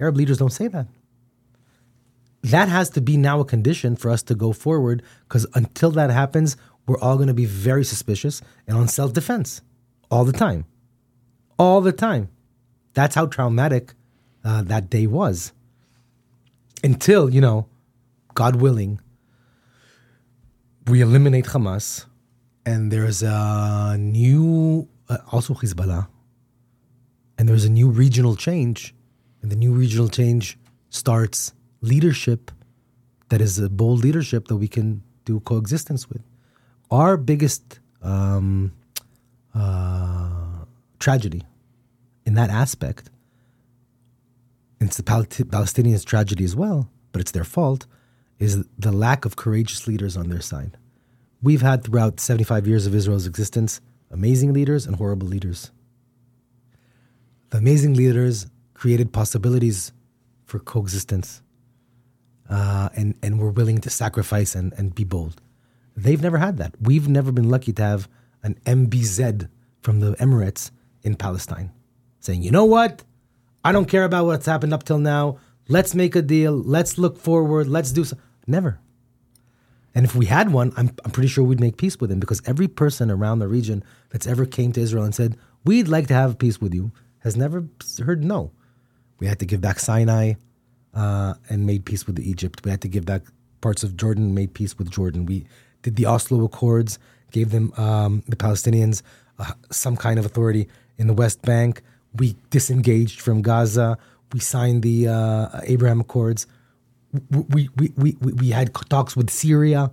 Arab 0.01 0.17
leaders 0.17 0.39
don't 0.39 0.53
say 0.53 0.69
that. 0.69 0.87
That 2.43 2.69
has 2.69 2.91
to 2.91 3.01
be 3.01 3.17
now 3.17 3.41
a 3.41 3.45
condition 3.45 3.97
for 3.97 4.11
us 4.11 4.23
to 4.25 4.35
go 4.35 4.53
forward 4.53 5.03
because 5.29 5.47
until 5.55 5.91
that 5.93 6.11
happens, 6.11 6.57
we're 6.87 6.99
all 6.99 7.17
going 7.17 7.29
to 7.29 7.35
be 7.35 7.45
very 7.45 7.85
suspicious 7.85 8.41
and 8.67 8.77
on 8.77 8.89
self 8.89 9.13
defense 9.13 9.61
all 10.11 10.25
the 10.25 10.33
time. 10.33 10.65
All 11.59 11.81
the 11.81 11.93
time. 11.93 12.31
That's 12.95 13.15
how 13.15 13.27
traumatic 13.27 13.95
uh, 14.43 14.63
that 14.63 14.89
day 14.89 15.07
was. 15.07 15.53
Until, 16.83 17.29
you 17.29 17.43
know, 17.43 17.69
God 18.33 18.57
willing, 18.57 19.01
we 20.87 21.03
eliminate 21.03 21.45
Hamas 21.47 22.07
and 22.65 22.91
there's 22.91 23.23
a 23.23 23.97
new, 23.99 24.89
uh, 25.09 25.19
also 25.31 25.55
Hezbollah, 25.55 26.09
and 27.39 27.49
there's 27.49 27.65
a 27.65 27.71
new 27.71 27.91
regional 27.91 28.37
change 28.37 28.95
and 29.43 29.51
the 29.51 29.57
new 29.57 29.73
regional 29.73 30.09
change 30.09 30.59
starts 30.91 31.53
leadership 31.81 32.51
that 33.29 33.41
is 33.41 33.59
a 33.59 33.69
bold 33.69 34.03
leadership 34.05 34.49
that 34.49 34.57
we 34.57 34.69
can 34.69 35.03
do 35.25 35.41
coexistence 35.41 36.09
with. 36.09 36.23
Our 36.91 37.17
biggest 37.17 37.79
um, 38.03 38.73
uh, 39.55 40.65
tragedy 40.99 41.43
in 42.27 42.35
that 42.35 42.51
aspect, 42.51 43.11
it's 44.81 44.97
the 44.97 45.03
Pal- 45.03 45.25
Palestinians' 45.25 46.05
tragedy 46.05 46.45
as 46.45 46.57
well, 46.57 46.91
but 47.13 47.21
it's 47.21 47.31
their 47.31 47.45
fault, 47.45 47.87
is 48.39 48.65
the 48.79 48.93
lack 48.93 49.25
of 49.25 49.37
courageous 49.37 49.87
leaders 49.87 50.17
on 50.17 50.29
their 50.29 50.41
side. 50.41 50.77
We've 51.43 51.63
had 51.63 51.85
throughout 51.85 52.21
75 52.21 52.67
years 52.67 52.87
of 52.87 52.95
Israel's 52.95 53.27
existence 53.27 53.81
amazing 54.11 54.53
leaders 54.53 54.87
and 54.87 54.97
horrible 54.97 55.29
leaders. 55.29 55.71
The 57.51 57.59
amazing 57.59 57.95
leaders 57.95 58.47
created 58.81 59.13
possibilities 59.13 59.93
for 60.47 60.59
coexistence 60.59 61.43
uh, 62.49 62.89
and, 62.97 63.15
and 63.23 63.39
were 63.39 63.51
willing 63.51 63.79
to 63.79 63.91
sacrifice 63.91 64.55
and, 64.55 64.73
and 64.79 64.95
be 64.95 65.05
bold. 65.05 65.43
They've 65.95 66.23
never 66.23 66.39
had 66.39 66.57
that. 66.57 66.73
We've 66.81 67.07
never 67.07 67.31
been 67.31 67.51
lucky 67.51 67.75
to 67.75 67.83
have 67.83 68.09
an 68.43 68.55
MBZ 68.65 69.51
from 69.83 70.01
the 70.01 70.13
Emirates 70.15 70.71
in 71.03 71.15
Palestine 71.15 71.71
saying, 72.21 72.43
you 72.43 72.51
know 72.51 72.65
what? 72.65 73.05
I 73.63 73.73
don't 73.73 73.85
care 73.85 74.05
about 74.05 74.25
what's 74.25 74.47
happened 74.47 74.73
up 74.73 74.85
till 74.85 74.99
now. 74.99 75.39
let's 75.69 75.95
make 75.95 76.17
a 76.17 76.23
deal, 76.23 76.55
let's 76.55 76.97
look 76.97 77.19
forward, 77.19 77.69
let's 77.69 77.93
do 77.93 78.05
so. 78.05 78.17
Never. 78.47 78.81
And 79.95 80.07
if 80.07 80.15
we 80.15 80.25
had 80.25 80.55
one, 80.55 80.73
I'm, 80.79 80.91
I'm 81.05 81.11
pretty 81.11 81.29
sure 81.29 81.45
we'd 81.45 81.61
make 81.61 81.77
peace 81.77 82.01
with 82.01 82.11
him 82.11 82.19
because 82.19 82.41
every 82.47 82.67
person 82.67 83.11
around 83.11 83.41
the 83.41 83.47
region 83.47 83.85
that's 84.09 84.27
ever 84.27 84.47
came 84.47 84.73
to 84.73 84.81
Israel 84.81 85.05
and 85.05 85.15
said, 85.15 85.37
we'd 85.67 85.87
like 85.87 86.09
to 86.09 86.15
have 86.15 86.39
peace 86.39 86.63
with 86.63 86.73
you, 86.73 86.93
has 87.19 87.37
never 87.37 87.69
heard 88.03 88.25
no. 88.25 88.53
We 89.21 89.27
had 89.27 89.39
to 89.39 89.47
give 89.47 89.61
back 89.61 89.79
Sinai 89.79 90.35
uh, 90.95 91.35
and 91.49 91.67
made 91.67 91.85
peace 91.85 92.07
with 92.07 92.19
Egypt. 92.19 92.63
We 92.65 92.71
had 92.71 92.81
to 92.81 92.89
give 92.89 93.05
back 93.05 93.23
parts 93.61 93.85
of 93.85 93.97
Jordan, 93.97 94.35
made 94.35 94.55
peace 94.55 94.77
with 94.79 94.91
Jordan. 94.91 95.27
We 95.27 95.45
did 95.83 95.97
the 95.97 96.07
Oslo 96.07 96.45
Accords, 96.45 96.99
gave 97.31 97.51
them 97.51 97.73
um, 97.77 98.23
the 98.27 98.37
Palestinians 98.37 99.03
uh, 99.39 99.53
some 99.71 99.97
kind 99.97 100.19
of 100.19 100.25
authority 100.25 100.69
in 100.99 101.07
the 101.07 101.15
West 101.15 101.43
Bank. 101.43 101.83
We 102.17 102.37
disengaged 102.51 103.21
from 103.21 103.43
Gaza. 103.43 103.99
We 104.33 104.41
signed 104.41 104.83
the 104.83 105.09
uh, 105.09 105.61
Abraham 105.65 106.01
Accords. 106.01 106.47
We, 107.31 107.69
we, 107.77 107.93
we, 107.97 108.17
we, 108.21 108.33
we 108.33 108.51
had 108.51 108.73
talks 108.89 109.17
with 109.17 109.31
Syria, 109.31 109.91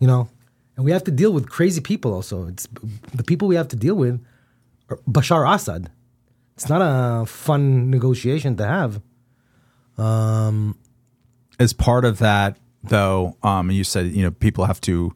you 0.00 0.06
know, 0.06 0.28
and 0.76 0.84
we 0.84 0.90
have 0.90 1.04
to 1.04 1.10
deal 1.10 1.32
with 1.32 1.48
crazy 1.48 1.80
people 1.80 2.12
also. 2.12 2.48
It's 2.48 2.66
the 3.14 3.22
people 3.22 3.46
we 3.46 3.54
have 3.54 3.68
to 3.68 3.76
deal 3.76 3.94
with 3.94 4.24
Bashar 5.08 5.48
Assad. 5.54 5.90
It's 6.54 6.68
not 6.68 6.80
a 6.82 7.26
fun 7.26 7.90
negotiation 7.90 8.56
to 8.56 8.66
have. 8.66 9.00
Um, 9.98 10.78
As 11.58 11.72
part 11.72 12.04
of 12.04 12.18
that, 12.18 12.56
though, 12.82 13.36
um, 13.42 13.70
you 13.70 13.84
said 13.84 14.12
you 14.12 14.22
know 14.22 14.30
people 14.30 14.64
have 14.64 14.80
to 14.82 15.14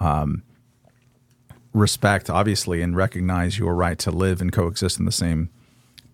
um, 0.00 0.42
respect, 1.72 2.28
obviously, 2.30 2.82
and 2.82 2.96
recognize 2.96 3.58
your 3.58 3.74
right 3.74 3.98
to 4.00 4.10
live 4.10 4.40
and 4.40 4.52
coexist 4.52 4.98
in 4.98 5.06
the 5.06 5.12
same 5.12 5.50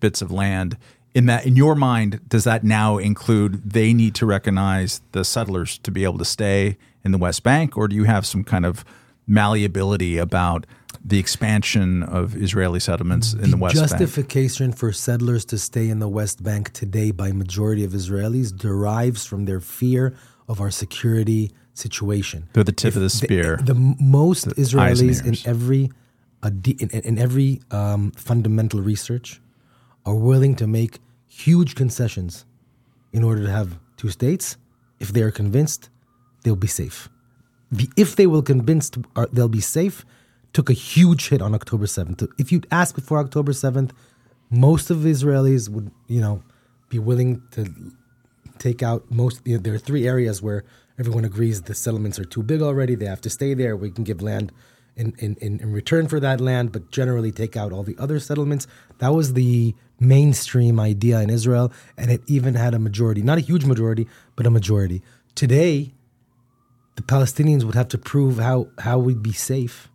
bits 0.00 0.22
of 0.22 0.30
land. 0.30 0.76
In 1.14 1.26
that, 1.26 1.46
in 1.46 1.56
your 1.56 1.74
mind, 1.74 2.20
does 2.28 2.44
that 2.44 2.62
now 2.62 2.98
include 2.98 3.70
they 3.70 3.92
need 3.92 4.14
to 4.16 4.26
recognize 4.26 5.00
the 5.12 5.24
settlers 5.24 5.78
to 5.78 5.90
be 5.90 6.04
able 6.04 6.18
to 6.18 6.24
stay 6.24 6.76
in 7.04 7.12
the 7.12 7.18
West 7.18 7.42
Bank, 7.42 7.76
or 7.76 7.88
do 7.88 7.96
you 7.96 8.04
have 8.04 8.26
some 8.26 8.44
kind 8.44 8.66
of 8.66 8.84
malleability 9.26 10.18
about 10.18 10.66
the 11.04 11.18
expansion 11.18 12.02
of 12.02 12.36
Israeli 12.36 12.80
settlements 12.80 13.32
in 13.32 13.50
the, 13.50 13.56
West 13.56 13.76
Bank? 13.76 13.88
justification 13.88 14.72
for 14.72 14.92
settlers 14.92 15.44
to 15.46 15.58
stay 15.58 15.88
in 15.88 15.98
the 15.98 16.08
West 16.08 16.42
Bank 16.42 16.72
today 16.72 17.10
by 17.10 17.32
majority 17.32 17.84
of 17.84 17.92
Israelis 17.92 18.56
derives 18.56 19.24
from 19.26 19.44
their 19.44 19.60
fear 19.60 20.14
of 20.48 20.60
our 20.60 20.70
security 20.70 21.52
situation. 21.74 22.48
They're 22.52 22.64
the 22.64 22.72
tip 22.72 22.96
of 22.96 23.02
the 23.02 23.10
spear. 23.10 23.56
The, 23.56 23.74
the 23.74 23.96
most 24.00 24.48
Israelis 24.48 25.24
in 25.24 25.36
every 25.48 25.90
uh, 26.42 26.50
in, 26.64 26.90
in 26.90 27.18
every 27.18 27.60
um, 27.70 28.12
fundamental 28.12 28.80
research 28.80 29.40
are 30.06 30.14
willing 30.14 30.54
to 30.56 30.66
make 30.66 30.98
huge 31.26 31.74
concessions 31.74 32.44
in 33.12 33.24
order 33.24 33.42
to 33.42 33.50
have 33.50 33.78
two 33.96 34.10
states. 34.10 34.56
If 35.00 35.12
they 35.12 35.22
are 35.22 35.30
convinced, 35.30 35.90
they'll 36.42 36.56
be 36.56 36.68
safe. 36.68 37.08
The 37.70 37.88
if 37.96 38.16
they 38.16 38.26
will 38.26 38.42
convinced 38.42 38.98
are, 39.16 39.28
they'll 39.32 39.48
be 39.48 39.60
safe 39.60 40.04
took 40.58 40.70
a 40.70 40.72
huge 40.72 41.28
hit 41.28 41.40
on 41.40 41.54
October 41.54 41.86
7th. 41.86 42.28
If 42.36 42.50
you'd 42.50 42.66
asked 42.72 42.96
before 42.96 43.18
October 43.18 43.52
7th, 43.52 43.92
most 44.50 44.90
of 44.90 45.04
the 45.04 45.10
Israelis 45.12 45.68
would, 45.68 45.92
you 46.08 46.20
know, 46.20 46.42
be 46.88 46.98
willing 46.98 47.44
to 47.52 47.72
take 48.58 48.82
out 48.82 49.08
most 49.08 49.40
you 49.44 49.54
know, 49.54 49.62
there 49.62 49.72
are 49.74 49.78
three 49.78 50.08
areas 50.08 50.42
where 50.42 50.64
everyone 50.98 51.24
agrees 51.24 51.62
the 51.62 51.76
settlements 51.76 52.18
are 52.18 52.24
too 52.24 52.42
big 52.42 52.60
already. 52.60 52.96
They 52.96 53.06
have 53.06 53.20
to 53.20 53.30
stay 53.30 53.54
there. 53.54 53.76
We 53.76 53.92
can 53.92 54.02
give 54.02 54.20
land 54.20 54.50
in, 54.96 55.14
in, 55.20 55.36
in, 55.40 55.60
in 55.60 55.72
return 55.72 56.08
for 56.08 56.18
that 56.18 56.40
land, 56.40 56.72
but 56.72 56.90
generally 56.90 57.30
take 57.30 57.56
out 57.56 57.72
all 57.72 57.84
the 57.84 57.96
other 57.96 58.18
settlements. 58.18 58.66
That 58.98 59.14
was 59.14 59.34
the 59.34 59.76
mainstream 60.00 60.80
idea 60.80 61.20
in 61.20 61.30
Israel, 61.30 61.72
and 61.96 62.10
it 62.10 62.22
even 62.26 62.54
had 62.54 62.74
a 62.74 62.80
majority, 62.80 63.22
not 63.22 63.38
a 63.38 63.42
huge 63.42 63.64
majority, 63.64 64.08
but 64.34 64.44
a 64.44 64.50
majority. 64.50 65.02
Today, 65.36 65.94
the 66.96 67.02
Palestinians 67.02 67.62
would 67.62 67.76
have 67.76 67.86
to 67.90 67.98
prove 67.98 68.40
how, 68.40 68.70
how 68.80 68.98
we'd 68.98 69.22
be 69.22 69.32
safe 69.32 69.88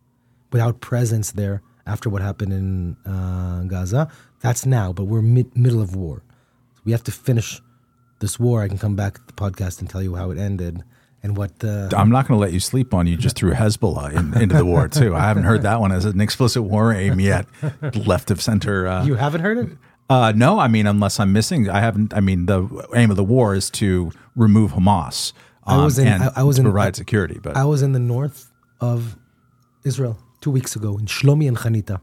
without 0.54 0.80
presence 0.80 1.32
there 1.32 1.62
after 1.86 2.10
what 2.10 2.22
happened 2.22 2.54
in 2.54 2.96
uh, 3.06 3.63
Gaza. 3.63 4.10
That's 4.39 4.66
now, 4.66 4.94
but 4.94 5.06
we're 5.06 5.22
mid, 5.22 5.56
middle 5.58 5.82
of 5.82 5.96
war. 5.96 6.24
So 6.76 6.82
we 6.86 6.92
have 6.94 7.04
to 7.04 7.12
finish 7.12 7.62
this 8.20 8.39
war. 8.39 8.62
I 8.62 8.68
can 8.70 8.78
come 8.78 8.96
back 8.96 9.16
to 9.16 9.22
the 9.28 9.34
podcast 9.34 9.80
and 9.82 9.89
tell 9.89 10.02
you 10.02 10.16
how 10.16 10.32
it 10.32 10.38
ended 10.38 10.84
and 11.24 11.36
what. 11.36 11.60
the. 11.60 11.92
I'm 11.98 12.10
not 12.10 12.28
going 12.28 12.38
to 12.38 12.42
let 12.42 12.54
you 12.54 12.60
sleep 12.60 12.94
on 12.94 13.08
you 13.08 13.18
just 13.18 13.36
threw 13.36 13.52
Hezbollah 13.52 14.13
in, 14.13 14.42
into 14.42 14.56
the 14.56 14.66
war 14.66 14.88
too. 14.88 15.16
I 15.16 15.22
haven't 15.22 15.44
heard 15.44 15.63
that 15.63 15.80
one 15.82 15.92
as 15.92 16.06
an 16.06 16.22
explicit 16.22 16.63
war 16.63 16.94
aim 16.94 17.20
yet. 17.20 17.48
Left 18.06 18.32
of 18.32 18.42
center. 18.42 18.88
Uh, 18.88 19.06
you 19.06 19.16
haven't 19.16 19.42
heard 19.42 19.58
it? 19.58 19.78
uh, 20.10 20.32
no, 20.36 20.60
I 20.60 20.68
mean 20.68 20.86
unless 20.88 21.20
I'm 21.20 21.34
missing. 21.34 21.70
I 21.70 21.80
haven't. 21.80 22.13
I 22.13 22.20
mean 22.20 22.46
the 22.46 22.88
aim 22.96 23.10
of 23.10 23.18
the 23.18 23.24
war 23.24 23.56
is 23.56 23.70
to 23.72 24.12
remove 24.36 24.74
Hamas. 24.74 25.34
I 25.66 25.78
was 25.84 25.98
um, 25.98 26.06
in- 26.06 26.13
and 26.13 26.24
I- 26.24 26.32
I 26.38 26.44
was 26.44 26.60
in- 26.60 26.66
provide 26.66 26.96
security, 26.98 27.39
but 27.42 27.56
I 27.56 27.63
was 27.66 27.82
in 27.82 27.94
the 27.94 28.00
north 28.00 28.52
of 28.82 29.16
Israel 29.86 30.18
two 30.44 30.52
weeks 30.52 30.76
ago 30.80 30.92
in 31.02 31.06
Shlomi 31.16 31.48
and 31.48 31.58
Chanita. 31.58 31.96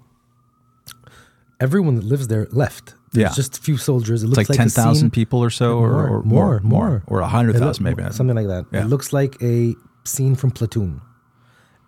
Everyone 1.61 1.95
that 1.97 2.05
lives 2.05 2.27
there 2.29 2.47
left. 2.53 2.95
There's 3.13 3.23
Yeah. 3.31 3.33
just 3.35 3.59
a 3.59 3.61
few 3.61 3.77
soldiers. 3.77 4.23
It 4.23 4.27
it's 4.27 4.37
looks 4.37 4.39
like 4.39 4.49
like, 4.51 4.57
ten 4.59 4.67
a 4.69 4.71
scene- 4.71 4.85
thousand 4.85 5.11
people 5.13 5.41
or 5.47 5.51
so, 5.51 5.79
or, 5.79 5.93
or 6.09 6.23
more, 6.23 6.61
more, 6.63 7.03
or 7.07 7.21
a 7.21 7.29
hundred 7.29 7.57
It 7.57 7.81
maybe. 7.81 8.03
something 8.13 8.37
like 8.41 8.47
that. 8.55 8.65
Yeah. 8.73 8.83
It 8.85 8.89
looks 8.89 9.13
like 9.13 9.37
a 9.43 9.75
scene 10.05 10.35
from 10.37 10.51
Platoon, 10.53 11.01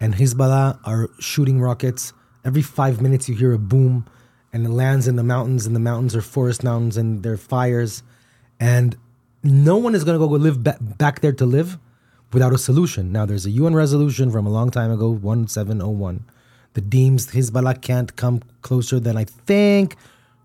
and 0.01 0.15
Hezbollah 0.15 0.79
are 0.85 1.09
shooting 1.21 1.59
rockets. 1.61 2.13
Every 2.45 2.61
five 2.81 3.01
minutes, 3.01 3.29
you 3.29 3.35
hear 3.35 3.53
a 3.53 3.59
boom, 3.59 4.05
and 4.53 4.67
it 4.67 4.71
lands 4.71 5.07
in 5.09 5.17
the 5.17 5.23
mountains. 5.35 5.65
And 5.67 5.75
the 5.75 5.81
mountains 5.91 6.15
are 6.17 6.21
forest 6.37 6.63
mountains, 6.65 6.97
and 6.99 7.23
there 7.23 7.33
are 7.33 7.45
fires, 7.57 8.03
and 8.61 8.97
no 9.43 9.77
one 9.79 9.95
is 9.95 10.05
going 10.05 10.19
to 10.21 10.27
go 10.27 10.31
live 10.35 10.63
ba- 10.63 10.77
back 10.99 11.21
there 11.23 11.33
to 11.33 11.47
live 11.47 11.79
without 12.33 12.53
a 12.53 12.59
solution. 12.59 13.11
Now, 13.13 13.25
there's 13.27 13.47
a 13.47 13.51
UN 13.63 13.75
resolution 13.75 14.31
from 14.31 14.45
a 14.47 14.51
long 14.51 14.71
time 14.71 14.91
ago, 14.91 15.09
one 15.11 15.47
seven 15.49 15.79
zero 15.79 15.91
one, 15.91 16.25
that 16.75 16.89
deems 16.91 17.29
Hezbollah 17.29 17.81
can't 17.83 18.15
come 18.17 18.43
closer 18.63 18.99
than 19.01 19.17
I 19.17 19.25
think 19.25 19.97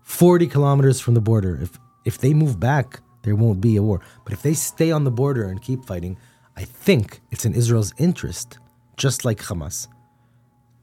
40 0.02 0.46
kilometers 0.46 1.00
from 1.00 1.14
the 1.14 1.20
border. 1.20 1.58
If 1.60 1.78
if 2.04 2.18
they 2.18 2.32
move 2.32 2.58
back, 2.58 3.00
there 3.22 3.34
won't 3.34 3.60
be 3.60 3.76
a 3.76 3.82
war. 3.82 4.00
But 4.24 4.32
if 4.32 4.42
they 4.42 4.54
stay 4.54 4.90
on 4.90 5.04
the 5.04 5.10
border 5.10 5.44
and 5.44 5.60
keep 5.60 5.84
fighting, 5.84 6.16
I 6.56 6.64
think 6.64 7.20
it's 7.30 7.44
in 7.44 7.54
Israel's 7.54 7.92
interest, 7.98 8.58
just 8.96 9.24
like 9.24 9.38
Hamas, 9.40 9.88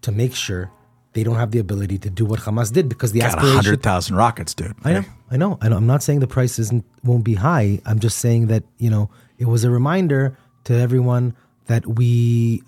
to 0.02 0.12
make 0.12 0.36
sure 0.36 0.72
they 1.14 1.24
don't 1.24 1.36
have 1.38 1.52
the 1.52 1.60
ability 1.60 1.98
to 2.00 2.10
do 2.10 2.26
what 2.26 2.42
Hamas 2.42 2.72
did 2.72 2.90
because 2.90 3.14
the 3.14 3.22
got 3.22 3.28
aspiration. 3.28 3.56
hundred 3.56 3.82
thousand 3.82 4.16
rockets, 4.18 4.54
dude. 4.54 4.76
I 4.84 4.94
know, 4.94 5.04
I 5.32 5.38
know, 5.38 5.58
I 5.62 5.70
know. 5.70 5.78
I'm 5.78 5.88
not 5.88 6.04
saying 6.04 6.20
the 6.20 6.28
price 6.28 6.60
isn't 6.60 6.86
won't 7.04 7.24
be 7.24 7.36
high. 7.36 7.80
I'm 7.86 8.00
just 8.00 8.20
saying 8.20 8.48
that 8.48 8.64
you 8.78 8.90
know 8.90 9.10
it 9.38 9.46
was 9.46 9.64
a 9.64 9.72
reminder 9.72 10.38
to 10.66 10.74
everyone 10.76 11.36
that 11.66 11.88
we 11.88 12.62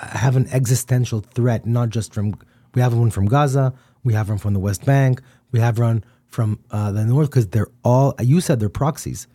have 0.00 0.36
an 0.36 0.48
existential 0.48 1.20
threat, 1.20 1.66
not 1.66 1.90
just 1.90 2.12
from 2.14 2.34
we 2.74 2.82
have 2.82 2.94
one 2.94 3.10
from 3.10 3.26
Gaza, 3.26 3.72
we 4.04 4.12
have 4.12 4.28
one 4.28 4.38
from 4.38 4.52
the 4.52 4.60
West 4.60 4.84
Bank, 4.84 5.22
we 5.52 5.60
have 5.60 5.78
one 5.78 6.04
from 6.28 6.58
uh, 6.70 6.92
the 6.92 7.04
north 7.04 7.30
because 7.30 7.48
they're 7.48 7.68
all. 7.84 8.14
You 8.20 8.40
said 8.40 8.60
they're 8.60 8.68
proxies. 8.68 9.26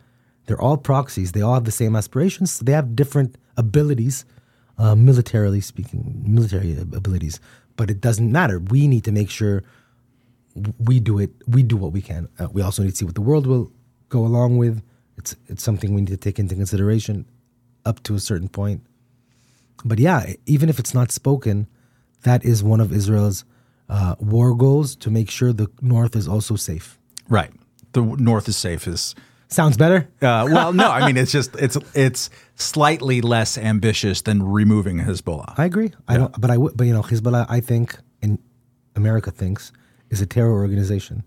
They're 0.46 0.60
all 0.60 0.76
proxies. 0.76 1.32
They 1.32 1.40
all 1.40 1.54
have 1.54 1.64
the 1.64 1.72
same 1.72 1.96
aspirations. 1.96 2.58
They 2.60 2.72
have 2.72 2.96
different 2.96 3.36
abilities, 3.56 4.24
uh, 4.78 4.94
militarily 4.94 5.60
speaking, 5.60 6.22
military 6.26 6.78
abilities. 6.78 7.40
But 7.76 7.90
it 7.90 8.00
doesn't 8.00 8.30
matter. 8.30 8.58
We 8.58 8.86
need 8.88 9.04
to 9.04 9.12
make 9.12 9.30
sure 9.30 9.62
we 10.78 11.00
do 11.00 11.18
it. 11.18 11.30
We 11.48 11.62
do 11.62 11.76
what 11.76 11.92
we 11.92 12.02
can. 12.02 12.28
Uh, 12.38 12.48
we 12.52 12.62
also 12.62 12.82
need 12.82 12.90
to 12.90 12.96
see 12.96 13.04
what 13.04 13.14
the 13.14 13.20
world 13.20 13.46
will 13.46 13.72
go 14.08 14.20
along 14.20 14.58
with. 14.58 14.82
It's 15.16 15.36
it's 15.48 15.62
something 15.62 15.94
we 15.94 16.02
need 16.02 16.08
to 16.10 16.16
take 16.16 16.38
into 16.38 16.54
consideration 16.54 17.26
up 17.84 18.02
to 18.04 18.14
a 18.14 18.20
certain 18.20 18.48
point. 18.48 18.82
But 19.84 19.98
yeah, 19.98 20.34
even 20.46 20.68
if 20.68 20.78
it's 20.78 20.94
not 20.94 21.10
spoken, 21.12 21.66
that 22.22 22.44
is 22.44 22.62
one 22.62 22.80
of 22.80 22.92
Israel's 22.92 23.44
uh, 23.88 24.14
war 24.20 24.54
goals 24.54 24.96
to 24.96 25.10
make 25.10 25.30
sure 25.30 25.52
the 25.52 25.68
north 25.80 26.14
is 26.16 26.28
also 26.28 26.56
safe. 26.56 26.98
Right. 27.28 27.50
The 27.92 28.02
North 28.02 28.48
is 28.48 28.56
safe. 28.56 28.86
Is 28.88 29.14
Sounds 29.48 29.76
better. 29.76 30.08
uh, 30.22 30.48
well, 30.50 30.72
no. 30.72 30.88
I 30.90 31.04
mean, 31.06 31.16
it's 31.22 31.32
just 31.32 31.54
it's 31.56 31.76
it's 31.94 32.30
slightly 32.54 33.20
less 33.20 33.58
ambitious 33.58 34.22
than 34.22 34.42
removing 34.42 34.98
Hezbollah. 35.00 35.54
I 35.58 35.64
agree. 35.66 35.90
I 36.08 36.16
don't. 36.16 36.40
But 36.40 36.50
I. 36.50 36.56
would- 36.56 36.76
But 36.76 36.86
you 36.86 36.94
know, 36.94 37.02
Hezbollah, 37.02 37.44
I 37.50 37.60
think, 37.60 37.98
and 38.22 38.38
America 38.96 39.30
thinks, 39.30 39.72
is 40.10 40.20
a 40.22 40.26
terror 40.26 40.52
organization, 40.52 41.22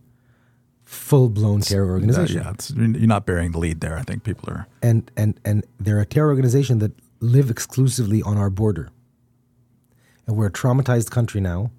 full 0.83 1.29
blown 1.29 1.61
terror 1.61 1.89
Uh, 1.91 1.93
organization. 1.97 2.41
yeah, 2.41 2.51
it's, 2.51 2.71
you're 2.71 3.07
not 3.07 3.25
bearing 3.25 3.51
the 3.51 3.59
lead 3.59 3.81
there. 3.81 3.97
I 3.97 4.03
think 4.03 4.23
people 4.23 4.49
are. 4.49 4.65
and 4.81 5.11
and 5.15 5.39
and 5.45 5.63
they're 5.79 5.99
a 5.99 6.05
terror 6.05 6.29
organization 6.29 6.79
that 6.79 6.91
live 7.19 7.49
exclusively 7.49 8.21
on 8.21 8.37
our 8.37 8.49
border. 8.49 8.89
And 10.27 10.35
we're 10.35 10.47
a 10.47 10.51
traumatized 10.51 11.11
country 11.11 11.41
now 11.41 11.71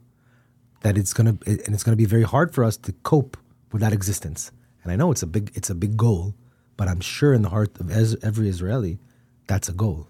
that 0.82 0.97
it's 0.97 1.12
gonna 1.12 1.37
and 1.47 1.68
it's 1.74 1.82
gonna 1.82 1.97
be 1.97 2.05
very 2.05 2.22
hard 2.22 2.55
for 2.55 2.62
us 2.64 2.76
to 2.78 2.93
cope 3.03 3.37
with 3.72 3.80
that 3.82 3.93
existence. 3.93 4.53
And 4.82 4.93
I 4.93 4.97
know 4.97 5.11
it's 5.11 5.22
a 5.22 5.26
big 5.26 5.51
it's 5.55 5.70
a 5.70 5.74
big 5.74 5.97
goal, 5.97 6.34
but 6.76 6.89
I'm 6.89 7.01
sure 7.01 7.32
in 7.34 7.43
the 7.43 7.49
heart 7.51 7.78
of 7.80 7.91
every 8.22 8.49
Israeli, 8.49 8.99
that's 9.47 9.68
a 9.68 9.72
goal. 9.72 10.09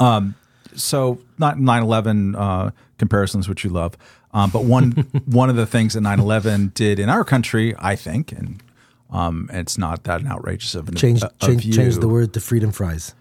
Um, 0.00 0.34
so 0.74 1.18
not 1.38 1.56
9-11 1.56 2.34
uh, 2.38 2.70
comparisons 2.98 3.48
which 3.48 3.64
you 3.64 3.70
love 3.70 3.96
um, 4.32 4.50
but 4.50 4.64
one 4.64 4.92
one 5.26 5.50
of 5.50 5.56
the 5.56 5.66
things 5.66 5.94
that 5.94 6.02
9-11 6.02 6.74
did 6.74 6.98
in 6.98 7.08
our 7.08 7.24
country 7.24 7.74
i 7.78 7.96
think 7.96 8.30
and 8.32 8.62
Um, 9.10 9.48
it's 9.52 9.78
not 9.78 10.04
that 10.04 10.26
outrageous 10.26 10.74
of 10.74 10.88
an 10.88 10.94
Change, 10.94 11.22
a, 11.22 11.32
a 11.40 11.46
change, 11.46 11.74
change 11.74 11.96
the 11.96 12.08
word 12.08 12.34
to 12.34 12.40
freedom 12.40 12.72
fries. 12.72 13.14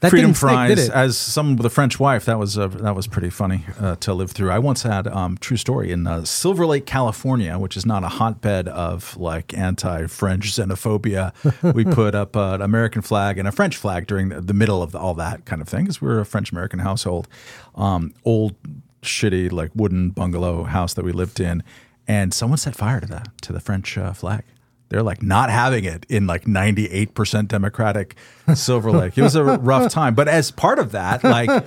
That 0.00 0.10
freedom 0.10 0.28
didn't 0.28 0.36
stick, 0.36 0.48
fries 0.48 0.88
as 0.88 1.18
someone 1.18 1.56
with 1.56 1.66
a 1.66 1.70
French 1.70 2.00
wife. 2.00 2.24
That 2.24 2.38
was 2.38 2.56
uh, 2.56 2.68
that 2.68 2.96
was 2.96 3.06
pretty 3.06 3.28
funny 3.28 3.66
uh, 3.78 3.96
to 3.96 4.14
live 4.14 4.30
through. 4.30 4.50
I 4.50 4.58
once 4.58 4.82
had 4.82 5.06
um, 5.06 5.36
true 5.36 5.58
story 5.58 5.92
in 5.92 6.06
uh, 6.06 6.24
Silver 6.24 6.64
Lake, 6.64 6.86
California, 6.86 7.58
which 7.58 7.76
is 7.76 7.84
not 7.84 8.02
a 8.02 8.08
hotbed 8.08 8.66
of 8.68 9.14
like 9.18 9.52
anti-French 9.52 10.52
xenophobia. 10.52 11.34
we 11.74 11.84
put 11.84 12.14
up 12.14 12.34
uh, 12.34 12.54
an 12.54 12.62
American 12.62 13.02
flag 13.02 13.36
and 13.36 13.46
a 13.46 13.52
French 13.52 13.76
flag 13.76 14.06
during 14.06 14.30
the, 14.30 14.40
the 14.40 14.54
middle 14.54 14.82
of 14.82 14.92
the, 14.92 14.98
all 14.98 15.12
that 15.14 15.44
kind 15.44 15.60
of 15.60 15.68
thing 15.68 15.84
because 15.84 16.00
we 16.00 16.08
were 16.08 16.20
a 16.20 16.26
French 16.26 16.50
American 16.50 16.78
household. 16.78 17.28
Um, 17.74 18.14
old 18.24 18.54
shitty 19.02 19.52
like 19.52 19.70
wooden 19.74 20.10
bungalow 20.10 20.64
house 20.64 20.94
that 20.94 21.04
we 21.04 21.12
lived 21.12 21.40
in, 21.40 21.62
and 22.08 22.32
someone 22.32 22.56
set 22.56 22.74
fire 22.74 23.00
to 23.00 23.06
the 23.06 23.26
to 23.42 23.52
the 23.52 23.60
French 23.60 23.98
uh, 23.98 24.14
flag. 24.14 24.44
They're 24.90 25.02
like 25.02 25.22
not 25.22 25.50
having 25.50 25.84
it 25.84 26.04
in 26.08 26.26
like 26.26 26.44
98% 26.44 27.48
Democratic 27.48 28.16
Silver 28.54 28.90
Lake. 28.90 29.16
It 29.16 29.22
was 29.22 29.36
a 29.36 29.44
rough 29.44 29.90
time. 29.92 30.14
But 30.14 30.28
as 30.28 30.50
part 30.50 30.78
of 30.78 30.92
that, 30.92 31.24
like, 31.24 31.64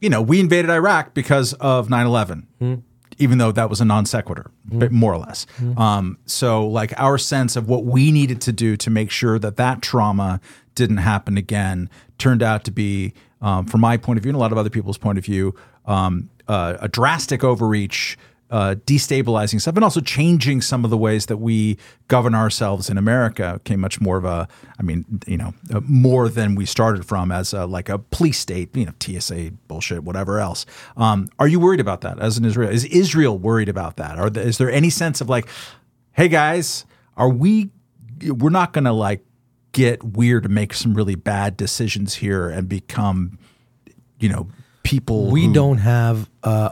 you 0.00 0.10
know, 0.10 0.20
we 0.20 0.40
invaded 0.40 0.70
Iraq 0.70 1.14
because 1.14 1.52
of 1.54 1.88
9 1.88 2.04
11, 2.06 2.82
even 3.18 3.38
though 3.38 3.52
that 3.52 3.70
was 3.70 3.80
a 3.80 3.84
non 3.84 4.04
sequitur, 4.06 4.50
but 4.64 4.90
more 4.90 5.12
or 5.14 5.18
less. 5.18 5.46
Um, 5.76 6.18
so, 6.26 6.66
like, 6.66 6.92
our 6.98 7.16
sense 7.16 7.54
of 7.54 7.68
what 7.68 7.84
we 7.84 8.10
needed 8.10 8.40
to 8.42 8.52
do 8.52 8.76
to 8.76 8.90
make 8.90 9.10
sure 9.12 9.38
that 9.38 9.56
that 9.56 9.80
trauma 9.80 10.40
didn't 10.74 10.96
happen 10.98 11.36
again 11.36 11.88
turned 12.18 12.42
out 12.42 12.64
to 12.64 12.72
be, 12.72 13.12
um, 13.40 13.66
from 13.66 13.80
my 13.80 13.96
point 13.96 14.16
of 14.16 14.24
view 14.24 14.30
and 14.30 14.36
a 14.36 14.40
lot 14.40 14.50
of 14.50 14.58
other 14.58 14.70
people's 14.70 14.98
point 14.98 15.18
of 15.18 15.24
view, 15.24 15.54
um, 15.86 16.28
uh, 16.48 16.76
a 16.80 16.88
drastic 16.88 17.44
overreach 17.44 18.18
uh, 18.52 18.74
destabilizing 18.84 19.58
stuff 19.58 19.74
and 19.76 19.82
also 19.82 20.00
changing 20.02 20.60
some 20.60 20.84
of 20.84 20.90
the 20.90 20.96
ways 20.98 21.24
that 21.26 21.38
we 21.38 21.78
govern 22.08 22.34
ourselves 22.34 22.90
in 22.90 22.98
America 22.98 23.58
became 23.64 23.80
much 23.80 23.98
more 23.98 24.18
of 24.18 24.26
a, 24.26 24.46
I 24.78 24.82
mean, 24.82 25.06
you 25.26 25.38
know, 25.38 25.54
uh, 25.72 25.80
more 25.84 26.28
than 26.28 26.54
we 26.54 26.66
started 26.66 27.06
from 27.06 27.32
as 27.32 27.54
a, 27.54 27.64
like 27.64 27.88
a 27.88 27.98
police 27.98 28.38
state, 28.38 28.76
you 28.76 28.84
know, 28.84 28.92
TSA 29.00 29.52
bullshit, 29.68 30.04
whatever 30.04 30.38
else. 30.38 30.66
Um, 30.98 31.30
are 31.38 31.48
you 31.48 31.58
worried 31.58 31.80
about 31.80 32.02
that 32.02 32.20
as 32.20 32.36
an 32.36 32.44
Israel? 32.44 32.68
Is 32.68 32.84
Israel 32.84 33.38
worried 33.38 33.70
about 33.70 33.96
that? 33.96 34.18
Or 34.18 34.28
is 34.38 34.58
there 34.58 34.70
any 34.70 34.90
sense 34.90 35.22
of 35.22 35.30
like, 35.30 35.48
hey 36.12 36.28
guys, 36.28 36.84
are 37.16 37.30
we, 37.30 37.70
we're 38.26 38.50
not 38.50 38.74
going 38.74 38.84
to 38.84 38.92
like 38.92 39.24
get 39.72 40.04
weird 40.04 40.44
and 40.44 40.54
make 40.54 40.74
some 40.74 40.92
really 40.92 41.14
bad 41.14 41.56
decisions 41.56 42.16
here 42.16 42.50
and 42.50 42.68
become, 42.68 43.38
you 44.20 44.28
know, 44.28 44.46
people 44.82 45.30
we 45.30 45.46
who- 45.46 45.54
don't 45.54 45.78
have 45.78 46.28
uh, 46.42 46.68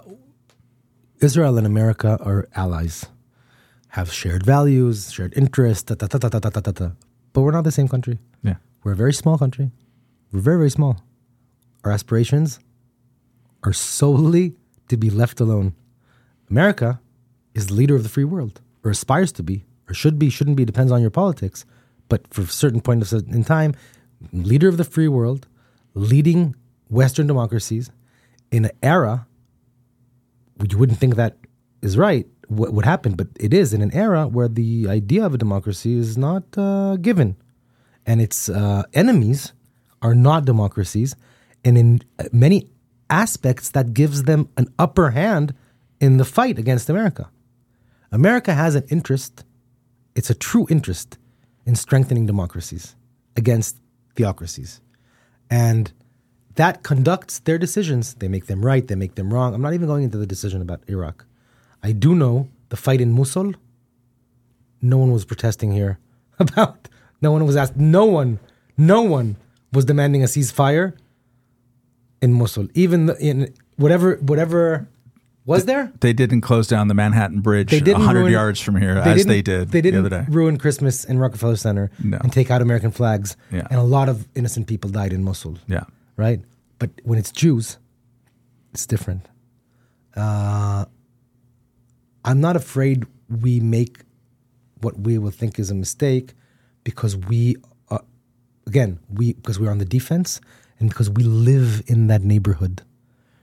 Israel 1.21 1.59
and 1.59 1.67
America 1.67 2.19
are 2.23 2.49
allies, 2.55 3.07
have 3.89 4.11
shared 4.13 4.45
values, 4.45 5.13
shared 5.13 5.35
interests, 5.37 5.83
but 5.83 7.41
we're 7.43 7.51
not 7.51 7.65
the 7.65 7.73
same 7.73 7.89
country. 7.89 8.19
Yeah. 8.43 8.57
We're 8.83 8.93
a 8.93 8.97
very 8.97 9.13
small 9.13 9.37
country. 9.37 9.71
We're 10.33 10.41
very, 10.41 10.57
very 10.57 10.71
small. 10.71 11.03
Our 11.85 11.93
aspirations 11.93 12.59
are 13.65 13.73
solely 13.75 14.55
to 14.89 14.97
be 14.97 15.11
left 15.11 15.41
alone. 15.41 15.75
America 16.51 17.01
is 17.55 17.67
the 17.67 17.75
leader 17.75 17.95
of 17.95 18.03
the 18.03 18.09
free 18.09 18.25
world, 18.25 18.61
or 18.83 18.91
aspires 18.91 19.33
to 19.33 19.43
be, 19.43 19.67
or 19.89 19.95
should 19.95 20.19
be, 20.19 20.31
shouldn't 20.31 20.57
be, 20.57 20.65
depends 20.65 20.91
on 20.91 21.03
your 21.03 21.11
politics. 21.11 21.67
But 22.09 22.33
for 22.33 22.43
a 22.43 22.47
certain 22.47 22.81
point 22.81 23.03
of 23.03 23.13
in 23.13 23.45
time, 23.45 23.75
leader 24.33 24.69
of 24.69 24.79
the 24.79 24.85
free 24.85 25.09
world, 25.09 25.47
leading 25.95 26.55
Western 26.89 27.27
democracies 27.27 27.91
in 28.51 28.65
an 28.65 28.73
era 28.83 29.27
you 30.69 30.79
wouldn't 30.79 30.99
think 30.99 31.17
that 31.17 31.37
is 31.83 31.97
right 31.97 32.27
what 32.51 32.73
would 32.73 32.85
happen, 32.85 33.15
but 33.15 33.29
it 33.39 33.55
is 33.55 33.73
in 33.73 33.81
an 33.81 33.95
era 33.95 34.27
where 34.27 34.49
the 34.49 34.89
idea 34.89 35.25
of 35.25 35.33
a 35.35 35.39
democracy 35.39 35.97
is 35.97 36.19
not 36.19 36.43
uh, 36.59 36.97
given, 36.97 37.37
and 38.05 38.21
its 38.21 38.49
uh, 38.49 38.83
enemies 38.93 39.53
are 40.03 40.15
not 40.15 40.45
democracies, 40.45 41.15
and 41.65 41.79
in 41.79 42.03
many 42.33 42.69
aspects 43.09 43.71
that 43.71 43.95
gives 43.95 44.25
them 44.25 44.49
an 44.57 44.67
upper 44.79 45.11
hand 45.11 45.55
in 46.01 46.17
the 46.17 46.25
fight 46.25 46.59
against 46.59 46.91
America. 46.91 47.31
America 48.11 48.53
has 48.53 48.75
an 48.75 48.85
interest; 48.91 49.45
it's 50.17 50.31
a 50.31 50.35
true 50.35 50.67
interest 50.69 51.19
in 51.65 51.77
strengthening 51.77 52.27
democracies 52.27 52.97
against 53.37 53.77
theocracies, 54.17 54.81
and 55.49 55.93
that 56.57 56.83
conducts 56.83 57.39
their 57.41 57.59
decisions. 57.59 58.15
They 58.15 58.29
make 58.29 58.47
them 58.47 58.65
right, 58.65 58.87
they 58.87 58.95
make 58.97 59.15
them 59.15 59.33
wrong. 59.33 59.55
I'm 59.55 59.63
not 59.63 59.75
even 59.75 59.87
going 59.87 60.05
into 60.05 60.19
the 60.19 60.27
decision 60.27 60.61
about 60.63 60.81
Iraq. 60.89 61.25
I 61.83 61.93
do 61.93 62.15
know 62.15 62.49
the 62.69 62.77
fight 62.77 63.01
in 63.01 63.13
Mosul. 63.13 63.55
No 64.83 64.99
one 64.99 65.13
was 65.13 65.25
protesting 65.25 65.73
here 65.73 65.99
about. 66.39 66.89
No 67.23 67.33
one 67.33 67.45
was 67.47 67.57
asked. 67.57 67.77
No 67.77 68.05
one, 68.05 68.39
no 68.77 69.03
one 69.03 69.37
was 69.73 69.85
demanding 69.85 70.23
a 70.23 70.27
ceasefire 70.27 70.95
in 72.23 72.33
Mosul. 72.33 72.69
Even 72.75 73.11
in 73.21 73.53
whatever, 73.77 74.17
whatever 74.17 74.89
was 75.47 75.65
there. 75.67 75.93
They 76.01 76.13
didn't 76.13 76.43
close 76.43 76.67
down 76.67 76.89
the 76.89 76.95
Manhattan 76.95 77.41
Bridge 77.41 77.71
They 77.71 77.81
100 77.93 78.21
ruin- 78.21 78.33
yards 78.33 78.61
from 78.61 78.77
here, 78.77 78.95
They 79.03 79.13
as 79.13 79.25
they 79.27 79.43
did 79.43 79.71
They 79.71 79.81
didn't 79.81 80.03
the 80.05 80.17
other 80.17 80.25
day. 80.25 80.33
ruin 80.33 80.59
Christmas 80.59 81.05
in 81.05 81.19
Rockefeller 81.19 81.57
Center 81.57 81.91
No. 82.03 82.19
and 82.23 82.33
take 82.33 82.51
out 82.51 82.61
American 82.63 82.91
flags. 82.91 83.37
Yeah. 83.51 83.67
And 83.71 83.81
a 83.81 83.83
lot 83.85 84.09
of 84.09 84.29
innocent 84.35 84.67
people 84.67 84.91
died 84.91 85.13
in 85.13 85.25
Mosul 85.25 85.59
Yeah. 85.67 85.85
Right? 86.21 86.41
But 86.79 86.91
when 87.03 87.19
it's 87.19 87.33
Jews, 87.33 87.79
it's 88.73 88.87
different. 88.87 89.27
Uh, 90.15 90.85
I'm 92.25 92.41
not 92.41 92.57
afraid 92.57 93.07
we 93.43 93.59
make 93.59 94.01
what 94.83 95.01
we 95.01 95.17
will 95.19 95.31
think 95.31 95.59
is 95.59 95.71
a 95.71 95.75
mistake 95.75 96.35
because 96.85 97.17
we, 97.17 97.57
are, 97.89 98.05
again, 98.67 98.99
we 99.13 99.33
because 99.33 99.59
we're 99.59 99.71
on 99.71 99.79
the 99.79 99.93
defense 99.99 100.41
and 100.79 100.89
because 100.91 101.09
we 101.09 101.25
live 101.25 101.83
in 101.87 102.07
that 102.09 102.23
neighborhood. 102.23 102.83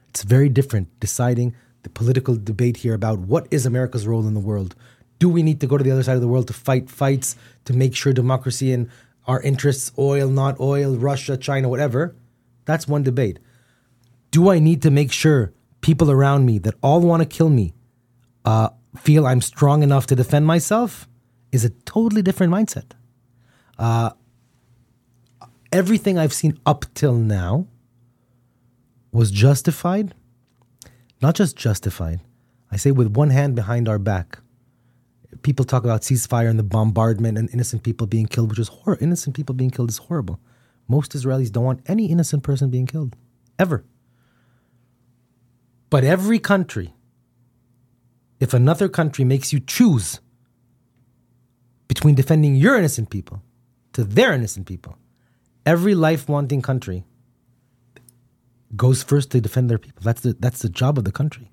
It's 0.08 0.22
very 0.22 0.48
different 0.48 0.88
deciding 1.00 1.54
the 1.82 1.90
political 1.90 2.36
debate 2.36 2.78
here 2.78 2.94
about 2.94 3.18
what 3.18 3.46
is 3.50 3.66
America's 3.66 4.06
role 4.06 4.26
in 4.26 4.34
the 4.34 4.40
world. 4.40 4.74
Do 5.18 5.28
we 5.28 5.42
need 5.42 5.60
to 5.60 5.66
go 5.66 5.76
to 5.76 5.84
the 5.84 5.90
other 5.90 6.04
side 6.04 6.14
of 6.14 6.20
the 6.20 6.28
world 6.28 6.46
to 6.46 6.52
fight 6.52 6.88
fights 6.88 7.34
to 7.64 7.72
make 7.72 7.94
sure 7.96 8.12
democracy 8.12 8.72
and 8.72 8.88
our 9.26 9.40
interests, 9.42 9.90
oil, 9.98 10.28
not 10.28 10.58
oil, 10.60 10.96
Russia, 10.96 11.36
China, 11.36 11.68
whatever? 11.68 12.14
That's 12.68 12.86
one 12.86 13.02
debate. 13.02 13.38
Do 14.30 14.50
I 14.50 14.58
need 14.58 14.82
to 14.82 14.90
make 14.90 15.10
sure 15.10 15.54
people 15.80 16.10
around 16.10 16.44
me 16.44 16.58
that 16.58 16.74
all 16.82 17.00
want 17.00 17.22
to 17.22 17.26
kill 17.26 17.48
me 17.48 17.72
uh, 18.44 18.68
feel 18.94 19.26
I'm 19.26 19.40
strong 19.40 19.82
enough 19.82 20.06
to 20.08 20.14
defend 20.14 20.46
myself? 20.46 21.08
Is 21.50 21.64
a 21.64 21.70
totally 21.70 22.20
different 22.20 22.52
mindset. 22.52 22.92
Uh, 23.78 24.10
everything 25.72 26.18
I've 26.18 26.34
seen 26.34 26.60
up 26.66 26.84
till 26.92 27.14
now 27.14 27.66
was 29.12 29.30
justified, 29.30 30.14
not 31.22 31.34
just 31.36 31.56
justified. 31.56 32.20
I 32.70 32.76
say 32.76 32.90
with 32.90 33.16
one 33.16 33.30
hand 33.30 33.56
behind 33.56 33.88
our 33.88 33.98
back. 33.98 34.40
People 35.40 35.64
talk 35.64 35.84
about 35.84 36.02
ceasefire 36.02 36.50
and 36.50 36.58
the 36.58 36.64
bombardment 36.64 37.38
and 37.38 37.48
innocent 37.50 37.82
people 37.82 38.06
being 38.06 38.26
killed, 38.26 38.50
which 38.50 38.58
is 38.58 38.68
horrible. 38.68 39.02
Innocent 39.02 39.34
people 39.34 39.54
being 39.54 39.70
killed 39.70 39.88
is 39.88 39.96
horrible. 39.96 40.38
Most 40.88 41.12
Israelis 41.12 41.52
don't 41.52 41.64
want 41.64 41.82
any 41.86 42.06
innocent 42.06 42.42
person 42.42 42.70
being 42.70 42.86
killed, 42.86 43.14
ever. 43.58 43.84
But 45.90 46.04
every 46.04 46.38
country, 46.38 46.94
if 48.40 48.54
another 48.54 48.88
country 48.88 49.24
makes 49.24 49.52
you 49.52 49.60
choose 49.60 50.20
between 51.86 52.14
defending 52.14 52.54
your 52.54 52.76
innocent 52.76 53.10
people 53.10 53.42
to 53.92 54.04
their 54.04 54.32
innocent 54.32 54.66
people, 54.66 54.96
every 55.66 55.94
life 55.94 56.28
wanting 56.28 56.62
country 56.62 57.04
goes 58.76 59.02
first 59.02 59.30
to 59.30 59.40
defend 59.40 59.70
their 59.70 59.78
people. 59.78 60.02
That's 60.02 60.20
the 60.20 60.34
that's 60.38 60.60
the 60.60 60.68
job 60.68 60.98
of 60.98 61.04
the 61.04 61.12
country. 61.12 61.50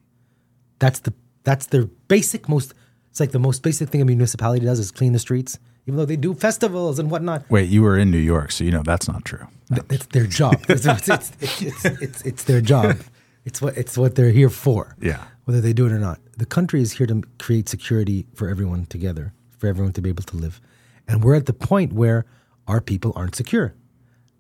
That's 0.79 0.99
the 0.99 1.13
that's 1.43 1.67
their 1.67 1.86
basic 2.07 2.49
most. 2.49 2.73
It's 3.09 3.19
like 3.19 3.31
the 3.31 3.39
most 3.39 3.63
basic 3.63 3.89
thing 3.89 4.01
a 4.01 4.05
municipality 4.05 4.65
does 4.65 4.79
is 4.79 4.91
clean 4.91 5.13
the 5.13 5.19
streets, 5.19 5.57
even 5.88 5.97
though 5.97 6.05
they 6.05 6.15
do 6.15 6.33
festivals 6.33 6.99
and 6.99 7.11
whatnot. 7.11 7.49
Wait, 7.49 7.69
you 7.69 7.81
were 7.81 7.97
in 7.97 8.09
New 8.11 8.17
York, 8.17 8.51
so 8.51 8.63
you 8.63 8.71
know 8.71 8.83
that's 8.83 9.07
not 9.07 9.23
true. 9.25 9.47
It's 9.89 10.05
their 10.07 10.27
job. 10.27 10.63
It's, 10.69 10.86
it's, 10.86 11.31
it's, 11.41 12.21
it's, 12.21 12.43
their 12.43 12.61
job. 12.61 12.97
It's 13.45 13.61
what 13.61 13.77
it's 13.77 13.97
what 13.97 14.15
they're 14.15 14.31
here 14.31 14.49
for. 14.49 14.95
Yeah. 15.01 15.23
Whether 15.45 15.61
they 15.61 15.73
do 15.73 15.86
it 15.86 15.91
or 15.91 15.99
not, 15.99 16.19
the 16.38 16.45
country 16.45 16.81
is 16.81 16.93
here 16.93 17.05
to 17.07 17.21
create 17.38 17.69
security 17.69 18.25
for 18.33 18.49
everyone 18.49 18.88
together, 18.88 19.33
for 19.57 19.67
everyone 19.67 19.93
to 19.93 20.01
be 20.01 20.09
able 20.09 20.23
to 20.23 20.38
live, 20.38 20.59
and 21.07 21.23
we're 21.23 21.36
at 21.36 21.45
the 21.45 21.53
point 21.53 21.93
where 21.93 22.25
our 22.67 22.81
people 22.81 23.13
aren't 23.15 23.36
secure. 23.36 23.75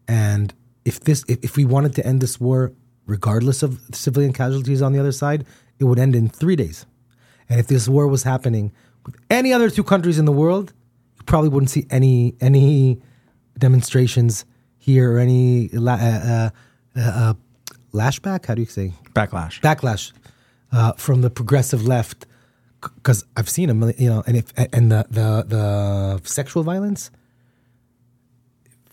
And 0.07 0.53
if 0.83 0.99
this, 0.99 1.23
if, 1.27 1.43
if 1.43 1.57
we 1.57 1.65
wanted 1.65 1.93
to 1.95 2.05
end 2.05 2.21
this 2.21 2.39
war, 2.39 2.73
regardless 3.05 3.63
of 3.63 3.79
civilian 3.93 4.33
casualties 4.33 4.81
on 4.81 4.93
the 4.93 4.99
other 4.99 5.11
side, 5.11 5.45
it 5.79 5.83
would 5.83 5.99
end 5.99 6.15
in 6.15 6.27
three 6.29 6.55
days. 6.55 6.85
And 7.49 7.59
if 7.59 7.67
this 7.67 7.87
war 7.87 8.07
was 8.07 8.23
happening 8.23 8.71
with 9.05 9.15
any 9.29 9.53
other 9.53 9.69
two 9.69 9.83
countries 9.83 10.17
in 10.17 10.25
the 10.25 10.31
world, 10.31 10.73
probably 11.25 11.49
wouldn't 11.49 11.69
see 11.69 11.85
any 11.89 12.35
any 12.41 13.01
demonstrations 13.57 14.45
here 14.77 15.13
or 15.13 15.19
any 15.19 15.69
la- 15.69 15.93
uh, 15.93 16.49
uh, 16.95 17.01
uh, 17.01 17.33
lashback. 17.93 18.45
How 18.45 18.55
do 18.55 18.61
you 18.61 18.67
say 18.67 18.93
Backlash. 19.13 19.61
backlash 19.61 20.11
uh, 20.71 20.93
from 20.93 21.21
the 21.21 21.29
progressive 21.29 21.85
left 21.87 22.25
because 22.81 23.25
I've 23.35 23.49
seen 23.49 23.69
a 23.69 23.73
million, 23.73 23.99
you 24.01 24.09
know, 24.09 24.23
and 24.27 24.37
if 24.37 24.53
and 24.73 24.91
the 24.91 25.05
the 25.09 25.45
the 25.47 26.21
sexual 26.27 26.63
violence, 26.63 27.11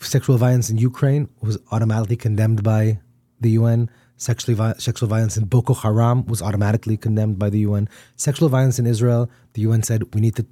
sexual 0.00 0.38
violence 0.38 0.70
in 0.70 0.78
Ukraine 0.78 1.28
was 1.40 1.58
automatically 1.70 2.16
condemned 2.16 2.62
by 2.62 3.00
the 3.40 3.50
UN. 3.50 3.90
Sexually, 4.16 4.56
sexual 4.78 5.08
violence 5.08 5.36
in 5.36 5.46
Boko 5.46 5.74
Haram 5.74 6.24
was 6.26 6.40
automatically 6.40 6.96
condemned 6.96 7.38
by 7.40 7.50
the 7.50 7.60
UN. 7.60 7.88
Sexual 8.16 8.48
violence 8.48 8.78
in 8.78 8.86
Israel, 8.86 9.28
the 9.54 9.62
UN 9.62 9.82
said 9.82 10.14
we 10.14 10.20
need 10.20 10.36
to 10.36 10.46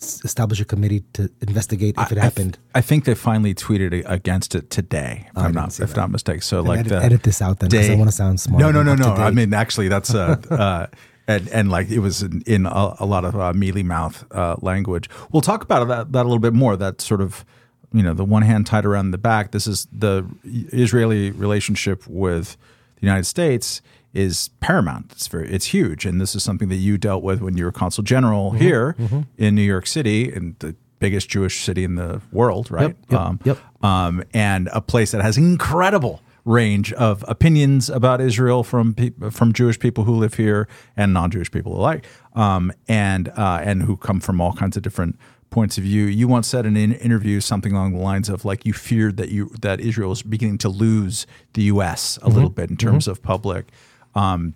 establish 0.00 0.60
a 0.60 0.64
committee 0.64 1.04
to 1.12 1.30
investigate 1.40 1.94
if 1.98 2.12
it 2.12 2.18
I- 2.18 2.22
happened. 2.22 2.58
I, 2.74 2.80
think 2.80 3.04
they 3.04 3.14
finally 3.14 3.54
tweeted 3.54 4.02
against 4.06 4.54
it 4.54 4.70
today, 4.70 5.26
if 5.30 5.38
I 5.38 5.44
I'm 5.46 5.52
didn't 5.52 5.80
if 5.80 5.90
that. 5.90 5.96
not 5.96 6.10
mistaken. 6.10 6.40
So 6.42 6.62
Then 6.62 6.66
like 6.68 6.78
edit, 6.80 6.90
the 6.90 7.02
edit 7.02 7.22
this 7.22 7.42
out 7.42 7.58
then 7.60 7.70
because 7.70 7.90
I 7.90 7.94
want 7.94 8.08
to 8.08 8.16
sound 8.16 8.40
smart. 8.40 8.60
No, 8.60 8.70
no, 8.70 8.82
no, 8.82 8.94
no. 8.94 9.12
I 9.14 9.30
mean, 9.30 9.52
actually, 9.54 9.88
that's 9.88 10.14
uh, 10.14 10.36
uh, 10.50 10.86
and 11.28 11.48
and 11.48 11.70
like 11.70 11.90
it 11.90 11.98
was 12.00 12.22
in, 12.22 12.42
in 12.46 12.66
a, 12.66 12.94
a 13.00 13.06
lot 13.06 13.24
of 13.24 13.38
uh, 13.38 13.52
mealy 13.52 13.82
mouth 13.82 14.24
uh, 14.32 14.56
language. 14.62 15.08
We'll 15.32 15.42
talk 15.42 15.62
about 15.62 15.86
that 15.88 16.12
that 16.12 16.22
a 16.22 16.28
little 16.28 16.38
bit 16.38 16.54
more. 16.54 16.76
That 16.76 17.00
sort 17.00 17.20
of 17.20 17.44
you 17.92 18.02
know 18.02 18.14
the 18.14 18.24
one 18.24 18.42
hand 18.42 18.66
tied 18.66 18.84
around 18.86 19.10
the 19.10 19.18
back. 19.18 19.52
This 19.52 19.66
is 19.66 19.86
the 19.92 20.24
Israeli 20.44 21.30
relationship 21.30 22.06
with 22.06 22.56
the 22.96 23.06
United 23.06 23.24
States 23.24 23.82
is 24.12 24.50
paramount. 24.60 25.12
It's 25.12 25.28
very 25.28 25.48
it's 25.50 25.66
huge, 25.66 26.04
and 26.06 26.20
this 26.20 26.34
is 26.34 26.42
something 26.42 26.68
that 26.68 26.76
you 26.76 26.98
dealt 26.98 27.22
with 27.22 27.40
when 27.40 27.56
you 27.56 27.64
were 27.64 27.72
consul 27.72 28.02
general 28.04 28.50
Mm-hmm. 28.50 28.58
here 28.58 28.96
in 29.38 29.54
New 29.54 29.62
York 29.62 29.86
City, 29.86 30.32
in 30.32 30.56
the 30.58 30.74
biggest 30.98 31.28
Jewish 31.28 31.62
city 31.64 31.84
in 31.84 31.94
the 31.94 32.20
world, 32.32 32.70
right? 32.70 32.96
Yep, 33.10 33.42
yep, 33.44 33.46
yep. 33.56 33.84
um, 33.84 34.22
and 34.34 34.68
a 34.72 34.80
place 34.80 35.12
that 35.12 35.22
has 35.22 35.36
incredible 35.38 36.20
range 36.44 36.92
of 36.94 37.24
opinions 37.28 37.90
about 37.90 38.20
Israel 38.20 38.62
from 38.64 38.94
peop 38.94 39.32
from 39.32 39.52
Jewish 39.52 39.78
people 39.78 40.04
who 40.04 40.14
live 40.14 40.34
here 40.34 40.68
and 40.96 41.12
non-Jewish 41.12 41.50
people 41.50 41.76
alike, 41.78 42.06
um, 42.34 42.72
and 42.88 43.28
uh, 43.36 43.60
and 43.62 43.82
who 43.82 43.96
come 43.96 44.20
from 44.20 44.40
all 44.40 44.52
kinds 44.52 44.76
of 44.76 44.82
different 44.82 45.18
points 45.50 45.78
of 45.78 45.84
view. 45.84 46.04
You 46.04 46.28
once 46.28 46.46
said 46.46 46.64
in 46.64 46.76
an 46.76 46.92
interview 46.92 47.40
something 47.40 47.72
along 47.72 47.92
the 47.92 47.98
lines 48.02 48.28
of 48.28 48.44
like 48.44 48.64
you 48.64 48.72
feared 48.72 49.16
that 49.16 49.30
you 49.30 49.50
that 49.60 49.80
Israel 49.80 50.10
was 50.10 50.22
beginning 50.22 50.58
to 50.58 50.68
lose 50.68 51.26
the 51.54 51.62
U.S. 51.62 52.18
a 52.22 52.28
little 52.28 52.50
bit 52.50 52.70
in 52.70 52.76
terms 52.76 53.06
of 53.08 53.22
public. 53.22 53.66
Um, 54.14 54.54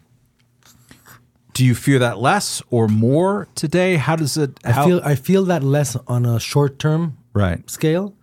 do 1.55 1.65
you 1.65 1.75
fear 1.75 2.01
that 2.01 2.19
less 2.19 2.63
or 2.71 2.89
more 2.89 3.49
today? 3.55 3.97
How 3.97 4.17
does 4.17 4.37
it? 4.37 4.59
I 4.65 4.85
feel 4.85 5.01
I 5.05 5.15
feel 5.15 5.45
that 5.45 5.63
less 5.63 5.97
on 6.09 6.27
a 6.27 6.41
short 6.41 6.79
term 6.79 7.17
right. 7.33 7.69
scale 7.71 8.15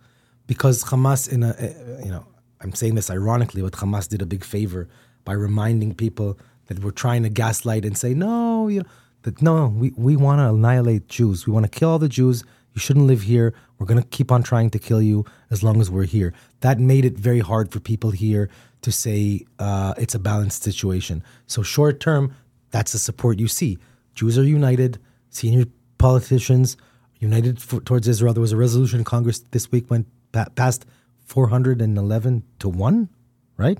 because 0.46 0.84
Hamas 0.84 1.32
in 1.32 1.42
a 1.42 1.50
uh, 1.50 2.04
you 2.04 2.10
know 2.10 2.26
I'm 2.60 2.74
saying 2.74 2.94
this 2.94 3.10
ironically 3.10 3.62
but 3.62 3.72
Hamas 3.72 4.08
did 4.08 4.20
a 4.22 4.26
big 4.26 4.44
favor 4.44 4.88
by 5.24 5.32
reminding 5.32 5.94
people 5.94 6.38
that 6.66 6.80
we're 6.80 6.90
trying 6.90 7.22
to 7.22 7.28
gaslight 7.28 7.84
and 7.84 7.96
say 7.96 8.12
no 8.14 8.68
you 8.68 8.80
know 8.80 8.86
that 9.22 9.40
no 9.40 9.68
we, 9.68 9.92
we 9.96 10.16
want 10.16 10.40
to 10.40 10.48
annihilate 10.48 11.08
Jews 11.08 11.46
we 11.46 11.52
want 11.52 11.64
to 11.64 11.78
kill 11.78 11.90
all 11.90 11.98
the 11.98 12.08
Jews 12.08 12.44
you 12.74 12.80
shouldn't 12.80 13.06
live 13.06 13.22
here 13.22 13.54
we're 13.78 13.86
going 13.86 14.02
to 14.02 14.08
keep 14.08 14.30
on 14.30 14.42
trying 14.42 14.70
to 14.70 14.78
kill 14.78 15.00
you 15.00 15.24
as 15.50 15.62
long 15.62 15.80
as 15.80 15.90
we're 15.90 16.04
here 16.04 16.32
that 16.60 16.78
made 16.78 17.04
it 17.04 17.14
very 17.14 17.40
hard 17.40 17.72
for 17.72 17.80
people 17.80 18.10
here 18.10 18.50
to 18.82 18.92
say 18.92 19.44
uh, 19.58 19.94
it's 19.96 20.14
a 20.14 20.18
balanced 20.18 20.62
situation 20.62 21.22
so 21.46 21.62
short 21.62 22.00
term 22.00 22.34
that's 22.70 22.92
the 22.92 22.98
support 22.98 23.38
you 23.38 23.48
see 23.48 23.78
Jews 24.14 24.38
are 24.38 24.44
united 24.44 24.98
senior 25.30 25.64
politicians 25.98 26.76
united 27.22 27.62
for, 27.62 27.80
towards 27.80 28.08
Israel. 28.08 28.34
There 28.34 28.40
was 28.40 28.52
a 28.52 28.56
resolution 28.56 28.98
in 28.98 29.04
Congress 29.04 29.38
this 29.52 29.70
week 29.70 29.88
went 29.88 30.06
pa- 30.32 30.48
past 30.56 30.84
411 31.24 32.42
to 32.58 32.68
1, 32.68 33.08
right? 33.56 33.78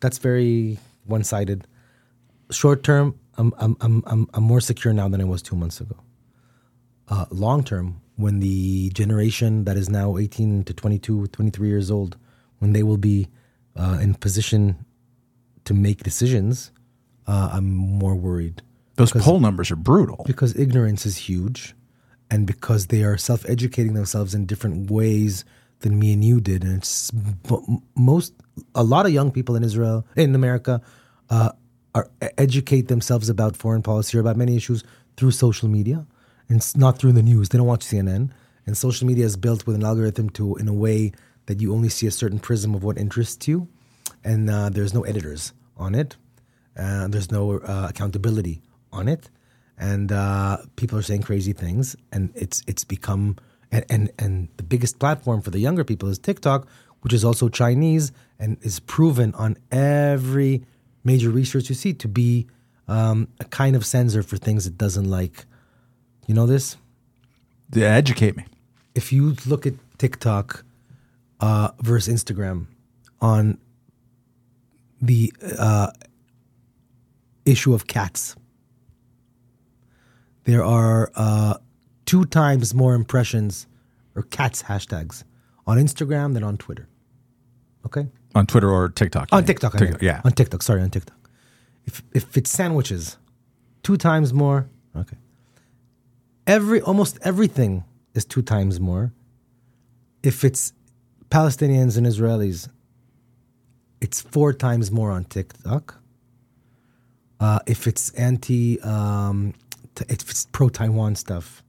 That's 0.00 0.18
very 0.18 0.78
one 1.06 1.24
sided. 1.24 1.66
Short 2.50 2.82
term, 2.82 3.18
I'm, 3.36 3.52
I'm, 3.58 3.76
I'm, 3.80 4.02
I'm, 4.06 4.28
I'm 4.34 4.44
more 4.44 4.60
secure 4.60 4.92
now 4.92 5.08
than 5.08 5.20
I 5.20 5.24
was 5.24 5.42
two 5.42 5.56
months 5.56 5.80
ago. 5.80 5.96
Uh, 7.08 7.24
long 7.30 7.64
term, 7.64 8.02
when 8.16 8.40
the 8.40 8.90
generation 8.90 9.64
that 9.64 9.76
is 9.76 9.88
now 9.88 10.18
18 10.18 10.64
to 10.64 10.74
22, 10.74 11.28
23 11.28 11.68
years 11.68 11.90
old, 11.90 12.16
when 12.58 12.74
they 12.74 12.82
will 12.82 12.98
be 12.98 13.28
uh, 13.78 13.98
in 14.00 14.14
position 14.14 14.84
to 15.64 15.74
make 15.74 16.02
decisions, 16.02 16.72
uh, 17.26 17.50
I'm 17.52 17.70
more 17.74 18.14
worried. 18.14 18.62
Those 18.96 19.12
poll 19.12 19.38
numbers 19.38 19.70
are 19.70 19.76
brutal. 19.76 20.24
because 20.26 20.56
ignorance 20.56 21.06
is 21.06 21.16
huge 21.16 21.74
and 22.30 22.46
because 22.46 22.88
they 22.88 23.04
are 23.04 23.16
self-educating 23.16 23.94
themselves 23.94 24.34
in 24.34 24.44
different 24.44 24.90
ways 24.90 25.44
than 25.80 25.98
me 25.98 26.12
and 26.12 26.24
you 26.24 26.40
did 26.40 26.64
and 26.64 26.78
it's 26.78 27.12
most 27.94 28.34
a 28.74 28.82
lot 28.82 29.06
of 29.06 29.12
young 29.12 29.30
people 29.30 29.54
in 29.54 29.62
israel 29.62 30.04
in 30.16 30.34
america 30.34 30.82
uh, 31.30 31.50
are 31.94 32.10
educate 32.36 32.88
themselves 32.88 33.28
about 33.28 33.56
foreign 33.56 33.82
policy 33.82 34.16
or 34.16 34.20
about 34.20 34.36
many 34.36 34.56
issues 34.56 34.82
through 35.16 35.30
social 35.30 35.68
media 35.68 36.06
and 36.48 36.76
not 36.76 36.98
through 36.98 37.12
the 37.12 37.22
news. 37.22 37.48
They 37.48 37.58
don't 37.58 37.66
watch 37.66 37.84
cnn 37.84 38.30
and 38.66 38.76
social 38.76 39.06
media 39.06 39.24
is 39.24 39.36
built 39.36 39.66
with 39.66 39.76
an 39.76 39.84
algorithm 39.84 40.30
to 40.30 40.56
in 40.56 40.68
a 40.68 40.72
way 40.72 41.12
that 41.48 41.60
you 41.60 41.74
only 41.74 41.88
see 41.88 42.06
a 42.06 42.10
certain 42.22 42.38
prism 42.38 42.74
of 42.74 42.84
what 42.84 42.96
interests 42.96 43.48
you 43.48 43.68
and 44.24 44.48
uh, 44.48 44.68
there's 44.70 44.94
no 44.94 45.02
editors 45.02 45.52
on 45.76 45.94
it 45.94 46.16
uh, 46.78 47.08
there's 47.08 47.30
no 47.30 47.58
uh, 47.58 47.86
accountability 47.90 48.62
on 48.92 49.08
it, 49.08 49.30
and 49.76 50.12
uh, 50.12 50.58
people 50.76 50.96
are 50.96 51.02
saying 51.02 51.22
crazy 51.22 51.52
things, 51.52 51.96
and 52.12 52.30
it's 52.36 52.62
it's 52.68 52.84
become 52.84 53.36
and, 53.72 53.84
and 53.90 54.10
and 54.18 54.48
the 54.56 54.62
biggest 54.62 55.00
platform 55.00 55.42
for 55.42 55.50
the 55.50 55.58
younger 55.58 55.82
people 55.82 56.08
is 56.08 56.18
TikTok, 56.20 56.68
which 57.00 57.12
is 57.12 57.24
also 57.24 57.48
Chinese 57.48 58.12
and 58.38 58.58
is 58.62 58.78
proven 58.78 59.34
on 59.34 59.56
every 59.72 60.64
major 61.02 61.30
research 61.30 61.68
you 61.68 61.74
see 61.74 61.92
to 61.94 62.06
be 62.06 62.46
um, 62.86 63.26
a 63.40 63.44
kind 63.44 63.74
of 63.74 63.84
censor 63.84 64.22
for 64.22 64.36
things 64.36 64.66
it 64.66 64.78
doesn't 64.78 65.10
like. 65.10 65.46
You 66.28 66.34
know 66.34 66.46
this? 66.46 66.76
Yeah, 67.74 67.94
educate 67.94 68.36
me. 68.36 68.44
if 68.94 69.12
you 69.12 69.34
look 69.46 69.66
at 69.66 69.74
TikTok 69.98 70.64
uh, 71.40 71.70
versus 71.80 72.12
Instagram 72.22 72.66
on 73.20 73.58
the 75.00 75.32
uh, 75.58 75.90
issue 77.44 77.74
of 77.74 77.86
cats, 77.86 78.36
there 80.44 80.64
are 80.64 81.10
uh, 81.14 81.54
two 82.06 82.24
times 82.24 82.74
more 82.74 82.94
impressions 82.94 83.66
or 84.14 84.22
cats 84.22 84.64
hashtags 84.64 85.24
on 85.66 85.78
Instagram 85.78 86.34
than 86.34 86.42
on 86.42 86.56
Twitter. 86.56 86.88
Okay, 87.86 88.08
On 88.34 88.46
Twitter 88.46 88.68
or 88.70 88.88
TikTok. 88.88 89.28
on 89.32 89.38
mean? 89.40 89.46
TikTok, 89.46 89.80
I. 89.80 89.96
Yeah. 90.00 90.20
on 90.24 90.32
TikTok. 90.32 90.62
Sorry, 90.62 90.82
on 90.82 90.90
TikTok. 90.90 91.16
If 91.86 92.02
if 92.12 92.36
it's 92.36 92.50
sandwiches, 92.50 93.16
two 93.82 93.96
times 93.96 94.32
more. 94.34 94.68
Okay. 94.96 95.16
Every 96.46 96.80
almost 96.82 97.18
everything 97.22 97.84
is 98.14 98.24
two 98.24 98.42
times 98.42 98.80
more. 98.80 99.12
If 100.22 100.44
it's 100.44 100.72
Palestinians 101.30 101.96
and 101.98 102.06
Israelis, 102.06 102.68
it's 104.00 104.20
four 104.20 104.52
times 104.52 104.90
more 104.90 105.10
on 105.10 105.24
TikTok. 105.24 106.00
Uh, 107.40 107.58
if 107.66 107.86
it's 107.86 108.10
anti, 108.14 108.80
um, 108.80 109.54
t- 109.94 110.04
if 110.08 110.28
it's 110.30 110.46
pro 110.46 110.68
Taiwan 110.68 111.14
stuff, 111.14 111.62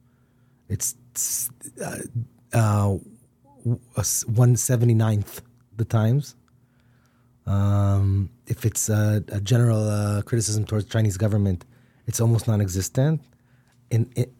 it's 0.68 0.94
uh, 1.84 1.98
uh, 2.52 2.96
the 5.76 5.84
times. 5.84 6.36
Um, 7.46 8.30
if 8.46 8.64
it's 8.64 8.88
a, 8.88 9.24
a 9.28 9.40
general 9.40 9.88
uh, 9.88 10.22
criticism 10.22 10.64
towards 10.64 10.86
Chinese 10.86 11.16
government, 11.16 11.64
it's 12.06 12.20
almost 12.20 12.48
non-existent. 12.48 13.20
And 13.90 14.10
it, 14.16 14.32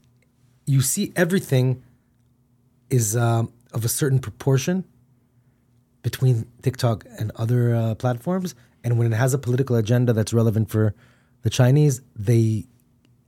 you 0.67 0.81
see 0.81 1.13
everything 1.17 1.83
is 2.89 3.17
um, 3.17 3.53
of 3.73 3.85
a 3.85 3.89
certain 3.89 4.19
proportion 4.19 4.85
between 6.03 6.47
TikTok 6.63 7.05
and 7.19 7.33
other 7.37 7.75
uh, 7.75 7.95
platforms. 7.95 8.55
And 8.83 8.99
when 8.99 9.13
it 9.13 9.17
has 9.17 9.35
a 9.35 9.39
political 9.39 9.77
agenda 9.77 10.13
that's 10.13 10.33
relevant 10.33 10.71
for 10.71 10.95
the 11.43 11.51
Chinese, 11.51 12.01
they 12.17 12.65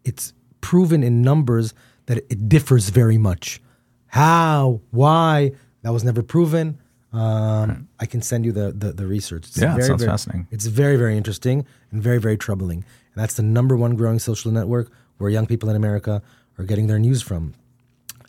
it's 0.04 0.32
proven 0.60 1.02
in 1.02 1.22
numbers 1.22 1.74
that 2.06 2.18
it 2.18 2.48
differs 2.48 2.88
very 2.88 3.18
much. 3.18 3.60
How? 4.06 4.80
Why? 4.90 5.52
That 5.82 5.92
was 5.92 6.04
never 6.04 6.22
proven. 6.22 6.78
Um, 7.12 7.88
I 8.00 8.06
can 8.06 8.22
send 8.22 8.46
you 8.46 8.52
the 8.52 8.72
the, 8.72 8.92
the 8.92 9.06
research. 9.06 9.48
It's 9.48 9.60
Yeah, 9.60 9.76
it 9.76 9.84
sounds 9.84 10.02
very, 10.02 10.12
fascinating. 10.12 10.48
It's 10.50 10.66
very 10.66 10.96
very 10.96 11.16
interesting 11.16 11.66
and 11.90 12.02
very 12.02 12.18
very 12.18 12.38
troubling. 12.38 12.84
And 13.14 13.22
that's 13.22 13.34
the 13.34 13.42
number 13.42 13.76
one 13.76 13.96
growing 13.96 14.18
social 14.18 14.50
network 14.50 14.90
where 15.18 15.28
young 15.28 15.46
people 15.46 15.68
in 15.68 15.76
America 15.76 16.22
are 16.58 16.64
getting 16.64 16.86
their 16.86 16.98
news 16.98 17.22
from. 17.22 17.54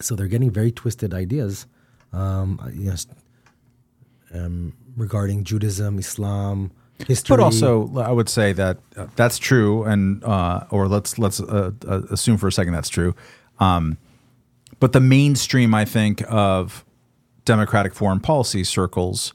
So 0.01 0.15
they're 0.15 0.27
getting 0.27 0.51
very 0.51 0.71
twisted 0.71 1.13
ideas, 1.13 1.65
um, 2.11 2.59
you 2.73 2.89
know, 2.89 2.95
um, 4.33 4.73
regarding 4.95 5.43
Judaism, 5.43 5.99
Islam, 5.99 6.71
history. 7.07 7.35
But 7.35 7.43
also, 7.43 7.97
I 7.97 8.11
would 8.11 8.29
say 8.29 8.53
that 8.53 8.77
uh, 8.95 9.07
that's 9.15 9.37
true, 9.37 9.83
and 9.83 10.23
uh, 10.23 10.65
or 10.69 10.87
let's 10.87 11.17
let's 11.17 11.39
uh, 11.39 11.71
uh, 11.87 12.01
assume 12.09 12.37
for 12.37 12.47
a 12.47 12.51
second 12.51 12.73
that's 12.73 12.89
true. 12.89 13.15
Um, 13.59 13.97
but 14.79 14.91
the 14.93 14.99
mainstream, 14.99 15.73
I 15.73 15.85
think, 15.85 16.23
of 16.29 16.83
democratic 17.45 17.93
foreign 17.93 18.19
policy 18.19 18.63
circles 18.63 19.33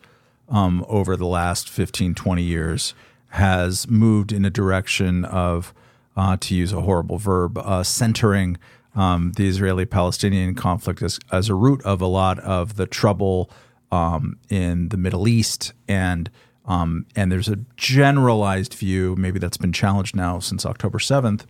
um, 0.48 0.84
over 0.88 1.16
the 1.16 1.26
last 1.26 1.68
15, 1.68 2.14
20 2.14 2.42
years 2.42 2.94
has 3.30 3.88
moved 3.88 4.32
in 4.32 4.44
a 4.44 4.50
direction 4.50 5.24
of 5.24 5.74
uh, 6.16 6.36
to 6.40 6.54
use 6.54 6.72
a 6.72 6.80
horrible 6.80 7.18
verb, 7.18 7.58
uh, 7.58 7.82
centering 7.82 8.56
um, 8.94 9.32
the 9.36 9.46
Israeli 9.46 9.86
Palestinian 9.86 10.54
conflict 10.54 11.02
as, 11.02 11.20
as 11.30 11.48
a 11.48 11.54
root 11.54 11.80
of 11.82 12.00
a 12.00 12.06
lot 12.06 12.38
of 12.40 12.76
the 12.76 12.86
trouble 12.86 13.50
um, 13.92 14.36
in 14.48 14.88
the 14.90 14.96
Middle 14.96 15.26
East. 15.28 15.72
And, 15.88 16.30
um, 16.66 17.06
and 17.16 17.30
there's 17.32 17.48
a 17.48 17.58
generalized 17.76 18.74
view, 18.74 19.14
maybe 19.16 19.38
that's 19.38 19.56
been 19.56 19.72
challenged 19.72 20.14
now 20.16 20.38
since 20.38 20.66
October 20.66 20.98
7th, 20.98 21.42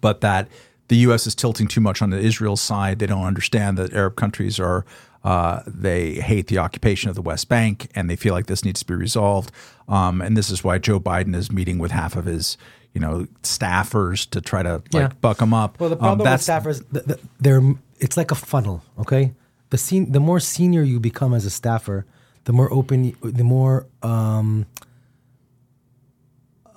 but 0.00 0.20
that 0.20 0.48
the 0.88 0.96
U.S. 0.96 1.26
is 1.26 1.34
tilting 1.34 1.66
too 1.68 1.80
much 1.80 2.02
on 2.02 2.10
the 2.10 2.18
Israel 2.18 2.56
side. 2.56 2.98
They 2.98 3.06
don't 3.06 3.24
understand 3.24 3.78
that 3.78 3.92
Arab 3.94 4.16
countries 4.16 4.58
are 4.60 4.84
uh, 5.24 5.62
they 5.66 6.14
hate 6.16 6.48
the 6.48 6.58
occupation 6.58 7.08
of 7.08 7.14
the 7.14 7.22
West 7.22 7.48
Bank, 7.48 7.88
and 7.94 8.10
they 8.10 8.16
feel 8.16 8.34
like 8.34 8.44
this 8.44 8.62
needs 8.62 8.80
to 8.80 8.86
be 8.86 8.92
resolved. 8.94 9.50
Um, 9.88 10.20
and 10.20 10.36
this 10.36 10.50
is 10.50 10.62
why 10.62 10.76
Joe 10.76 11.00
Biden 11.00 11.34
is 11.34 11.50
meeting 11.50 11.78
with 11.78 11.92
half 11.92 12.14
of 12.14 12.26
his, 12.26 12.58
you 12.92 13.00
know, 13.00 13.26
staffers 13.42 14.28
to 14.30 14.42
try 14.42 14.62
to 14.62 14.82
like 14.92 14.92
Yeah. 14.92 15.08
buck 15.22 15.38
them 15.38 15.54
up. 15.54 15.80
Well, 15.80 15.88
the 15.88 15.96
Um, 15.96 16.18
problem 16.18 16.30
with 16.30 16.40
staffers, 16.42 16.84
th- 16.92 17.06
th- 17.06 17.20
they're 17.40 17.62
it's 18.00 18.18
like 18.18 18.32
a 18.32 18.34
funnel. 18.34 18.82
Okay, 18.98 19.32
the 19.74 19.78
sen- 19.78 20.12
the 20.12 20.20
more 20.20 20.38
senior 20.38 20.84
you 20.84 21.00
become 21.00 21.34
as 21.34 21.44
a 21.44 21.50
staffer, 21.50 22.06
the 22.44 22.52
more 22.52 22.72
open, 22.72 23.16
the 23.22 23.42
more 23.42 23.88
um, 24.04 24.66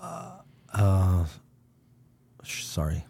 uh, 0.01 0.39
uh, 0.73 1.25
sh- 2.41 2.63
sorry, 2.63 3.05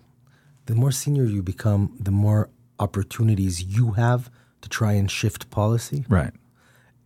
the 0.65 0.75
more 0.75 0.91
senior 0.91 1.23
you 1.23 1.41
become, 1.41 1.95
the 1.97 2.11
more 2.11 2.49
opportunities 2.79 3.63
you 3.63 3.91
have 3.91 4.29
to 4.59 4.67
try 4.67 4.91
and 4.91 5.09
shift 5.09 5.49
policy, 5.49 6.03
right. 6.09 6.33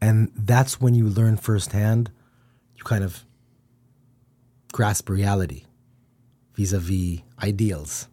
and 0.02 0.32
that's 0.36 0.82
when 0.82 0.96
you 0.96 1.08
learn 1.08 1.38
firsthand. 1.38 2.10
You 2.76 2.84
kind 2.84 3.04
of 3.04 3.24
grasp 4.72 5.08
reality 5.08 5.66
vis-a-vis 6.56 7.20
ideals. 7.44 8.08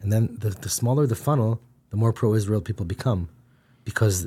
And 0.00 0.12
then 0.12 0.36
the, 0.40 0.50
the 0.50 0.68
smaller 0.68 1.06
the 1.06 1.14
funnel, 1.14 1.60
the 1.90 1.96
more 1.96 2.12
pro-Israel 2.12 2.60
people 2.60 2.84
become, 2.84 3.28
because 3.84 4.26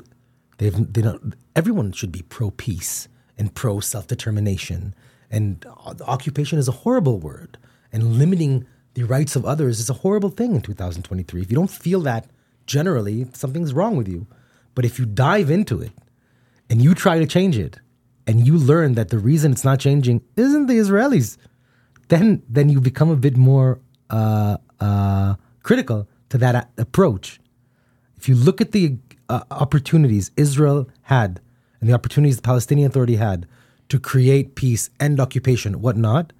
they've 0.58 0.92
they 0.92 1.02
don't. 1.02 1.34
Everyone 1.56 1.92
should 1.92 2.12
be 2.12 2.22
pro-peace 2.22 3.08
and 3.36 3.54
pro-self-determination. 3.54 4.94
And 5.30 5.64
o- 5.66 5.94
occupation 6.06 6.58
is 6.58 6.68
a 6.68 6.72
horrible 6.72 7.18
word, 7.18 7.58
and 7.92 8.18
limiting 8.18 8.66
the 8.94 9.04
rights 9.04 9.36
of 9.36 9.44
others 9.44 9.78
is 9.80 9.90
a 9.90 9.94
horrible 9.94 10.30
thing 10.30 10.54
in 10.54 10.62
2023. 10.62 11.42
If 11.42 11.50
you 11.50 11.56
don't 11.56 11.70
feel 11.70 12.00
that 12.00 12.26
generally, 12.66 13.26
something's 13.32 13.72
wrong 13.72 13.96
with 13.96 14.08
you. 14.08 14.26
But 14.74 14.84
if 14.84 14.98
you 14.98 15.06
dive 15.06 15.50
into 15.50 15.80
it 15.80 15.92
and 16.70 16.82
you 16.82 16.94
try 16.94 17.18
to 17.18 17.26
change 17.26 17.58
it, 17.58 17.80
and 18.28 18.46
you 18.46 18.56
learn 18.58 18.94
that 18.94 19.08
the 19.08 19.18
reason 19.18 19.52
it's 19.52 19.64
not 19.64 19.80
changing 19.80 20.20
isn't 20.36 20.66
the 20.66 20.74
Israelis, 20.74 21.38
then 22.08 22.42
then 22.48 22.68
you 22.68 22.80
become 22.80 23.10
a 23.10 23.16
bit 23.16 23.36
more 23.36 23.80
uh, 24.10 24.58
uh, 24.80 25.34
critical 25.62 26.06
to 26.28 26.38
that 26.38 26.70
approach. 26.76 27.40
If 28.18 28.28
you 28.28 28.34
look 28.34 28.60
at 28.60 28.72
the 28.72 28.98
uh, 29.28 29.42
opportunities 29.50 30.30
Israel 30.36 30.88
had 31.02 31.40
and 31.80 31.88
the 31.88 31.94
opportunities 31.94 32.36
the 32.36 32.42
Palestinian 32.42 32.90
Authority 32.90 33.16
had 33.16 33.46
to 33.88 33.98
create 33.98 34.54
peace, 34.54 34.90
end 35.00 35.20
occupation, 35.20 35.80
whatnot, 35.80 36.32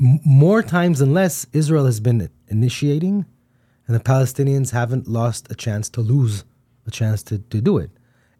m- 0.00 0.20
more 0.24 0.62
times 0.62 0.98
than 0.98 1.14
less, 1.14 1.46
Israel 1.52 1.86
has 1.86 2.00
been 2.00 2.28
initiating, 2.48 3.26
and 3.86 3.96
the 3.96 4.00
Palestinians 4.00 4.70
haven't 4.70 5.06
lost 5.06 5.50
a 5.50 5.54
chance 5.54 5.88
to 5.90 6.00
lose 6.00 6.44
a 6.86 6.90
chance 6.90 7.22
to, 7.24 7.38
to 7.38 7.60
do 7.60 7.78
it. 7.78 7.90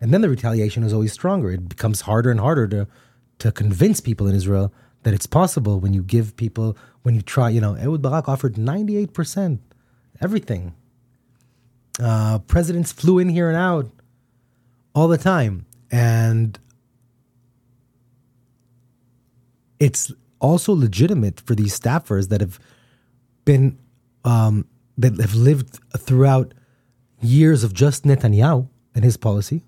And 0.00 0.12
then 0.12 0.20
the 0.20 0.28
retaliation 0.28 0.82
is 0.82 0.92
always 0.92 1.12
stronger. 1.12 1.50
It 1.52 1.68
becomes 1.68 2.02
harder 2.02 2.30
and 2.30 2.40
harder 2.40 2.66
to 2.68 2.88
to 3.38 3.50
convince 3.50 4.00
people 4.00 4.28
in 4.28 4.36
Israel 4.36 4.72
that 5.02 5.14
it's 5.14 5.26
possible 5.26 5.80
when 5.80 5.92
you 5.92 6.02
give 6.02 6.36
people 6.36 6.76
when 7.02 7.14
you 7.14 7.22
try. 7.22 7.50
You 7.50 7.60
know, 7.60 7.74
Ehud 7.74 8.02
Barak 8.02 8.28
offered 8.28 8.56
ninety 8.58 8.96
eight 8.96 9.12
percent, 9.12 9.60
everything. 10.20 10.74
Uh, 12.00 12.38
presidents 12.40 12.92
flew 12.92 13.18
in 13.18 13.28
here 13.28 13.48
and 13.48 13.56
out 13.56 13.90
all 14.94 15.08
the 15.08 15.18
time, 15.18 15.66
and 15.90 16.58
it's 19.78 20.12
also 20.40 20.72
legitimate 20.72 21.40
for 21.40 21.54
these 21.54 21.78
staffers 21.78 22.28
that 22.28 22.40
have 22.40 22.58
been 23.44 23.78
um, 24.24 24.66
that 24.96 25.18
have 25.20 25.34
lived 25.34 25.80
throughout 25.98 26.54
years 27.20 27.64
of 27.64 27.72
just 27.72 28.04
Netanyahu 28.04 28.68
and 28.94 29.04
his 29.04 29.16
policy 29.16 29.62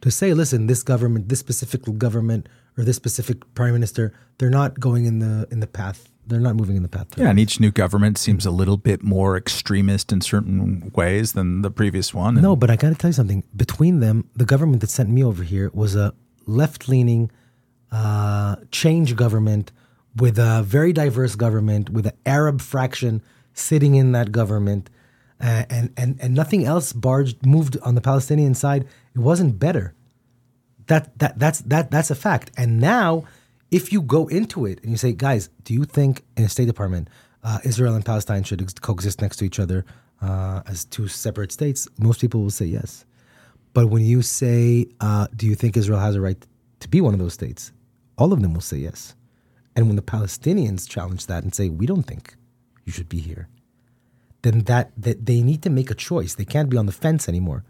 to 0.00 0.10
say, 0.10 0.34
listen, 0.34 0.66
this 0.66 0.82
government, 0.82 1.28
this 1.28 1.38
specific 1.38 1.82
government, 1.98 2.48
or 2.76 2.84
this 2.84 2.96
specific 2.96 3.54
prime 3.54 3.72
minister, 3.72 4.12
they're 4.38 4.50
not 4.50 4.78
going 4.78 5.06
in 5.06 5.18
the 5.18 5.48
in 5.50 5.60
the 5.60 5.66
path. 5.66 6.10
They're 6.26 6.40
not 6.40 6.56
moving 6.56 6.76
in 6.76 6.82
the 6.82 6.88
path. 6.88 7.08
Yeah, 7.16 7.30
and 7.30 7.38
each 7.38 7.60
new 7.60 7.70
government 7.70 8.18
seems 8.18 8.46
a 8.46 8.50
little 8.50 8.76
bit 8.76 9.02
more 9.02 9.36
extremist 9.36 10.12
in 10.12 10.20
certain 10.20 10.90
ways 10.94 11.32
than 11.32 11.62
the 11.62 11.70
previous 11.70 12.14
one. 12.14 12.40
No, 12.40 12.56
but 12.56 12.70
I 12.70 12.76
got 12.76 12.88
to 12.90 12.94
tell 12.94 13.10
you 13.10 13.14
something. 13.14 13.44
Between 13.54 14.00
them, 14.00 14.28
the 14.34 14.44
government 14.44 14.80
that 14.80 14.90
sent 14.90 15.10
me 15.10 15.22
over 15.22 15.42
here 15.42 15.70
was 15.74 15.94
a 15.94 16.14
left 16.46 16.88
leaning 16.88 17.30
uh, 17.92 18.56
change 18.70 19.16
government 19.16 19.70
with 20.16 20.38
a 20.38 20.62
very 20.62 20.92
diverse 20.92 21.34
government 21.34 21.90
with 21.90 22.06
an 22.06 22.16
Arab 22.24 22.60
fraction 22.60 23.22
sitting 23.52 23.94
in 23.94 24.12
that 24.12 24.32
government. 24.32 24.90
Uh, 25.40 25.64
and, 25.68 25.92
and, 25.96 26.18
and 26.20 26.34
nothing 26.34 26.64
else 26.64 26.92
barged 26.92 27.44
moved 27.44 27.76
on 27.82 27.94
the 27.94 28.00
Palestinian 28.00 28.54
side. 28.54 28.86
It 29.14 29.18
wasn't 29.18 29.58
better. 29.58 29.94
That, 30.86 31.18
that, 31.18 31.38
that's, 31.38 31.60
that, 31.60 31.90
that's 31.90 32.10
a 32.10 32.14
fact. 32.14 32.50
And 32.56 32.80
now, 32.80 33.24
if 33.74 33.92
you 33.92 34.00
go 34.00 34.28
into 34.28 34.66
it 34.66 34.80
and 34.82 34.92
you 34.92 34.96
say, 34.96 35.12
guys, 35.12 35.50
do 35.64 35.74
you 35.74 35.82
think 35.82 36.22
in 36.36 36.44
a 36.44 36.48
State 36.48 36.66
Department, 36.66 37.08
uh, 37.42 37.58
Israel 37.64 37.96
and 37.96 38.04
Palestine 38.04 38.44
should 38.44 38.62
ex- 38.62 38.72
coexist 38.74 39.20
next 39.20 39.38
to 39.38 39.44
each 39.44 39.58
other 39.58 39.84
uh, 40.22 40.62
as 40.64 40.84
two 40.84 41.08
separate 41.08 41.50
states? 41.50 41.88
Most 41.98 42.20
people 42.20 42.40
will 42.40 42.50
say 42.50 42.66
yes. 42.66 43.04
But 43.72 43.88
when 43.88 44.04
you 44.04 44.22
say, 44.22 44.86
uh, 45.00 45.26
do 45.34 45.44
you 45.44 45.56
think 45.56 45.76
Israel 45.76 45.98
has 45.98 46.14
a 46.14 46.20
right 46.20 46.40
to 46.78 46.88
be 46.88 47.00
one 47.00 47.14
of 47.14 47.18
those 47.18 47.34
states? 47.34 47.72
All 48.16 48.32
of 48.32 48.40
them 48.42 48.54
will 48.54 48.60
say 48.60 48.76
yes. 48.76 49.16
And 49.74 49.88
when 49.88 49.96
the 49.96 50.02
Palestinians 50.02 50.88
challenge 50.88 51.26
that 51.26 51.42
and 51.42 51.52
say, 51.52 51.68
we 51.68 51.84
don't 51.84 52.04
think 52.04 52.36
you 52.84 52.92
should 52.92 53.08
be 53.08 53.18
here, 53.18 53.48
then 54.42 54.60
that, 54.70 54.92
that 54.96 55.26
they 55.26 55.42
need 55.42 55.62
to 55.62 55.70
make 55.70 55.90
a 55.90 55.96
choice. 55.96 56.36
They 56.36 56.44
can't 56.44 56.70
be 56.70 56.76
on 56.76 56.86
the 56.86 56.92
fence 56.92 57.28
anymore. 57.28 57.64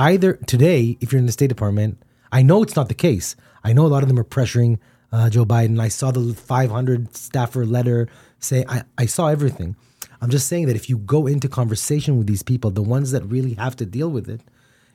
Either 0.00 0.32
today, 0.48 0.98
if 1.00 1.12
you're 1.12 1.20
in 1.20 1.26
the 1.26 1.32
State 1.32 1.46
Department, 1.46 2.02
I 2.32 2.42
know 2.42 2.64
it's 2.64 2.74
not 2.74 2.88
the 2.88 2.94
case. 2.94 3.36
I 3.62 3.72
know 3.72 3.86
a 3.86 3.92
lot 3.94 4.02
of 4.02 4.08
them 4.08 4.18
are 4.18 4.24
pressuring 4.24 4.80
uh, 5.12 5.30
Joe 5.30 5.44
Biden. 5.44 5.80
I 5.80 5.88
saw 5.88 6.10
the 6.10 6.34
500 6.34 7.16
staffer 7.16 7.64
letter 7.64 8.08
say, 8.38 8.64
I, 8.68 8.82
I 8.96 9.06
saw 9.06 9.28
everything. 9.28 9.76
I'm 10.20 10.30
just 10.30 10.48
saying 10.48 10.66
that 10.66 10.76
if 10.76 10.88
you 10.88 10.98
go 10.98 11.26
into 11.26 11.48
conversation 11.48 12.18
with 12.18 12.26
these 12.26 12.42
people, 12.42 12.70
the 12.70 12.82
ones 12.82 13.12
that 13.12 13.24
really 13.24 13.54
have 13.54 13.76
to 13.76 13.86
deal 13.86 14.10
with 14.10 14.28
it, 14.28 14.40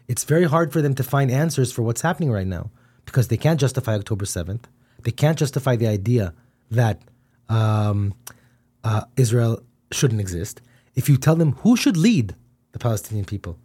it's 0.07 0.26
very 0.26 0.43
hard 0.43 0.74
for 0.74 0.82
them 0.82 0.95
to 0.95 1.03
find 1.03 1.32
answers 1.32 1.72
for 1.72 1.82
what's 1.82 2.01
happening 2.01 2.32
right 2.32 2.47
now 2.47 2.70
because 3.05 3.30
they 3.30 3.38
can't 3.38 3.59
justify 3.59 3.95
October 3.95 4.26
7th. 4.26 4.64
They 5.03 5.11
can't 5.11 5.38
justify 5.38 5.76
the 5.76 5.88
idea 5.88 6.34
that 6.72 7.01
um, 7.49 8.14
uh, 8.84 9.03
Israel 9.18 9.61
shouldn't 9.91 10.20
exist. 10.22 10.61
If 10.95 11.09
you 11.09 11.18
tell 11.18 11.36
them 11.36 11.53
who 11.53 11.76
should 11.76 11.97
lead 11.97 12.36
the 12.74 12.80
Palestinian 12.80 13.26
people, 13.26 13.57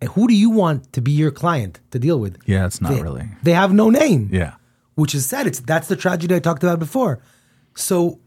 and 0.00 0.10
who 0.10 0.28
do 0.28 0.34
you 0.34 0.50
want 0.50 0.92
to 0.92 1.00
be 1.00 1.12
your 1.12 1.30
client 1.30 1.80
to 1.90 1.98
deal 1.98 2.20
with? 2.20 2.38
Yeah, 2.46 2.66
it's 2.66 2.80
not 2.80 2.92
they, 2.92 3.02
really. 3.02 3.28
They 3.42 3.52
have 3.52 3.72
no 3.72 3.88
name. 3.90 4.28
Yeah. 4.30 4.54
Which 4.96 5.14
is 5.14 5.24
sad. 5.26 5.46
It's 5.46 5.60
that's 5.60 5.88
the 5.88 5.96
tragedy 5.96 6.34
I 6.34 6.40
talked 6.40 6.62
about 6.62 6.78
before. 6.78 7.20
So, 7.74 8.18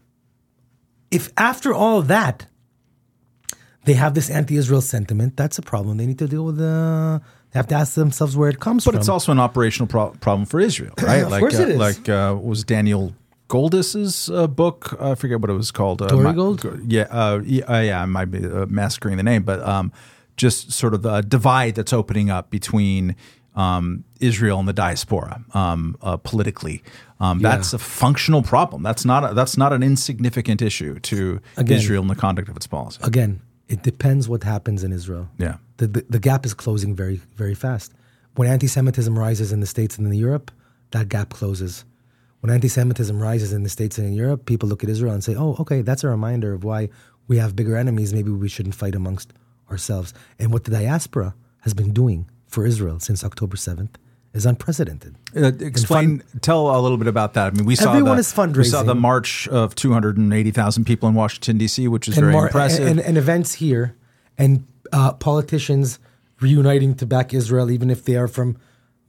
if 1.10 1.28
after 1.36 1.74
all 1.74 2.00
that 2.02 2.46
they 3.84 3.94
have 3.94 4.14
this 4.14 4.30
anti-Israel 4.30 4.80
sentiment, 4.80 5.36
that's 5.36 5.58
a 5.58 5.62
problem. 5.62 5.96
They 5.98 6.06
need 6.06 6.18
to 6.20 6.28
deal 6.28 6.44
with. 6.44 6.60
Uh, 6.60 7.18
they 7.50 7.58
have 7.58 7.66
to 7.68 7.74
ask 7.74 7.94
themselves 7.94 8.36
where 8.36 8.48
it 8.48 8.60
comes 8.60 8.84
But 8.84 8.92
from. 8.92 9.00
it's 9.00 9.08
also 9.08 9.32
an 9.32 9.40
operational 9.40 9.88
pro- 9.88 10.10
problem 10.10 10.46
for 10.46 10.60
Israel, 10.60 10.94
right? 11.02 11.24
Of 11.24 11.30
like, 11.32 11.40
course 11.40 11.58
uh, 11.58 11.62
it 11.64 11.68
is. 11.70 11.78
Like 11.78 12.08
uh, 12.08 12.36
was 12.40 12.62
Daniel 12.62 13.14
Goldis's 13.48 14.30
uh, 14.30 14.46
book? 14.46 14.96
I 15.00 15.16
forget 15.16 15.40
what 15.40 15.50
it 15.50 15.54
was 15.54 15.72
called. 15.72 16.00
Uh, 16.02 16.08
Tory 16.08 16.32
Gold? 16.32 16.60
Go- 16.60 16.78
Yeah, 16.86 17.08
uh, 17.10 17.40
yeah, 17.44 17.64
uh, 17.64 17.80
yeah. 17.80 18.02
I 18.02 18.06
might 18.06 18.30
be 18.30 18.46
uh, 18.46 18.66
massacring 18.66 19.16
the 19.16 19.24
name, 19.24 19.42
but 19.42 19.60
um, 19.66 19.92
just 20.36 20.70
sort 20.70 20.94
of 20.94 21.02
the 21.02 21.22
divide 21.22 21.74
that's 21.74 21.92
opening 21.92 22.30
up 22.30 22.50
between 22.50 23.16
um, 23.54 24.04
Israel 24.20 24.58
and 24.58 24.68
the 24.68 24.72
diaspora 24.72 25.44
um, 25.54 25.96
uh, 26.02 26.16
politically. 26.16 26.82
Um, 27.18 27.40
That's 27.40 27.72
a 27.74 27.78
functional 27.78 28.42
problem. 28.42 28.82
That's 28.82 29.04
not 29.04 29.30
a, 29.30 29.34
that's 29.34 29.56
not 29.58 29.72
an 29.72 29.82
insignificant 29.82 30.62
issue 30.62 30.98
to 31.00 31.40
Again. 31.56 31.76
Israel 31.76 32.02
and 32.02 32.10
the 32.10 32.14
conduct 32.14 32.48
of 32.48 32.56
its 32.56 32.66
policy. 32.66 33.00
Again, 33.02 33.42
it 33.68 33.82
depends 33.82 34.28
what 34.28 34.42
happens 34.42 34.82
in 34.84 34.92
Israel. 34.92 35.28
Yeah. 35.38 35.56
the, 35.76 35.86
the, 35.86 36.06
the 36.08 36.18
gap 36.18 36.44
is 36.46 36.54
closing 36.54 36.94
very, 36.94 37.16
very 37.36 37.54
fast. 37.54 37.92
When 38.36 38.48
anti 38.48 38.66
Semitism 38.66 39.18
rises 39.18 39.52
in 39.52 39.60
the 39.60 39.66
States 39.66 39.98
and 39.98 40.06
in 40.06 40.14
Europe, 40.14 40.50
that 40.92 41.08
gap 41.08 41.30
closes. 41.30 41.84
When 42.40 42.50
anti 42.50 42.68
Semitism 42.68 43.20
rises 43.20 43.52
in 43.52 43.64
the 43.64 43.68
States 43.68 43.98
and 43.98 44.06
in 44.06 44.14
Europe, 44.14 44.46
people 44.46 44.68
look 44.68 44.84
at 44.84 44.90
Israel 44.90 45.12
and 45.12 45.24
say, 45.24 45.34
oh, 45.34 45.56
okay, 45.60 45.82
that's 45.82 46.04
a 46.04 46.08
reminder 46.08 46.52
of 46.52 46.64
why 46.64 46.88
we 47.28 47.38
have 47.38 47.56
bigger 47.56 47.76
enemies. 47.76 48.14
Maybe 48.14 48.30
we 48.30 48.48
shouldn't 48.48 48.74
fight 48.74 48.94
amongst 48.94 49.32
ourselves. 49.70 50.14
And 50.38 50.52
what 50.52 50.64
the 50.64 50.70
diaspora 50.70 51.34
has 51.60 51.74
been 51.74 51.92
doing 51.92 52.30
for 52.50 52.66
Israel 52.66 53.00
since 53.00 53.24
October 53.24 53.56
7th 53.56 53.94
is 54.32 54.46
unprecedented. 54.46 55.16
Uh, 55.36 55.52
explain, 55.60 56.22
tell 56.40 56.76
a 56.76 56.80
little 56.80 56.98
bit 56.98 57.06
about 57.06 57.34
that. 57.34 57.52
I 57.52 57.56
mean, 57.56 57.64
we 57.64 57.74
saw 57.74 57.90
Everyone 57.90 58.16
the, 58.16 58.20
is 58.20 58.32
fundraising. 58.32 58.56
We 58.58 58.64
saw 58.64 58.82
the 58.82 58.94
march 58.94 59.48
of 59.48 59.74
280,000 59.74 60.84
people 60.84 61.08
in 61.08 61.14
Washington 61.14 61.58
D.C., 61.58 61.88
which 61.88 62.08
is 62.08 62.16
very 62.16 62.32
more- 62.32 62.46
impressive. 62.46 62.86
And, 62.86 63.00
and 63.00 63.18
events 63.18 63.54
here, 63.54 63.96
and 64.38 64.66
uh, 64.92 65.12
politicians 65.14 65.98
reuniting 66.40 66.94
to 66.96 67.06
back 67.06 67.34
Israel, 67.34 67.70
even 67.70 67.90
if 67.90 68.04
they 68.04 68.16
are 68.16 68.28
from 68.28 68.56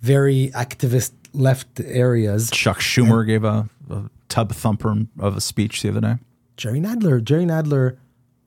very 0.01 0.51
activist 0.55 1.11
left 1.33 1.79
areas. 1.79 2.49
Chuck 2.51 2.79
Schumer 2.79 3.25
gave 3.25 3.43
a, 3.43 3.69
a 3.89 4.03
tub 4.27 4.51
thumper 4.51 5.05
of 5.19 5.37
a 5.37 5.41
speech 5.41 5.81
the 5.81 5.89
other 5.89 6.01
day. 6.01 6.15
Jerry 6.57 6.79
Nadler, 6.79 7.23
Jerry 7.23 7.45
Nadler 7.45 7.97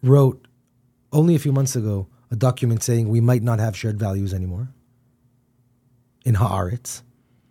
wrote 0.03 0.47
only 1.13 1.35
a 1.35 1.39
few 1.39 1.53
months 1.53 1.77
ago 1.77 2.09
a 2.31 2.37
document 2.37 2.83
saying 2.83 3.09
we 3.09 3.21
might 3.21 3.43
not 3.43 3.59
have 3.61 3.77
shared 3.77 3.99
values 3.99 4.35
anymore 4.35 4.74
in 6.25 6.35
Haaretz, 6.37 7.03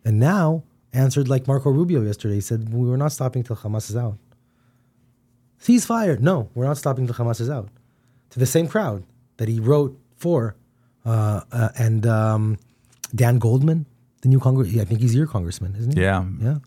and 0.03 0.19
now 0.19 0.63
answered 0.93 1.27
like 1.27 1.47
Marco 1.47 1.69
Rubio 1.69 2.01
yesterday. 2.01 2.35
He 2.35 2.41
said 2.41 2.73
we 2.73 2.87
were 2.87 2.97
not 2.97 3.11
stopping 3.11 3.43
till 3.43 3.55
Hamas 3.55 3.89
is 3.89 3.95
out. 3.95 4.17
Ceasefire? 5.61 6.19
No, 6.19 6.49
we're 6.53 6.65
not 6.65 6.77
stopping 6.77 7.07
till 7.07 7.15
Hamas 7.15 7.39
is 7.39 7.49
out. 7.49 7.69
To 8.31 8.39
the 8.39 8.45
same 8.45 8.67
crowd 8.67 9.03
that 9.37 9.47
he 9.47 9.59
wrote 9.59 9.97
for, 10.17 10.55
uh, 11.05 11.41
uh, 11.51 11.69
and 11.77 12.05
um, 12.05 12.57
Dan 13.13 13.37
Goldman, 13.39 13.85
the 14.21 14.29
new 14.29 14.39
Congress. 14.39 14.75
I 14.77 14.85
think 14.85 15.01
he's 15.01 15.15
your 15.15 15.27
congressman, 15.27 15.75
isn't 15.75 15.95
he? 15.95 16.01
Yeah. 16.01 16.25
Yeah. 16.41 16.57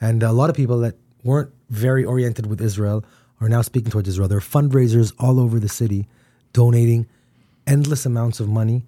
And 0.00 0.22
a 0.22 0.32
lot 0.32 0.50
of 0.50 0.56
people 0.56 0.78
that 0.80 0.96
weren't 1.22 1.52
very 1.70 2.04
oriented 2.04 2.46
with 2.46 2.60
Israel 2.60 3.04
are 3.40 3.48
now 3.48 3.62
speaking 3.62 3.90
towards 3.90 4.08
Israel. 4.08 4.28
There 4.28 4.38
are 4.38 4.40
fundraisers 4.40 5.12
all 5.18 5.40
over 5.40 5.58
the 5.58 5.68
city 5.68 6.06
donating 6.52 7.06
endless 7.66 8.06
amounts 8.06 8.40
of 8.40 8.48
money 8.48 8.84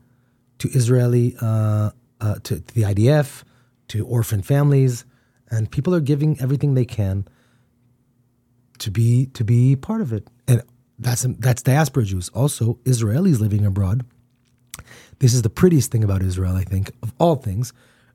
to 0.59 0.68
Israeli, 0.68 1.36
uh, 1.40 1.90
uh, 2.20 2.34
to, 2.44 2.60
to 2.60 2.74
the 2.74 2.82
IDF, 2.82 3.44
to 3.88 4.06
orphan 4.06 4.42
families, 4.42 5.04
and 5.50 5.70
people 5.70 5.94
are 5.94 6.00
giving 6.00 6.40
everything 6.40 6.74
they 6.74 6.84
can 6.84 7.26
to 8.78 8.90
be 8.90 9.26
to 9.26 9.44
be 9.44 9.76
part 9.76 10.00
of 10.00 10.12
it. 10.12 10.28
And 10.48 10.62
that's 10.98 11.22
that's 11.38 11.62
diaspora 11.62 12.04
Jews. 12.04 12.28
Also, 12.30 12.74
Israelis 12.84 13.40
living 13.40 13.64
abroad. 13.64 14.04
This 15.18 15.32
is 15.32 15.42
the 15.42 15.50
prettiest 15.50 15.90
thing 15.90 16.04
about 16.04 16.22
Israel, 16.22 16.56
I 16.56 16.64
think, 16.64 16.92
of 17.02 17.12
all 17.18 17.36
things. 17.36 17.72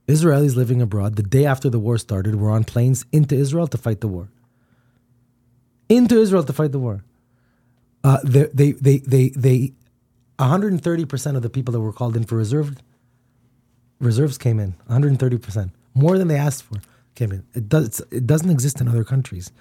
Israelis 0.08 0.56
living 0.56 0.82
abroad, 0.82 1.16
the 1.16 1.24
day 1.24 1.46
after 1.46 1.70
the 1.70 1.80
war 1.80 1.98
started, 1.98 2.36
were 2.36 2.52
on 2.52 2.64
planes 2.64 3.06
into 3.12 3.36
Israel 3.36 3.68
to 3.68 3.78
fight 3.78 4.02
the 4.02 4.08
war. 4.08 4.30
Into 5.90 6.20
Israel 6.20 6.44
to 6.44 6.54
fight 6.54 6.72
the 6.72 6.80
war. 6.80 7.04
Uh, 8.04 8.20
they, 8.24 8.46
they, 8.54 8.72
they, 8.74 8.98
they, 9.00 9.30
they, 9.30 9.74
130% 10.40 11.36
of 11.36 11.42
the 11.42 11.50
people 11.50 11.72
that 11.72 11.80
were 11.80 11.94
called 11.94 12.16
in 12.16 12.24
for 12.24 12.36
reserve, 12.36 12.76
reserves 14.02 14.38
came 14.38 14.60
in. 14.60 14.76
130%. 14.90 15.72
More 15.94 16.18
than 16.18 16.28
they 16.28 16.38
asked 16.38 16.64
for 16.64 16.82
came 17.16 17.32
in. 17.32 17.44
It, 17.54 17.70
does, 17.70 18.02
it 18.12 18.26
doesn't 18.26 18.50
exist 18.50 18.82
in 18.82 18.88
other 18.88 19.04
countries. 19.04 19.52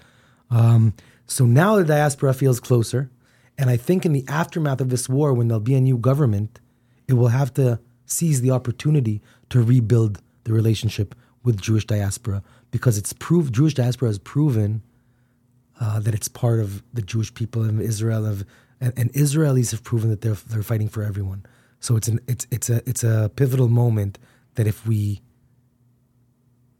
Um, 0.51 0.95
so 1.26 1.47
now 1.47 1.76
the 1.76 1.84
diaspora 1.84 2.34
feels 2.34 2.61
closer. 2.61 3.11
And 3.59 3.70
I 3.70 3.76
think 3.76 4.07
in 4.07 4.12
the 4.12 4.24
aftermath 4.26 4.80
of 4.80 4.88
this 4.88 5.09
war, 5.09 5.32
when 5.32 5.49
there'll 5.49 5.61
be 5.61 5.74
a 5.74 5.80
new 5.80 5.99
government, 5.99 6.61
it 7.07 7.14
will 7.14 7.28
have 7.28 7.53
to 7.55 7.78
seize 8.07 8.41
the 8.41 8.51
opportunity 8.51 9.20
to 9.51 9.62
rebuild 9.62 10.20
the 10.45 10.53
relationship 10.53 11.14
with 11.43 11.61
Jewish 11.61 11.86
diaspora 11.86 12.43
because 12.70 12.99
it's 12.99 13.12
proved 13.12 13.55
Jewish 13.55 13.74
diaspora 13.74 14.09
has 14.09 14.18
proven 14.18 14.82
uh, 15.80 15.99
that 16.01 16.14
it's 16.14 16.28
part 16.28 16.61
of 16.61 16.82
the 16.93 17.03
Jewish 17.03 17.32
people 17.32 17.64
in 17.64 17.80
Israel, 17.80 18.26
of, 18.26 18.45
and, 18.80 18.93
and 18.97 19.12
Israelis 19.12 19.70
have 19.70 19.82
proven 19.82 20.11
that 20.11 20.20
they're 20.20 20.34
they're 20.34 20.62
fighting 20.62 20.88
for 20.88 21.03
everyone. 21.03 21.45
So 21.81 21.97
it's 21.97 22.09
an 22.09 22.20
it's 22.28 22.47
it's 22.51 22.70
a 22.70 22.89
it's 22.89 23.03
a 23.03 23.31
pivotal 23.35 23.68
moment 23.68 24.18
that 24.55 24.66
if 24.66 24.87
we 24.87 25.22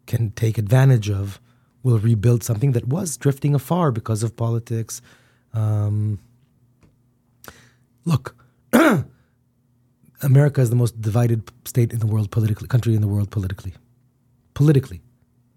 can 0.07 0.31
take 0.33 0.59
advantage 0.59 1.09
of, 1.09 1.41
we'll 1.83 1.99
rebuild 1.99 2.43
something 2.43 2.73
that 2.73 2.89
was 2.89 3.17
drifting 3.17 3.55
afar 3.55 3.93
because 3.93 4.23
of 4.23 4.37
politics. 4.37 5.01
Um, 5.55 6.19
look, 8.05 8.37
America 10.23 10.61
is 10.61 10.71
the 10.71 10.77
most 10.77 11.01
divided 11.01 11.51
state 11.65 11.93
in 11.93 12.01
the 12.01 12.07
world 12.07 12.31
politically, 12.31 12.69
country 12.69 12.95
in 12.95 13.01
the 13.01 13.09
world 13.09 13.31
politically. 13.31 13.75
Politically. 14.55 15.01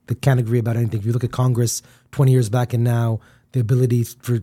They 0.08 0.16
can't 0.16 0.40
agree 0.40 0.60
about 0.60 0.78
anything. 0.78 1.00
If 1.00 1.06
you 1.06 1.14
look 1.14 1.24
at 1.24 1.32
Congress 1.32 1.82
20 2.12 2.32
years 2.32 2.50
back 2.50 2.74
and 2.74 2.84
now, 2.84 3.20
the 3.54 3.60
ability 3.60 4.04
for 4.04 4.40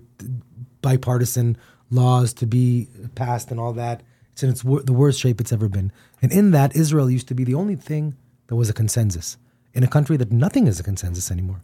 bipartisan 0.82 1.56
laws 1.90 2.32
to 2.34 2.46
be 2.46 2.88
passed 3.14 3.50
and 3.50 3.60
all 3.60 3.72
that, 3.74 4.02
it's 4.40 4.44
in 4.44 4.50
its 4.50 4.64
wor- 4.64 4.82
the 4.82 4.92
worst 4.92 5.20
shape 5.20 5.40
it's 5.40 5.52
ever 5.52 5.68
been. 5.68 5.92
And 6.22 6.32
in 6.32 6.50
that, 6.52 6.74
Israel 6.74 7.10
used 7.10 7.28
to 7.28 7.34
be 7.34 7.44
the 7.44 7.54
only 7.54 7.76
thing 7.76 8.14
that 8.46 8.56
was 8.56 8.70
a 8.70 8.72
consensus 8.72 9.36
in 9.74 9.82
a 9.84 9.88
country 9.88 10.16
that 10.16 10.32
nothing 10.32 10.66
is 10.66 10.80
a 10.80 10.82
consensus 10.82 11.30
anymore. 11.30 11.62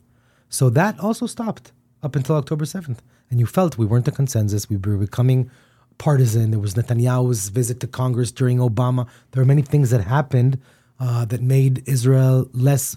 So 0.49 0.71
that 0.71 1.01
also 1.01 1.27
stopped 1.27 1.73
up 2.03 2.15
until 2.15 2.37
October 2.37 2.65
7th. 2.65 2.99
And 3.31 3.41
you 3.41 3.47
felt 3.47 3.79
we 3.79 3.87
weren't 3.87 4.07
a 4.07 4.13
consensus. 4.13 4.69
We 4.69 4.77
were 4.77 4.99
becoming 4.99 5.51
partisan. 5.99 6.51
There 6.51 6.61
was 6.61 6.75
Netanyahu's 6.75 7.49
visit 7.49 7.81
to 7.81 7.87
Congress 7.87 8.31
during 8.31 8.59
Obama. 8.59 9.09
There 9.31 9.41
were 9.41 9.47
many 9.47 9.63
things 9.63 9.91
that 9.91 10.03
happened 10.03 10.61
uh, 11.01 11.25
that 11.25 11.43
made 11.43 11.83
Israel 11.89 12.49
less 12.53 12.97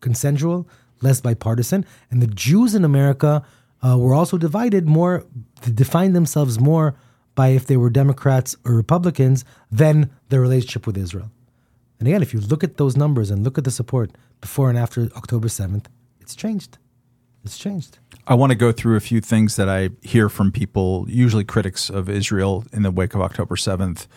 consensual, 0.00 0.66
less 1.02 1.20
bipartisan. 1.20 1.84
And 2.10 2.22
the 2.22 2.26
Jews 2.26 2.74
in 2.74 2.84
America 2.84 3.44
uh, 3.86 3.96
were 3.98 4.14
also 4.14 4.38
divided 4.38 4.88
more, 4.88 5.24
defined 5.74 6.16
themselves 6.16 6.58
more 6.58 6.96
by 7.38 7.50
if 7.50 7.68
they 7.68 7.76
were 7.76 7.88
Democrats 7.88 8.56
or 8.64 8.74
Republicans 8.74 9.44
than 9.70 10.10
their 10.28 10.40
relationship 10.40 10.88
with 10.88 10.98
Israel. 10.98 11.30
And 12.00 12.08
again, 12.08 12.20
if 12.20 12.34
you 12.34 12.40
look 12.40 12.64
at 12.64 12.78
those 12.78 12.96
numbers 12.96 13.30
and 13.30 13.44
look 13.44 13.56
at 13.56 13.62
the 13.62 13.70
support 13.70 14.10
before 14.40 14.68
and 14.68 14.76
after 14.76 15.08
October 15.16 15.46
7th, 15.46 15.84
it's 16.20 16.34
changed. 16.34 16.78
It's 17.44 17.56
changed. 17.56 18.00
I 18.26 18.34
want 18.34 18.50
to 18.50 18.56
go 18.56 18.72
through 18.72 18.96
a 18.96 19.00
few 19.00 19.20
things 19.20 19.54
that 19.54 19.68
I 19.68 19.90
hear 20.02 20.28
from 20.28 20.50
people, 20.50 21.06
usually 21.08 21.44
critics 21.44 21.88
of 21.88 22.08
Israel, 22.08 22.64
in 22.72 22.82
the 22.82 22.90
wake 22.90 23.14
of 23.14 23.20
October 23.20 23.56
seventh. 23.56 24.08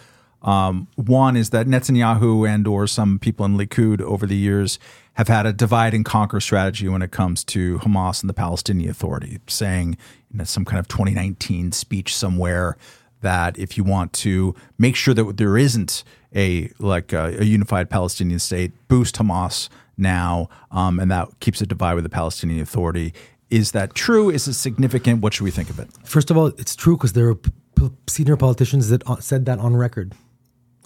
Um, 0.41 0.87
one 0.95 1.37
is 1.37 1.51
that 1.51 1.67
Netanyahu 1.67 2.49
and 2.49 2.65
or 2.65 2.87
some 2.87 3.19
people 3.19 3.45
in 3.45 3.55
Likud 3.55 4.01
over 4.01 4.25
the 4.25 4.35
years 4.35 4.79
have 5.13 5.27
had 5.27 5.45
a 5.45 5.53
divide 5.53 5.93
and 5.93 6.03
conquer 6.03 6.39
strategy 6.39 6.89
when 6.89 7.03
it 7.03 7.11
comes 7.11 7.43
to 7.43 7.77
Hamas 7.79 8.21
and 8.21 8.29
the 8.29 8.33
Palestinian 8.33 8.89
Authority, 8.89 9.37
saying 9.47 9.97
in 10.33 10.43
some 10.45 10.65
kind 10.65 10.79
of 10.79 10.87
2019 10.87 11.71
speech 11.71 12.15
somewhere 12.15 12.75
that 13.21 13.57
if 13.57 13.77
you 13.77 13.83
want 13.83 14.13
to 14.13 14.53
make 14.77 14.95
sure 14.95 15.13
that 15.13 15.37
there 15.37 15.57
isn't 15.57 16.03
a 16.35 16.71
like 16.79 17.13
a, 17.13 17.35
a 17.39 17.43
unified 17.43 17.89
Palestinian 17.89 18.39
state, 18.39 18.71
boost 18.87 19.15
Hamas 19.15 19.69
now, 19.97 20.49
um, 20.71 20.99
and 20.99 21.09
that 21.11 21.27
keeps 21.39 21.61
a 21.61 21.65
divide 21.65 21.93
with 21.95 22.03
the 22.03 22.09
Palestinian 22.09 22.61
Authority. 22.61 23.13
Is 23.49 23.71
that 23.73 23.93
true? 23.93 24.29
Is 24.29 24.47
it 24.47 24.53
significant? 24.53 25.21
What 25.21 25.33
should 25.33 25.43
we 25.43 25.51
think 25.51 25.69
of 25.69 25.77
it? 25.79 25.89
First 26.05 26.31
of 26.31 26.37
all, 26.37 26.47
it's 26.47 26.75
true 26.75 26.95
because 26.95 27.13
there 27.13 27.27
are 27.27 27.35
p- 27.35 27.51
p- 27.75 27.89
senior 28.07 28.37
politicians 28.37 28.87
that 28.89 29.07
uh, 29.09 29.17
said 29.19 29.45
that 29.45 29.59
on 29.59 29.75
record. 29.75 30.13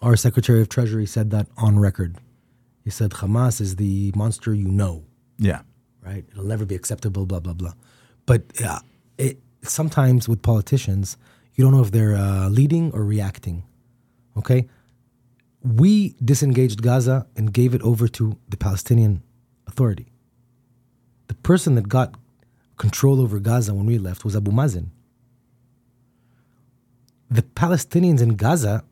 Our 0.02 0.16
Secretary 0.16 0.62
of 0.62 0.68
Treasury 0.70 1.06
said 1.06 1.30
that 1.32 1.48
on 1.58 1.78
record. 1.80 2.18
He 2.84 2.90
said 2.90 3.12
Hamas 3.12 3.62
is 3.62 3.76
the 3.78 4.12
monster 4.16 4.54
you 4.54 4.68
know, 4.68 5.04
Yeah. 5.38 5.62
right? 6.04 6.26
It'll 6.32 6.44
never 6.44 6.66
be 6.66 6.76
acceptable, 6.76 7.26
blah, 7.28 7.40
blah, 7.40 7.54
blah. 7.54 7.74
But 8.26 8.42
uh, 8.64 8.80
it, 9.20 9.40
sometimes 9.62 10.28
with 10.28 10.42
politicians, 10.42 11.18
you 11.56 11.64
don't 11.64 11.74
know 11.74 11.82
if 11.82 11.92
they're 11.92 12.16
uh, 12.16 12.50
leading 12.50 12.92
or 12.92 13.04
reacting, 13.04 13.64
okay? 14.38 14.68
We 15.64 16.16
disengaged 16.24 16.82
Gaza 16.82 17.28
and 17.36 17.52
gave 17.52 17.74
it 17.74 17.82
over 17.82 18.08
to 18.10 18.38
the 18.50 18.58
Palestinian 18.58 19.24
Authority. 19.68 20.12
The 21.28 21.34
person 21.36 21.76
that 21.76 21.90
got 21.90 22.16
control 22.78 23.20
over 23.20 23.40
Gaza 23.40 23.74
when 23.74 23.86
we 23.86 23.98
left 23.98 24.24
was 24.24 24.36
Abu 24.36 24.52
Mazen. 24.52 24.90
The 27.32 27.42
Palestinians 27.42 28.22
in 28.22 28.36
Gaza 28.36 28.84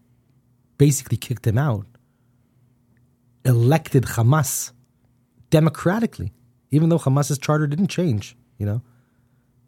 basically 0.77 1.17
kicked 1.17 1.45
him 1.45 1.57
out, 1.57 1.85
elected 3.45 4.03
Hamas 4.03 4.71
democratically, 5.49 6.33
even 6.71 6.89
though 6.89 6.97
Hamas's 6.97 7.37
charter 7.37 7.67
didn't 7.67 7.87
change. 7.87 8.35
You 8.57 8.65
know, 8.65 8.81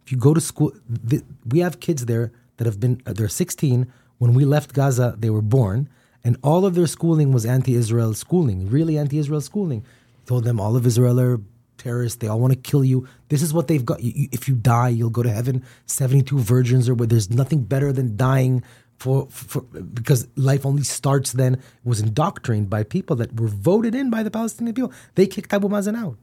if 0.03 0.11
you 0.11 0.17
go 0.17 0.33
to 0.33 0.41
school, 0.41 0.71
th- 1.07 1.23
we 1.45 1.59
have 1.59 1.79
kids 1.79 2.05
there 2.05 2.31
that 2.57 2.65
have 2.65 2.79
been, 2.79 3.01
uh, 3.05 3.13
they're 3.13 3.27
16. 3.27 3.91
When 4.17 4.33
we 4.33 4.45
left 4.45 4.73
Gaza, 4.73 5.15
they 5.17 5.29
were 5.29 5.41
born, 5.41 5.89
and 6.23 6.37
all 6.41 6.65
of 6.65 6.75
their 6.75 6.87
schooling 6.87 7.31
was 7.31 7.45
anti 7.45 7.75
Israel 7.75 8.13
schooling, 8.13 8.69
really 8.69 8.97
anti 8.97 9.17
Israel 9.19 9.41
schooling. 9.41 9.85
Told 10.25 10.43
them 10.43 10.59
all 10.59 10.75
of 10.75 10.85
Israel 10.85 11.19
are 11.19 11.39
terrorists. 11.77 12.17
They 12.19 12.27
all 12.27 12.39
want 12.39 12.53
to 12.53 12.59
kill 12.59 12.83
you. 12.85 13.07
This 13.29 13.41
is 13.41 13.53
what 13.53 13.67
they've 13.67 13.85
got. 13.85 14.01
You, 14.01 14.11
you- 14.15 14.29
if 14.31 14.47
you 14.47 14.55
die, 14.55 14.89
you'll 14.89 15.09
go 15.09 15.21
to 15.23 15.29
heaven. 15.31 15.63
72 15.85 16.39
virgins, 16.39 16.89
or 16.89 16.95
where 16.95 17.07
there's 17.07 17.29
nothing 17.29 17.63
better 17.63 17.91
than 17.91 18.15
dying 18.17 18.63
for, 18.97 19.27
for 19.29 19.61
because 19.61 20.27
life 20.37 20.65
only 20.65 20.83
starts 20.83 21.33
then. 21.33 21.61
Was 21.83 21.99
indoctrinated 21.99 22.69
by 22.69 22.83
people 22.83 23.15
that 23.17 23.39
were 23.39 23.47
voted 23.49 23.93
in 23.93 24.09
by 24.09 24.23
the 24.23 24.31
Palestinian 24.31 24.73
people. 24.73 24.93
They 25.15 25.27
kicked 25.27 25.53
Abu 25.53 25.67
Mazen 25.67 25.95
out. 25.97 26.17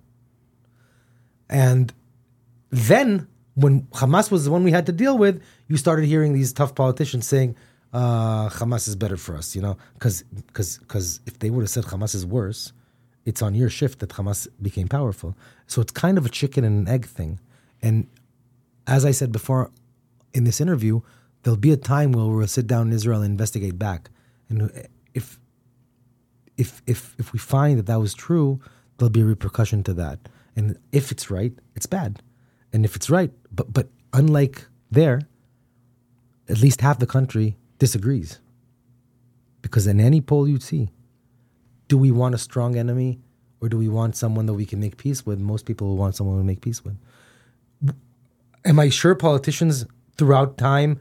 And 1.49 1.93
then 2.71 3.29
when 3.55 3.83
Hamas 3.93 4.31
was 4.31 4.45
the 4.45 4.51
one 4.51 4.65
we 4.65 4.71
had 4.71 4.87
to 4.87 4.93
deal 4.93 5.19
with, 5.19 5.43
you 5.69 5.77
started 5.77 6.07
hearing 6.07 6.33
these 6.33 6.53
tough 6.53 6.75
politicians 6.75 7.27
saying, 7.27 7.57
uh, 7.93 8.49
Hamas 8.49 8.89
is 8.89 8.97
better 8.97 9.17
for 9.17 9.37
us, 9.37 9.55
you 9.55 9.61
know, 9.61 9.77
because 9.95 10.23
because 10.23 11.21
if 11.27 11.39
they 11.39 11.51
would 11.51 11.61
have 11.63 11.71
said 11.71 11.85
Hamas 11.85 12.15
is 12.15 12.25
worse, 12.25 12.73
it's 13.25 13.43
on 13.43 13.55
your 13.55 13.69
shift 13.69 13.99
that 13.99 14.11
Hamas 14.11 14.49
became 14.61 14.89
powerful. 14.89 15.37
So 15.67 15.83
it's 15.83 15.93
kind 15.93 16.17
of 16.17 16.25
a 16.25 16.31
chicken 16.31 16.65
and 16.65 16.87
an 16.87 16.93
egg 16.93 17.07
thing. 17.07 17.39
And 17.83 18.07
as 18.87 19.05
I 19.05 19.11
said 19.11 19.31
before 19.31 19.71
in 20.33 20.45
this 20.45 20.61
interview, 20.61 21.03
there'll 21.43 21.59
be 21.59 21.73
a 21.73 21.77
time 21.77 22.13
where 22.13 22.25
we'll 22.25 22.47
sit 22.47 22.67
down 22.67 22.89
in 22.89 22.93
Israel 22.95 23.21
and 23.21 23.31
investigate 23.31 23.79
back. 23.79 24.11
And 24.49 24.73
if 25.13 25.39
if 26.57 26.83
if 26.87 27.15
if 27.19 27.33
we 27.35 27.39
find 27.39 27.79
that 27.79 27.87
that 27.87 28.01
was 28.01 28.15
true, 28.15 28.61
there'll 28.97 29.11
be 29.11 29.21
a 29.21 29.27
repercussion 29.27 29.83
to 29.85 29.95
that. 29.95 30.19
And 30.57 30.79
if 30.93 31.13
it's 31.13 31.31
right, 31.31 31.53
it's 31.75 31.87
bad. 31.87 32.23
And 32.73 32.85
if 32.85 32.97
it's 32.97 33.11
right, 33.11 33.31
but 33.51 33.73
but 33.73 33.89
unlike 34.13 34.67
there, 34.91 35.23
at 36.49 36.59
least 36.59 36.81
half 36.81 36.99
the 36.99 37.07
country 37.07 37.57
disagrees. 37.79 38.41
Because 39.61 39.87
in 39.87 40.01
any 40.01 40.21
poll 40.21 40.49
you'd 40.49 40.63
see, 40.63 40.91
do 41.89 41.97
we 41.97 42.11
want 42.11 42.35
a 42.35 42.39
strong 42.39 42.77
enemy 42.77 43.21
or 43.61 43.69
do 43.69 43.79
we 43.79 43.89
want 43.89 44.17
someone 44.17 44.47
that 44.47 44.55
we 44.55 44.67
can 44.67 44.81
make 44.81 44.97
peace 44.97 45.25
with? 45.25 45.39
Most 45.39 45.67
people 45.67 45.87
will 45.87 45.97
want 45.97 46.17
someone 46.17 46.39
to 46.39 46.45
make 46.45 46.61
peace 46.61 46.85
with. 46.85 46.97
Am 48.65 48.79
I 48.79 48.89
sure 48.89 49.15
politicians 49.15 49.87
throughout 50.17 50.59
time 50.59 51.01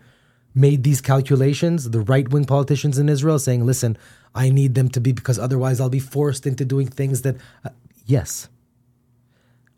made 0.53 0.83
these 0.83 1.01
calculations? 1.01 1.89
The 1.89 2.01
right 2.01 2.27
wing 2.29 2.45
politicians 2.45 2.99
in 2.99 3.09
Israel 3.09 3.39
saying, 3.39 3.65
listen, 3.65 3.97
I 4.35 4.49
need 4.49 4.75
them 4.75 4.89
to 4.89 5.01
be 5.01 5.11
because 5.11 5.39
otherwise 5.39 5.79
I'll 5.79 5.89
be 5.89 5.99
forced 5.99 6.45
into 6.45 6.65
doing 6.65 6.87
things 6.87 7.23
that. 7.23 7.37
Uh, 7.65 7.69
yes. 8.05 8.47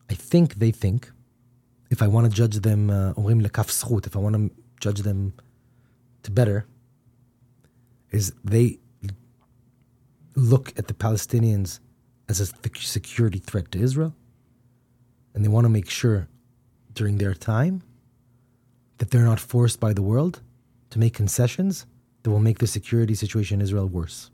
I 0.10 0.14
think 0.14 0.56
they 0.56 0.72
think 0.72 1.12
if 1.94 2.02
I 2.02 2.08
want 2.08 2.26
to 2.30 2.36
judge 2.36 2.58
them, 2.62 2.90
uh, 2.90 3.12
if 3.12 4.16
I 4.16 4.20
want 4.20 4.36
to 4.36 4.52
judge 4.80 5.02
them 5.02 5.34
to 6.24 6.32
better, 6.32 6.66
is 8.12 8.34
they 8.44 8.80
look 10.36 10.74
at 10.76 10.88
the 10.88 10.96
Palestinians 10.96 11.80
as 12.28 12.42
a 12.42 12.48
security 12.98 13.38
threat 13.38 13.72
to 13.74 13.80
Israel, 13.80 14.16
and 15.34 15.46
they 15.46 15.50
want 15.50 15.66
to 15.66 15.70
make 15.70 15.88
sure 15.88 16.28
during 16.94 17.20
their 17.20 17.36
time 17.36 17.84
that 18.98 19.12
they're 19.12 19.30
not 19.32 19.40
forced 19.40 19.80
by 19.80 19.94
the 19.94 20.02
world 20.02 20.42
to 20.90 20.98
make 20.98 21.14
concessions 21.14 21.86
that 22.24 22.32
will 22.32 22.40
make 22.40 22.58
the 22.58 22.68
security 22.68 23.14
situation 23.14 23.60
in 23.60 23.64
Israel 23.68 23.88
worse. 23.88 24.32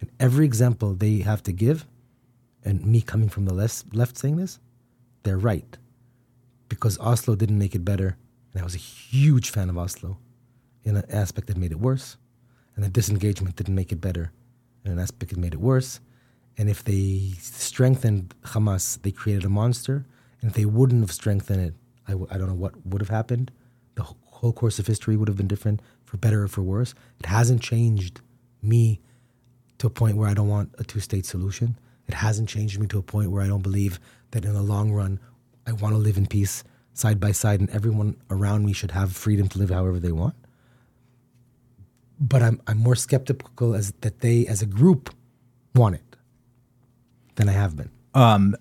And 0.00 0.10
every 0.18 0.44
example 0.44 0.94
they 0.94 1.18
have 1.18 1.44
to 1.44 1.52
give, 1.52 1.86
and 2.64 2.84
me 2.84 3.00
coming 3.02 3.28
from 3.28 3.44
the 3.44 3.54
left 3.54 4.18
saying 4.18 4.36
this, 4.36 4.58
they're 5.22 5.38
right. 5.38 5.78
Because 6.68 6.98
Oslo 6.98 7.36
didn't 7.36 7.58
make 7.58 7.74
it 7.74 7.84
better, 7.84 8.16
and 8.52 8.60
I 8.60 8.64
was 8.64 8.74
a 8.74 8.78
huge 8.78 9.50
fan 9.50 9.70
of 9.70 9.78
Oslo 9.78 10.18
in 10.84 10.96
an 10.96 11.04
aspect 11.10 11.46
that 11.48 11.56
made 11.56 11.72
it 11.72 11.80
worse, 11.80 12.16
and 12.74 12.84
the 12.84 12.88
disengagement 12.88 13.56
didn't 13.56 13.74
make 13.74 13.92
it 13.92 14.00
better 14.00 14.32
in 14.84 14.92
an 14.92 14.98
aspect 14.98 15.30
that 15.30 15.38
made 15.38 15.54
it 15.54 15.60
worse. 15.60 16.00
And 16.58 16.70
if 16.70 16.84
they 16.84 17.32
strengthened 17.38 18.34
Hamas, 18.42 19.00
they 19.02 19.10
created 19.10 19.44
a 19.44 19.48
monster. 19.48 20.06
And 20.40 20.50
if 20.50 20.56
they 20.56 20.64
wouldn't 20.64 21.02
have 21.02 21.12
strengthened 21.12 21.60
it, 21.60 21.74
I 22.08 22.12
w- 22.12 22.28
I 22.30 22.38
don't 22.38 22.48
know 22.48 22.54
what 22.54 22.86
would 22.86 23.02
have 23.02 23.10
happened. 23.10 23.50
The 23.94 24.04
whole 24.04 24.52
course 24.52 24.78
of 24.78 24.86
history 24.86 25.16
would 25.16 25.28
have 25.28 25.36
been 25.36 25.48
different, 25.48 25.80
for 26.04 26.16
better 26.16 26.44
or 26.44 26.48
for 26.48 26.62
worse. 26.62 26.94
It 27.20 27.26
hasn't 27.26 27.62
changed 27.62 28.20
me 28.62 29.00
to 29.78 29.86
a 29.86 29.90
point 29.90 30.16
where 30.16 30.28
I 30.28 30.34
don't 30.34 30.48
want 30.48 30.74
a 30.78 30.84
two 30.84 31.00
state 31.00 31.26
solution. 31.26 31.78
It 32.06 32.14
hasn't 32.14 32.48
changed 32.48 32.78
me 32.78 32.86
to 32.88 32.98
a 32.98 33.02
point 33.02 33.30
where 33.30 33.42
I 33.42 33.48
don't 33.48 33.62
believe 33.62 33.98
that 34.30 34.44
in 34.44 34.54
the 34.54 34.62
long 34.62 34.92
run, 34.92 35.18
I 35.66 35.72
want 35.72 35.94
to 35.94 35.98
live 35.98 36.16
in 36.16 36.26
peace 36.26 36.64
side 36.92 37.20
by 37.20 37.32
side 37.32 37.60
and 37.60 37.68
everyone 37.70 38.16
around 38.30 38.64
me 38.64 38.72
should 38.72 38.92
have 38.92 39.12
freedom 39.12 39.48
to 39.48 39.58
live 39.58 39.70
however 39.70 39.98
they 39.98 40.12
want. 40.12 40.34
But 42.18 42.42
I'm, 42.42 42.62
I'm 42.66 42.78
more 42.78 42.96
skeptical 42.96 43.74
as 43.74 43.92
that 44.00 44.20
they, 44.20 44.46
as 44.46 44.62
a 44.62 44.66
group, 44.66 45.14
want 45.74 45.96
it 45.96 46.16
than 47.34 47.48
I 47.48 47.52
have 47.52 47.76
been. 47.76 47.90
Um, 48.14 48.56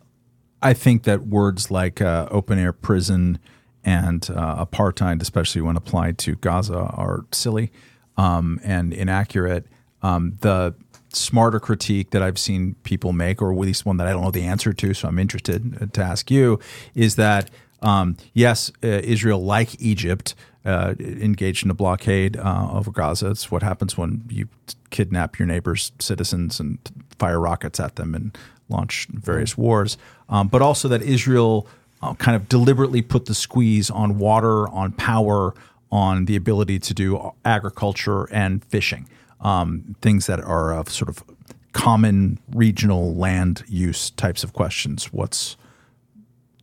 I 0.61 0.73
think 0.73 1.03
that 1.03 1.27
words 1.27 1.71
like 1.71 2.01
uh, 2.01 2.27
open 2.31 2.59
air 2.59 2.73
prison 2.73 3.39
and 3.85 4.27
uh, 4.29 4.65
apartheid, 4.65 5.21
especially 5.21 5.61
when 5.61 5.77
applied 5.77 6.17
to 6.19 6.35
Gaza, 6.35 6.77
are 6.77 7.25
silly 7.31 7.71
um, 8.17 8.59
and 8.63 8.93
inaccurate. 8.93 9.67
Um, 10.01 10.37
the 10.41 10.75
smarter 11.15 11.59
critique 11.59 12.11
that 12.11 12.21
I've 12.21 12.37
seen 12.37 12.75
people 12.83 13.13
make, 13.13 13.41
or 13.41 13.51
at 13.51 13.57
least 13.57 13.85
one 13.85 13.97
that 13.97 14.07
I 14.07 14.11
don't 14.11 14.23
know 14.23 14.31
the 14.31 14.43
answer 14.43 14.73
to, 14.73 14.93
so 14.93 15.07
I'm 15.07 15.19
interested 15.19 15.93
to 15.93 16.01
ask 16.01 16.29
you, 16.29 16.59
is 16.93 17.15
that 17.15 17.49
um, 17.81 18.17
yes, 18.33 18.71
uh, 18.83 18.87
Israel, 18.87 19.43
like 19.43 19.79
Egypt, 19.79 20.33
uh, 20.65 20.95
engaged 20.99 21.63
in 21.63 21.69
a 21.69 21.75
blockade 21.75 22.35
uh, 22.37 22.69
over 22.71 22.89
Gaza. 22.89 23.29
It's 23.29 23.51
what 23.51 23.61
happens 23.61 23.97
when 23.97 24.23
you 24.29 24.47
kidnap 24.89 25.37
your 25.37 25.45
neighbor's 25.45 25.91
citizens 25.99 26.59
and 26.59 26.79
fire 27.19 27.39
rockets 27.39 27.79
at 27.79 27.95
them 27.95 28.15
and 28.15 28.35
launch 28.69 29.07
various 29.11 29.57
wars. 29.57 29.97
Um, 30.27 30.47
but 30.47 30.61
also 30.63 30.87
that 30.87 31.03
Israel 31.03 31.67
uh, 32.01 32.15
kind 32.15 32.35
of 32.35 32.49
deliberately 32.49 33.03
put 33.03 33.27
the 33.27 33.35
squeeze 33.35 33.91
on 33.91 34.17
water, 34.17 34.67
on 34.69 34.91
power, 34.93 35.53
on 35.91 36.25
the 36.25 36.35
ability 36.35 36.79
to 36.79 36.93
do 36.93 37.31
agriculture 37.45 38.25
and 38.31 38.65
fishing 38.65 39.07
um, 39.45 39.95
things 40.01 40.25
that 40.25 40.41
are 40.41 40.73
of 40.73 40.89
sort 40.89 41.07
of 41.07 41.23
common 41.71 42.39
regional 42.53 43.13
land 43.13 43.63
use 43.67 44.09
types 44.09 44.43
of 44.43 44.53
questions. 44.53 45.13
What's 45.13 45.55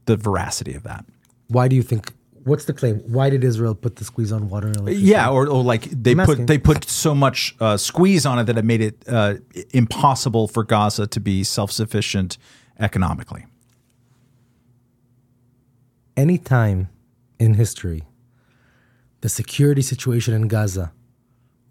the 0.06 0.16
veracity 0.16 0.74
of 0.74 0.82
that? 0.82 1.04
Why 1.46 1.68
do 1.68 1.76
you 1.76 1.82
think? 1.82 2.12
What's 2.44 2.64
the 2.64 2.72
claim? 2.72 2.96
Why 3.06 3.30
did 3.30 3.44
Israel 3.44 3.76
put 3.76 3.96
the 3.96 4.04
squeeze 4.04 4.32
on 4.32 4.48
water? 4.48 4.72
Yeah, 4.88 5.30
or, 5.30 5.46
or 5.46 5.62
like 5.62 5.84
they 5.90 6.10
I'm 6.10 6.18
put 6.18 6.30
asking. 6.30 6.46
they 6.46 6.58
put 6.58 6.88
so 6.88 7.14
much 7.14 7.54
uh, 7.60 7.76
squeeze 7.76 8.26
on 8.26 8.40
it 8.40 8.44
that 8.44 8.58
it 8.58 8.64
made 8.64 8.80
it 8.80 9.04
uh, 9.06 9.34
impossible 9.70 10.48
for 10.48 10.64
Gaza 10.64 11.06
to 11.06 11.20
be 11.20 11.44
self 11.44 11.70
sufficient 11.70 12.36
economically. 12.80 13.46
Any 16.16 16.36
time 16.36 16.88
in 17.38 17.54
history, 17.54 18.02
the 19.20 19.28
security 19.28 19.82
situation 19.82 20.34
in 20.34 20.48
Gaza 20.48 20.92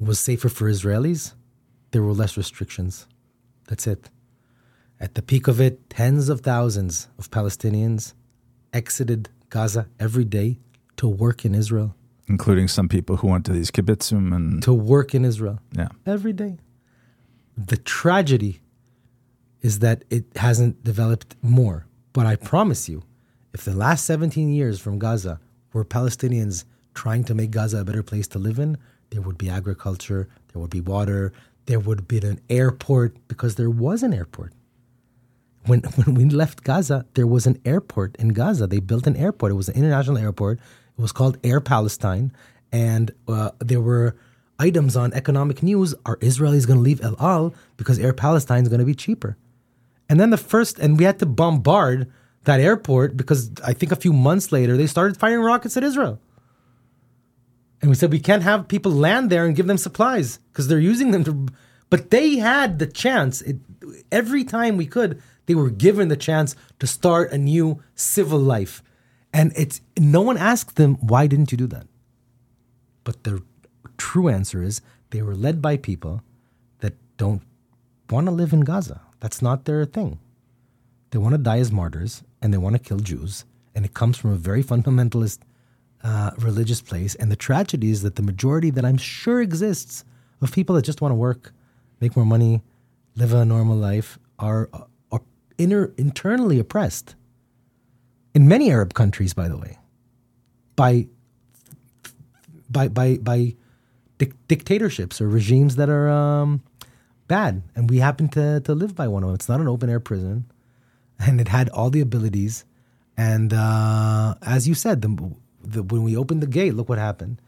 was 0.01 0.19
safer 0.19 0.49
for 0.49 0.69
Israelis, 0.69 1.33
there 1.91 2.01
were 2.01 2.13
less 2.13 2.35
restrictions. 2.35 3.07
That's 3.67 3.87
it. 3.87 4.09
At 4.99 5.15
the 5.15 5.21
peak 5.21 5.47
of 5.47 5.61
it, 5.61 5.89
tens 5.89 6.29
of 6.29 6.41
thousands 6.41 7.07
of 7.17 7.31
Palestinians 7.31 8.13
exited 8.73 9.29
Gaza 9.49 9.87
every 9.99 10.25
day 10.25 10.57
to 10.97 11.07
work 11.07 11.45
in 11.45 11.55
Israel. 11.55 11.95
Including 12.27 12.67
some 12.67 12.87
people 12.87 13.17
who 13.17 13.27
went 13.27 13.45
to 13.45 13.51
these 13.51 13.71
kibbutzim 13.71 14.33
and. 14.35 14.63
To 14.63 14.73
work 14.73 15.13
in 15.13 15.25
Israel. 15.25 15.59
Yeah. 15.73 15.89
Every 16.05 16.33
day. 16.33 16.57
The 17.57 17.77
tragedy 17.77 18.61
is 19.61 19.79
that 19.79 20.03
it 20.09 20.25
hasn't 20.35 20.83
developed 20.83 21.35
more. 21.41 21.85
But 22.13 22.25
I 22.25 22.35
promise 22.35 22.89
you, 22.89 23.03
if 23.53 23.63
the 23.63 23.75
last 23.75 24.05
17 24.05 24.51
years 24.53 24.79
from 24.79 24.97
Gaza 24.97 25.39
were 25.73 25.85
Palestinians 25.85 26.65
trying 26.93 27.23
to 27.25 27.33
make 27.35 27.51
Gaza 27.51 27.79
a 27.79 27.83
better 27.83 28.03
place 28.03 28.27
to 28.29 28.39
live 28.39 28.59
in, 28.59 28.77
there 29.11 29.21
would 29.21 29.37
be 29.37 29.49
agriculture, 29.49 30.27
there 30.51 30.61
would 30.61 30.71
be 30.71 30.81
water, 30.81 31.31
there 31.65 31.79
would 31.79 32.07
be 32.07 32.17
an 32.19 32.39
airport 32.49 33.15
because 33.27 33.55
there 33.55 33.69
was 33.69 34.03
an 34.03 34.13
airport. 34.13 34.53
When 35.65 35.81
when 35.95 36.15
we 36.15 36.25
left 36.25 36.63
Gaza, 36.63 37.05
there 37.13 37.27
was 37.27 37.45
an 37.45 37.61
airport 37.65 38.15
in 38.17 38.29
Gaza. 38.29 38.67
They 38.67 38.79
built 38.79 39.05
an 39.07 39.15
airport. 39.15 39.51
It 39.51 39.55
was 39.55 39.69
an 39.69 39.75
international 39.75 40.17
airport. 40.17 40.59
It 40.97 41.01
was 41.01 41.11
called 41.11 41.37
Air 41.43 41.61
Palestine, 41.61 42.31
and 42.71 43.11
uh, 43.27 43.51
there 43.59 43.81
were 43.81 44.15
items 44.59 44.95
on 44.95 45.13
economic 45.13 45.61
news. 45.61 45.93
Are 46.05 46.17
Israelis 46.17 46.65
going 46.65 46.79
to 46.79 46.83
leave 46.83 47.01
El 47.03 47.15
Al 47.19 47.53
because 47.77 47.99
Air 47.99 48.13
Palestine 48.13 48.63
is 48.63 48.69
going 48.69 48.79
to 48.79 48.85
be 48.85 48.95
cheaper? 48.95 49.37
And 50.09 50.19
then 50.19 50.29
the 50.29 50.37
first, 50.37 50.77
and 50.79 50.97
we 50.97 51.05
had 51.05 51.19
to 51.19 51.25
bombard 51.25 52.11
that 52.43 52.59
airport 52.59 53.15
because 53.15 53.51
I 53.63 53.73
think 53.73 53.91
a 53.91 53.95
few 53.95 54.13
months 54.13 54.51
later 54.51 54.75
they 54.77 54.87
started 54.87 55.17
firing 55.17 55.41
rockets 55.41 55.77
at 55.77 55.83
Israel. 55.83 56.19
And 57.81 57.89
we 57.89 57.95
said 57.95 58.11
we 58.11 58.19
can't 58.19 58.43
have 58.43 58.67
people 58.67 58.91
land 58.91 59.29
there 59.29 59.45
and 59.45 59.55
give 59.55 59.67
them 59.67 59.77
supplies 59.77 60.39
because 60.51 60.67
they're 60.67 60.79
using 60.79 61.11
them 61.11 61.23
to. 61.23 61.47
But 61.89 62.11
they 62.11 62.37
had 62.37 62.79
the 62.79 62.85
chance. 62.85 63.41
It, 63.41 63.57
every 64.11 64.43
time 64.43 64.77
we 64.77 64.85
could, 64.85 65.21
they 65.47 65.55
were 65.55 65.69
given 65.69 66.07
the 66.07 66.15
chance 66.15 66.55
to 66.79 66.87
start 66.87 67.31
a 67.31 67.37
new 67.37 67.81
civil 67.95 68.39
life. 68.39 68.83
And 69.33 69.51
it's 69.55 69.81
no 69.97 70.21
one 70.21 70.37
asked 70.37 70.75
them, 70.75 70.95
why 70.95 71.27
didn't 71.27 71.51
you 71.51 71.57
do 71.57 71.67
that? 71.67 71.87
But 73.03 73.23
the 73.23 73.41
true 73.97 74.29
answer 74.29 74.61
is 74.61 74.81
they 75.09 75.21
were 75.21 75.35
led 75.35 75.61
by 75.61 75.77
people 75.77 76.21
that 76.79 76.93
don't 77.17 77.41
want 78.09 78.27
to 78.27 78.31
live 78.31 78.53
in 78.53 78.61
Gaza. 78.61 79.01
That's 79.19 79.41
not 79.41 79.65
their 79.65 79.85
thing. 79.85 80.19
They 81.09 81.17
want 81.17 81.33
to 81.33 81.37
die 81.37 81.59
as 81.59 81.71
martyrs 81.71 82.23
and 82.41 82.53
they 82.53 82.57
want 82.57 82.75
to 82.75 82.79
kill 82.79 82.99
Jews. 82.99 83.45
And 83.73 83.85
it 83.85 83.93
comes 83.93 84.17
from 84.17 84.31
a 84.31 84.35
very 84.35 84.63
fundamentalist 84.63 85.39
uh, 86.03 86.31
religious 86.39 86.81
place. 86.81 87.15
And 87.15 87.31
the 87.31 87.35
tragedy 87.35 87.91
is 87.91 88.01
that 88.01 88.15
the 88.15 88.23
majority 88.23 88.69
that 88.71 88.85
I'm 88.85 88.97
sure 88.97 89.41
exists 89.41 90.03
of 90.41 90.51
people 90.51 90.75
that 90.75 90.83
just 90.83 91.01
want 91.01 91.11
to 91.11 91.15
work, 91.15 91.53
make 91.99 92.15
more 92.15 92.25
money, 92.25 92.61
live 93.15 93.33
a 93.33 93.45
normal 93.45 93.77
life 93.77 94.17
are, 94.39 94.69
are 95.11 95.21
inner, 95.57 95.93
internally 95.97 96.59
oppressed. 96.59 97.15
In 98.33 98.47
many 98.47 98.71
Arab 98.71 98.93
countries, 98.93 99.33
by 99.33 99.49
the 99.49 99.57
way, 99.57 99.77
by 100.75 101.07
by 102.69 102.87
by 102.87 103.17
by 103.17 103.55
dic- 104.17 104.47
dictatorships 104.47 105.19
or 105.19 105.27
regimes 105.27 105.75
that 105.75 105.89
are 105.89 106.07
um, 106.09 106.63
bad, 107.27 107.61
and 107.75 107.89
we 107.89 107.97
happen 107.97 108.29
to 108.29 108.61
to 108.61 108.73
live 108.73 108.95
by 108.95 109.07
one 109.07 109.23
of 109.23 109.27
them. 109.27 109.35
It's 109.35 109.49
not 109.49 109.59
an 109.59 109.67
open 109.67 109.89
air 109.89 109.99
prison, 109.99 110.45
and 111.19 111.41
it 111.41 111.49
had 111.49 111.67
all 111.69 111.89
the 111.89 111.99
abilities. 111.99 112.63
And 113.17 113.53
uh, 113.53 114.35
as 114.41 114.67
you 114.67 114.73
said, 114.73 115.01
the, 115.01 115.35
the, 115.63 115.83
when 115.83 116.03
we 116.03 116.15
opened 116.17 116.41
the 116.41 116.47
gate, 116.47 116.73
look 116.73 116.89
what 116.89 116.97
happened. 116.97 117.41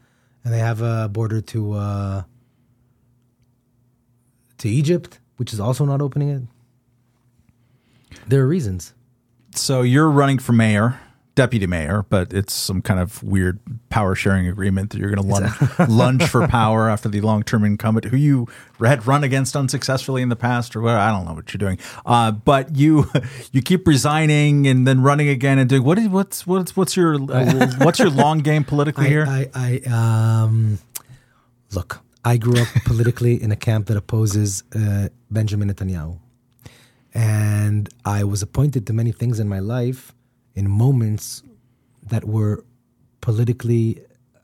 And 0.44 0.52
they 0.52 0.58
have 0.58 0.82
a 0.82 1.08
border 1.08 1.40
to 1.40 1.72
uh, 1.72 2.22
to 4.58 4.68
Egypt, 4.68 5.18
which 5.36 5.52
is 5.52 5.60
also 5.60 5.84
not 5.84 6.02
opening 6.02 6.28
it. 6.28 6.42
There 8.28 8.42
are 8.42 8.46
reasons. 8.46 8.94
So 9.54 9.82
you're 9.82 10.10
running 10.10 10.38
for 10.38 10.52
mayor, 10.52 11.00
deputy 11.34 11.66
mayor, 11.66 12.04
but 12.08 12.32
it's 12.32 12.52
some 12.52 12.80
kind 12.80 13.00
of 13.00 13.22
weird 13.22 13.58
power 13.90 14.14
sharing 14.14 14.46
agreement 14.46 14.90
that 14.90 14.98
you're 14.98 15.10
going 15.10 15.22
to 15.22 15.34
lunge, 15.34 15.88
lunge 15.90 16.24
for 16.28 16.46
power 16.46 16.88
after 16.88 17.08
the 17.08 17.20
long 17.20 17.42
term 17.42 17.64
incumbent 17.64 18.06
who 18.06 18.16
you 18.16 18.46
had 18.80 19.06
run 19.06 19.24
against 19.24 19.56
unsuccessfully 19.56 20.22
in 20.22 20.28
the 20.28 20.36
past, 20.36 20.76
or 20.76 20.80
what? 20.80 20.94
I 20.94 21.10
don't 21.10 21.24
know 21.24 21.34
what 21.34 21.52
you're 21.52 21.58
doing. 21.58 21.78
Uh, 22.06 22.30
but 22.30 22.76
you 22.76 23.10
you 23.52 23.62
keep 23.62 23.86
resigning 23.86 24.66
and 24.66 24.86
then 24.86 25.02
running 25.02 25.28
again 25.28 25.58
and 25.58 25.68
doing 25.68 25.82
what 25.82 25.98
is 25.98 26.08
what's 26.08 26.46
what's 26.46 26.76
what's 26.76 26.96
your 26.96 27.14
uh, 27.32 27.72
what's 27.78 27.98
your 27.98 28.10
long 28.10 28.38
game 28.38 28.64
politically 28.64 29.06
I, 29.06 29.08
here? 29.08 29.26
I, 29.28 29.50
I 29.54 30.42
um, 30.42 30.78
look. 31.72 32.00
I 32.26 32.38
grew 32.38 32.58
up 32.58 32.68
politically 32.86 33.42
in 33.42 33.52
a 33.52 33.56
camp 33.56 33.88
that 33.88 33.98
opposes 33.98 34.62
uh, 34.74 35.10
Benjamin 35.30 35.70
Netanyahu, 35.70 36.18
and 37.12 37.86
I 38.02 38.24
was 38.24 38.40
appointed 38.40 38.86
to 38.86 38.94
many 38.94 39.12
things 39.12 39.38
in 39.38 39.46
my 39.46 39.58
life 39.58 40.13
in 40.54 40.70
moments 40.70 41.42
that 42.10 42.24
were 42.24 42.64
politically 43.20 44.00
uh, 44.36 44.38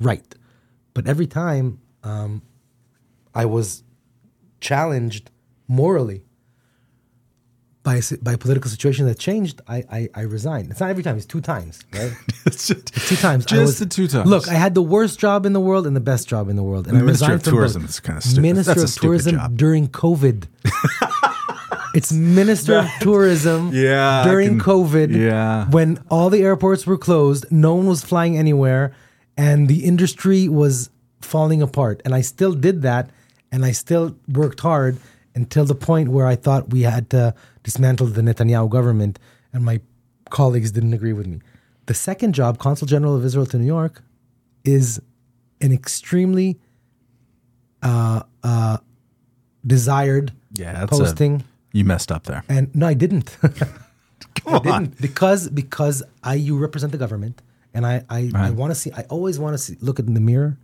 right, 0.00 0.34
but 0.94 1.06
every 1.06 1.26
time 1.26 1.80
um, 2.04 2.42
I 3.34 3.44
was 3.46 3.82
challenged 4.60 5.30
morally 5.68 6.22
by 7.82 7.96
a, 7.96 8.02
by 8.22 8.34
a 8.34 8.38
political 8.38 8.70
situation 8.70 9.06
that 9.06 9.18
changed, 9.18 9.60
I, 9.66 9.84
I 9.90 10.08
I 10.14 10.20
resigned. 10.22 10.70
It's 10.70 10.78
not 10.78 10.90
every 10.90 11.02
time; 11.02 11.16
it's 11.16 11.26
two 11.26 11.40
times, 11.40 11.80
right? 11.92 12.12
It's 12.46 12.66
just- 12.68 12.86
two 13.08 13.16
times. 13.16 13.44
Just 13.44 13.60
was- 13.60 13.78
the 13.80 13.86
two 13.86 14.06
times. 14.06 14.28
Look, 14.28 14.48
I 14.48 14.54
had 14.54 14.74
the 14.74 14.82
worst 14.82 15.18
job 15.18 15.46
in 15.46 15.52
the 15.52 15.60
world 15.60 15.86
and 15.86 15.96
the 15.96 16.00
best 16.00 16.28
job 16.28 16.48
in 16.48 16.54
the 16.56 16.62
world, 16.62 16.86
and 16.86 16.96
The 16.96 17.00
I 17.00 17.04
Ministry 17.04 17.26
resigned 17.28 17.40
of 17.40 17.44
from 17.44 17.52
Tourism 17.54 17.82
both. 17.82 17.90
is 17.90 18.00
kinda 18.00 18.20
stupid. 18.20 18.42
Minister 18.42 18.74
That's 18.74 18.82
of 18.84 18.90
stupid 18.90 19.06
Tourism 19.06 19.34
job. 19.36 19.56
during 19.56 19.88
COVID. 19.88 20.46
it's 21.94 22.12
Minister 22.12 22.78
of 22.78 22.86
Tourism 23.00 23.70
Yeah, 23.72 24.24
during 24.24 24.58
can- 24.58 24.60
COVID. 24.60 25.14
yeah. 25.14 25.68
when 25.70 25.98
all 26.10 26.30
the 26.30 26.42
airports 26.42 26.86
were 26.86 26.98
closed, 26.98 27.46
no 27.50 27.74
one 27.74 27.86
was 27.86 28.02
flying 28.02 28.36
anywhere, 28.38 28.94
and 29.36 29.68
the 29.68 29.84
industry 29.84 30.48
was 30.48 30.90
falling 31.20 31.62
apart. 31.62 32.00
And 32.04 32.14
I 32.14 32.20
still 32.22 32.52
did 32.52 32.82
that, 32.82 33.10
and 33.50 33.64
I 33.64 33.72
still 33.72 34.16
worked 34.28 34.60
hard 34.60 34.98
until 35.34 35.64
the 35.64 35.74
point 35.74 36.08
where 36.10 36.26
I 36.26 36.36
thought 36.36 36.70
we 36.70 36.82
had 36.82 37.08
to 37.10 37.34
dismantle 37.62 38.08
the 38.08 38.22
Netanyahu 38.22 38.68
government, 38.68 39.18
and 39.52 39.64
my 39.64 39.80
colleagues 40.30 40.70
didn't 40.72 40.92
agree 40.94 41.12
with 41.12 41.26
me. 41.26 41.40
The 41.86 41.94
second 41.94 42.32
job, 42.34 42.58
Consul 42.58 42.86
General 42.86 43.16
of 43.16 43.24
Israel 43.24 43.46
to 43.46 43.58
New 43.58 43.66
York, 43.66 44.02
is 44.64 45.00
an 45.60 45.72
extremely 45.72 46.58
uh, 47.82 48.22
uh, 48.42 48.78
desired 49.66 50.32
Yeah, 50.54 50.86
posting. 50.86 51.44
You 51.72 51.84
messed 51.84 52.10
up 52.12 52.24
there. 52.24 52.42
and 52.48 52.74
no, 52.74 52.86
I 52.86 52.94
didn't. 52.94 53.36
I 53.42 53.48
Come 54.40 54.54
on. 54.54 54.62
didn't 54.84 55.00
because 55.00 55.48
because 55.50 56.02
I 56.22 56.34
you 56.34 56.56
represent 56.58 56.92
the 56.92 56.98
government, 56.98 57.42
and 57.74 57.86
I 57.86 58.04
I, 58.08 58.30
I 58.34 58.50
want 58.50 58.70
to 58.70 58.74
see. 58.74 58.90
I 58.92 59.02
always 59.08 59.38
want 59.38 59.54
to 59.54 59.58
see 59.58 59.76
look 59.80 59.98
in 59.98 60.14
the 60.14 60.20
mirror 60.20 60.58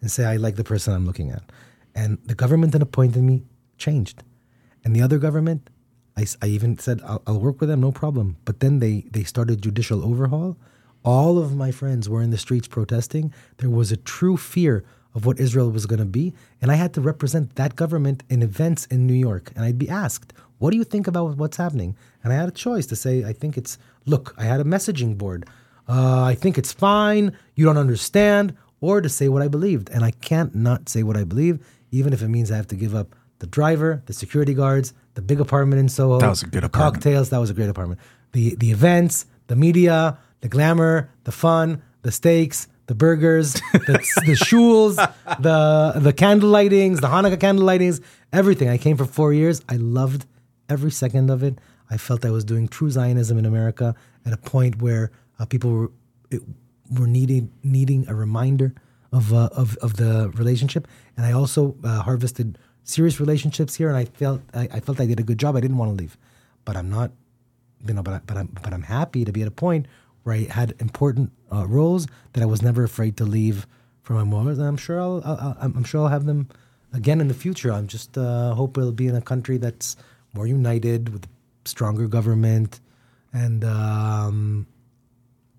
and 0.00 0.10
say 0.10 0.24
I 0.24 0.36
like 0.36 0.56
the 0.56 0.64
person 0.64 0.94
I'm 0.94 1.06
looking 1.06 1.30
at. 1.30 1.42
And 1.94 2.18
the 2.24 2.34
government 2.34 2.72
that 2.72 2.82
appointed 2.82 3.22
me 3.22 3.42
changed, 3.78 4.22
and 4.84 4.96
the 4.96 5.02
other 5.02 5.18
government, 5.18 5.68
I, 6.16 6.26
I 6.40 6.46
even 6.46 6.78
said 6.78 7.00
I'll, 7.04 7.22
I'll 7.26 7.38
work 7.40 7.60
with 7.60 7.68
them, 7.68 7.80
no 7.80 7.92
problem. 7.92 8.36
But 8.44 8.60
then 8.60 8.78
they 8.78 9.04
they 9.10 9.24
started 9.24 9.62
judicial 9.62 10.02
overhaul. 10.04 10.56
All 11.04 11.36
of 11.38 11.54
my 11.56 11.70
friends 11.72 12.08
were 12.08 12.22
in 12.22 12.30
the 12.30 12.38
streets 12.38 12.68
protesting. 12.68 13.32
There 13.58 13.70
was 13.70 13.90
a 13.92 13.96
true 13.96 14.36
fear 14.36 14.84
of 15.14 15.26
what 15.26 15.38
Israel 15.40 15.70
was 15.70 15.84
going 15.86 15.98
to 15.98 16.06
be, 16.20 16.32
and 16.62 16.70
I 16.72 16.76
had 16.76 16.94
to 16.94 17.00
represent 17.02 17.56
that 17.56 17.76
government 17.76 18.22
in 18.30 18.40
events 18.42 18.86
in 18.86 19.06
New 19.06 19.14
York. 19.28 19.52
And 19.54 19.64
I'd 19.64 19.78
be 19.78 19.88
asked, 19.90 20.32
"What 20.62 20.70
do 20.70 20.76
you 20.76 20.84
think 20.84 21.06
about 21.06 21.36
what's 21.36 21.56
happening?" 21.56 21.96
And 22.22 22.32
I 22.32 22.36
had 22.36 22.48
a 22.48 22.52
choice 22.66 22.86
to 22.86 22.96
say, 22.96 23.24
"I 23.24 23.32
think 23.32 23.56
it's 23.60 23.78
look." 24.06 24.34
I 24.38 24.44
had 24.44 24.60
a 24.60 24.64
messaging 24.74 25.18
board. 25.18 25.40
Uh, 25.88 26.22
I 26.32 26.34
think 26.42 26.56
it's 26.56 26.72
fine. 26.72 27.32
You 27.56 27.64
don't 27.66 27.76
understand, 27.86 28.54
or 28.80 29.00
to 29.00 29.08
say 29.08 29.28
what 29.28 29.42
I 29.42 29.48
believed, 29.48 29.90
and 29.90 30.04
I 30.04 30.12
can't 30.28 30.54
not 30.54 30.88
say 30.88 31.02
what 31.02 31.16
I 31.16 31.24
believe, 31.24 31.58
even 31.90 32.12
if 32.12 32.22
it 32.22 32.28
means 32.28 32.50
I 32.50 32.56
have 32.56 32.68
to 32.68 32.76
give 32.76 32.94
up 32.94 33.08
the 33.40 33.46
driver, 33.46 34.02
the 34.06 34.12
security 34.12 34.54
guards, 34.54 34.94
the 35.14 35.22
big 35.22 35.40
apartment 35.40 35.80
in 35.80 35.88
Soho. 35.88 36.20
That 36.20 36.28
was 36.28 36.44
a 36.44 36.46
good 36.46 36.64
apartment. 36.64 36.94
Cocktails. 36.94 37.30
That 37.30 37.38
was 37.38 37.50
a 37.50 37.54
great 37.54 37.68
apartment. 37.68 38.00
The 38.32 38.54
the 38.54 38.70
events, 38.70 39.26
the 39.48 39.56
media, 39.56 40.18
the 40.42 40.48
glamour, 40.48 41.10
the 41.24 41.32
fun, 41.32 41.82
the 42.02 42.12
steaks, 42.12 42.68
the 42.86 42.94
burgers, 42.94 43.54
the, 43.72 43.98
the 44.28 44.36
shuls, 44.48 44.96
the 45.40 45.98
the 45.98 46.12
candle 46.12 46.50
lightings, 46.50 47.00
the 47.00 47.08
Hanukkah 47.08 47.40
candle 47.40 47.64
lightings, 47.64 48.00
everything. 48.32 48.68
I 48.68 48.78
came 48.78 48.96
for 48.96 49.06
four 49.06 49.32
years. 49.32 49.60
I 49.68 49.76
loved 49.76 50.26
every 50.72 50.90
second 50.90 51.30
of 51.30 51.42
it. 51.42 51.58
I 51.90 51.96
felt 51.96 52.24
I 52.24 52.30
was 52.30 52.44
doing 52.44 52.68
true 52.68 52.90
Zionism 52.90 53.36
in 53.38 53.46
America 53.46 53.94
at 54.26 54.32
a 54.32 54.36
point 54.36 54.80
where 54.80 55.10
uh, 55.38 55.44
people 55.44 55.70
were 55.72 55.90
it, 56.30 56.42
were 56.98 57.06
needing 57.06 57.50
needing 57.62 58.08
a 58.08 58.14
reminder 58.14 58.74
of 59.12 59.32
uh, 59.32 59.50
of 59.52 59.76
of 59.86 59.96
the 59.96 60.30
relationship, 60.42 60.88
and 61.16 61.26
I 61.26 61.32
also 61.32 61.76
uh, 61.84 62.02
harvested 62.02 62.58
serious 62.84 63.20
relationships 63.20 63.74
here, 63.74 63.88
and 63.88 63.96
I 63.96 64.06
felt 64.06 64.40
I, 64.54 64.68
I 64.72 64.80
felt 64.80 65.00
I 65.00 65.06
did 65.06 65.20
a 65.20 65.22
good 65.22 65.38
job. 65.38 65.56
I 65.56 65.60
didn't 65.60 65.76
want 65.76 65.90
to 65.90 66.02
leave, 66.02 66.16
but 66.64 66.76
I'm 66.76 66.90
not 66.90 67.12
you 67.86 67.94
know, 67.94 68.02
but 68.02 68.14
I, 68.14 68.20
but 68.26 68.36
I'm 68.36 68.48
but 68.62 68.72
I'm 68.72 68.82
happy 68.82 69.24
to 69.24 69.32
be 69.32 69.42
at 69.42 69.48
a 69.48 69.52
point 69.66 69.86
where 70.22 70.34
I 70.34 70.46
had 70.50 70.74
important 70.78 71.32
uh, 71.52 71.66
roles 71.66 72.06
that 72.32 72.42
I 72.42 72.46
was 72.46 72.62
never 72.62 72.84
afraid 72.84 73.16
to 73.18 73.24
leave 73.24 73.66
for 74.02 74.14
my 74.14 74.24
mothers, 74.24 74.58
and 74.58 74.66
I'm 74.66 74.76
sure 74.76 75.00
I'll, 75.00 75.22
I'll 75.24 75.56
I'm 75.60 75.84
sure 75.84 76.02
I'll 76.02 76.08
have 76.08 76.26
them 76.26 76.48
again 76.92 77.20
in 77.20 77.28
the 77.28 77.34
future. 77.34 77.72
I'm 77.72 77.86
just 77.86 78.16
uh, 78.16 78.54
hope 78.54 78.78
it'll 78.78 78.92
be 78.92 79.08
in 79.08 79.14
a 79.14 79.22
country 79.22 79.58
that's 79.58 79.96
more 80.32 80.46
united 80.46 81.08
with 81.12 81.26
stronger 81.64 82.08
government, 82.08 82.80
and 83.32 83.64
um, 83.64 84.66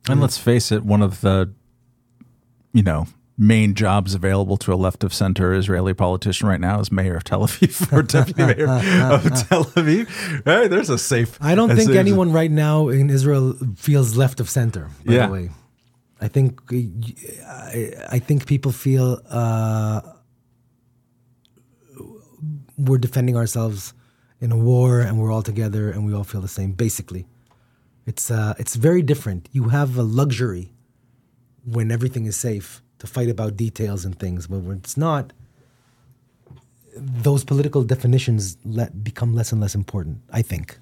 And 0.09 0.19
let's 0.21 0.38
face 0.38 0.71
it, 0.71 0.84
one 0.84 1.01
of 1.01 1.21
the, 1.21 1.51
you 2.74 2.84
know, 2.84 3.07
main 3.38 3.74
jobs 3.74 4.13
available 4.13 4.57
to 4.57 4.71
a 4.71 4.76
left 4.76 5.03
of 5.03 5.11
center 5.13 5.53
Israeli 5.53 5.93
politician 5.93 6.47
right 6.47 6.59
now 6.61 6.80
is 6.80 6.91
mayor 6.91 7.15
of 7.15 7.24
Tel 7.24 7.41
Aviv 7.47 7.91
or 7.91 8.03
deputy 8.17 8.43
mayor 8.45 8.67
of 8.69 9.24
Tel 9.47 9.65
Aviv. 9.65 10.07
Hey, 10.45 10.67
there's 10.67 10.89
a 10.89 10.97
safe. 10.99 11.38
I 11.41 11.55
don't 11.55 11.76
think 11.76 11.91
anyone 11.95 12.32
right 12.32 12.51
now 12.51 12.89
in 12.89 13.09
Israel 13.09 13.55
feels 13.76 14.15
left 14.15 14.39
of 14.39 14.49
center. 14.49 14.89
By 15.05 15.13
Yeah. 15.13 15.28
the 15.28 15.34
way, 15.34 15.49
I 16.21 16.28
think 16.28 16.61
I, 16.71 17.91
I 18.11 18.19
think 18.19 18.45
people 18.45 18.71
feel 18.71 19.19
uh, 19.30 20.01
we're 22.78 22.97
defending 22.97 23.36
ourselves 23.36 23.93
in 24.44 24.52
a 24.52 24.58
war, 24.58 25.00
and 25.00 25.18
we're 25.18 25.32
all 25.32 25.41
together, 25.41 25.89
and 25.89 26.06
we 26.06 26.14
all 26.14 26.26
feel 26.26 26.41
the 26.41 26.56
same. 26.60 26.74
Basically, 26.74 27.26
it's 28.06 28.30
uh, 28.30 28.54
it's 28.60 28.76
very 28.76 29.02
different. 29.02 29.48
You 29.54 29.70
have 29.70 29.98
a 29.98 30.04
luxury 30.04 30.74
when 31.64 31.91
everything 31.91 32.26
is 32.26 32.36
safe 32.36 32.84
to 33.00 33.08
fight 33.08 33.30
about 33.30 33.56
details 33.56 34.04
and 34.04 34.20
things, 34.20 34.48
but 34.48 34.60
when 34.60 34.78
it's 34.78 34.98
not, 34.98 35.32
those 36.98 37.46
political 37.46 37.84
definitions 37.84 38.58
let 38.66 38.89
become 39.02 39.34
less 39.34 39.54
and 39.54 39.62
less 39.62 39.76
important. 39.76 40.18
I 40.30 40.41
think. 40.41 40.78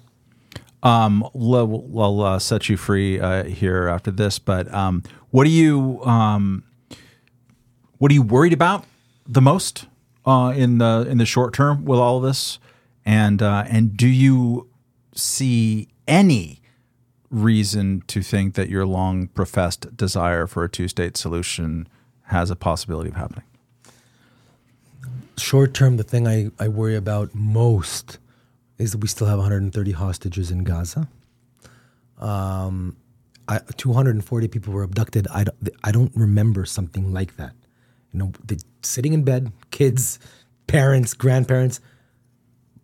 Um, 0.82 1.24
we'll, 1.32 1.68
we'll 1.68 2.22
uh, 2.22 2.38
set 2.40 2.68
you 2.68 2.76
free 2.76 3.20
uh, 3.20 3.44
here 3.44 3.86
after 3.86 4.10
this, 4.10 4.40
but 4.40 4.72
um, 4.74 5.04
what 5.30 5.46
are 5.46 5.56
you 5.62 6.02
um, 6.04 6.64
what 7.98 8.10
are 8.10 8.14
you 8.14 8.22
worried 8.22 8.52
about 8.52 8.84
the 9.24 9.40
most 9.40 9.86
uh, 10.26 10.52
in 10.56 10.78
the 10.78 11.06
in 11.08 11.18
the 11.18 11.26
short 11.26 11.54
term 11.54 11.84
with 11.84 12.00
all 12.00 12.18
this, 12.20 12.58
and 13.04 13.42
uh, 13.42 13.64
and 13.68 13.96
do 13.96 14.08
you 14.08 14.68
see 15.14 15.88
any 16.06 16.60
reason 17.30 18.02
to 18.06 18.22
think 18.22 18.54
that 18.54 18.68
your 18.68 18.84
long 18.86 19.28
professed 19.28 19.96
desire 19.96 20.46
for 20.46 20.64
a 20.64 20.68
two 20.68 20.88
state 20.88 21.16
solution 21.16 21.88
has 22.24 22.50
a 22.50 22.56
possibility 22.56 23.10
of 23.10 23.16
happening? 23.16 23.44
short 25.42 25.74
term, 25.74 25.96
the 25.96 26.04
thing 26.04 26.26
I, 26.26 26.50
I 26.58 26.68
worry 26.68 26.96
about 26.96 27.34
most 27.34 28.18
is 28.78 28.92
that 28.92 28.98
we 28.98 29.08
still 29.08 29.26
have 29.26 29.38
130 29.38 29.92
hostages 29.92 30.50
in 30.50 30.64
Gaza. 30.64 31.08
Um, 32.18 32.96
I, 33.48 33.60
240 33.76 34.48
people 34.48 34.72
were 34.72 34.82
abducted. 34.82 35.26
I 35.28 35.44
don't, 35.44 35.68
I 35.84 35.92
don't 35.92 36.12
remember 36.14 36.64
something 36.64 37.12
like 37.12 37.36
that. 37.36 37.52
You 38.12 38.18
know, 38.20 38.32
sitting 38.82 39.12
in 39.12 39.24
bed, 39.24 39.52
kids, 39.70 40.18
parents, 40.66 41.14
grandparents, 41.14 41.80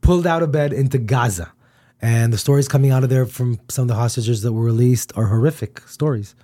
pulled 0.01 0.27
out 0.27 0.43
of 0.43 0.53
bed 0.53 0.73
into 0.73 0.99
Gaza. 0.99 1.53
And 2.01 2.33
the 2.33 2.39
stories 2.39 2.69
coming 2.69 2.91
out 2.91 3.03
of 3.03 3.11
there 3.11 3.27
from 3.27 3.59
some 3.69 3.83
of 3.83 3.89
the 3.89 3.95
hostages 3.95 4.43
that 4.43 4.53
were 4.53 4.63
released 4.63 5.13
are 5.17 5.27
horrific 5.27 5.81
stories. 5.89 6.35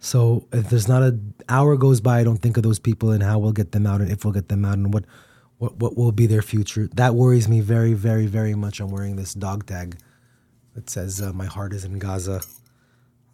So 0.00 0.46
if 0.52 0.70
there's 0.70 0.86
not 0.86 1.02
an 1.02 1.34
hour 1.48 1.76
goes 1.76 2.00
by, 2.00 2.20
I 2.20 2.24
don't 2.24 2.36
think 2.36 2.56
of 2.56 2.62
those 2.62 2.78
people 2.78 3.10
and 3.10 3.22
how 3.22 3.38
we'll 3.38 3.52
get 3.52 3.72
them 3.72 3.86
out 3.86 4.00
and 4.00 4.10
if 4.10 4.24
we'll 4.24 4.34
get 4.34 4.48
them 4.48 4.64
out 4.64 4.74
and 4.74 4.92
what 4.92 5.04
what 5.58 5.76
what 5.78 5.96
will 5.96 6.12
be 6.12 6.26
their 6.26 6.42
future. 6.42 6.88
That 6.94 7.14
worries 7.14 7.48
me 7.48 7.60
very, 7.60 7.94
very, 7.94 8.26
very 8.26 8.54
much. 8.54 8.80
I'm 8.80 8.90
wearing 8.90 9.16
this 9.16 9.34
dog 9.34 9.66
tag 9.66 9.96
that 10.74 10.88
says 10.88 11.20
uh, 11.20 11.32
"My 11.32 11.46
heart 11.46 11.72
is 11.72 11.84
in 11.84 11.98
Gaza." 11.98 12.42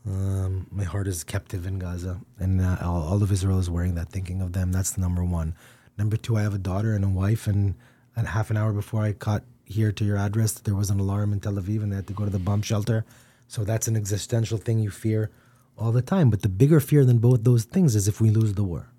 Um, 0.07 0.67
my 0.71 0.85
heart 0.85 1.09
is 1.09 1.25
captive 1.25 1.67
in 1.67 1.79
Gaza, 1.79 2.21
and 2.39 2.61
uh, 2.61 2.77
all, 2.83 3.03
all 3.03 3.23
of 3.23 3.33
Israel 3.33 3.59
is 3.59 3.71
wearing 3.71 3.95
that, 3.95 4.11
thinking 4.11 4.43
of 4.43 4.53
them. 4.53 4.71
That's 4.71 4.91
the 4.91 5.01
number 5.01 5.25
one. 5.25 5.55
Number 5.97 6.19
two, 6.19 6.37
I 6.37 6.43
have 6.43 6.53
a 6.53 6.59
daughter 6.59 6.95
and 6.95 7.05
a 7.05 7.09
wife, 7.09 7.47
and, 7.47 7.75
and 8.15 8.29
half 8.29 8.51
an 8.51 8.59
hour 8.59 8.73
before 8.73 9.03
I 9.03 9.13
got 9.13 9.45
here 9.65 9.93
to 9.93 10.05
your 10.05 10.17
address, 10.17 10.53
there 10.53 10.75
was 10.75 10.91
an 10.91 11.01
alarm 11.01 11.33
in 11.33 11.41
Tel 11.41 11.55
Aviv, 11.55 11.83
and 11.83 11.93
they 11.93 11.97
had 11.97 12.07
to 12.07 12.13
go 12.13 12.25
to 12.25 12.31
the 12.31 12.39
bomb 12.39 12.63
shelter. 12.63 13.05
So 13.49 13.65
that's 13.65 13.89
an 13.89 13.97
existential 13.97 14.59
thing 14.59 14.79
you 14.79 14.91
fear 14.91 15.31
all 15.77 15.93
the 15.93 16.03
time. 16.03 16.31
But 16.31 16.43
the 16.43 16.49
bigger 16.49 16.81
fear 16.81 17.05
than 17.05 17.19
both 17.19 17.45
those 17.45 17.65
things 17.65 17.95
is 17.95 18.09
if 18.09 18.21
we 18.21 18.31
lose 18.31 18.55
the 18.55 18.65
war, 18.65 18.91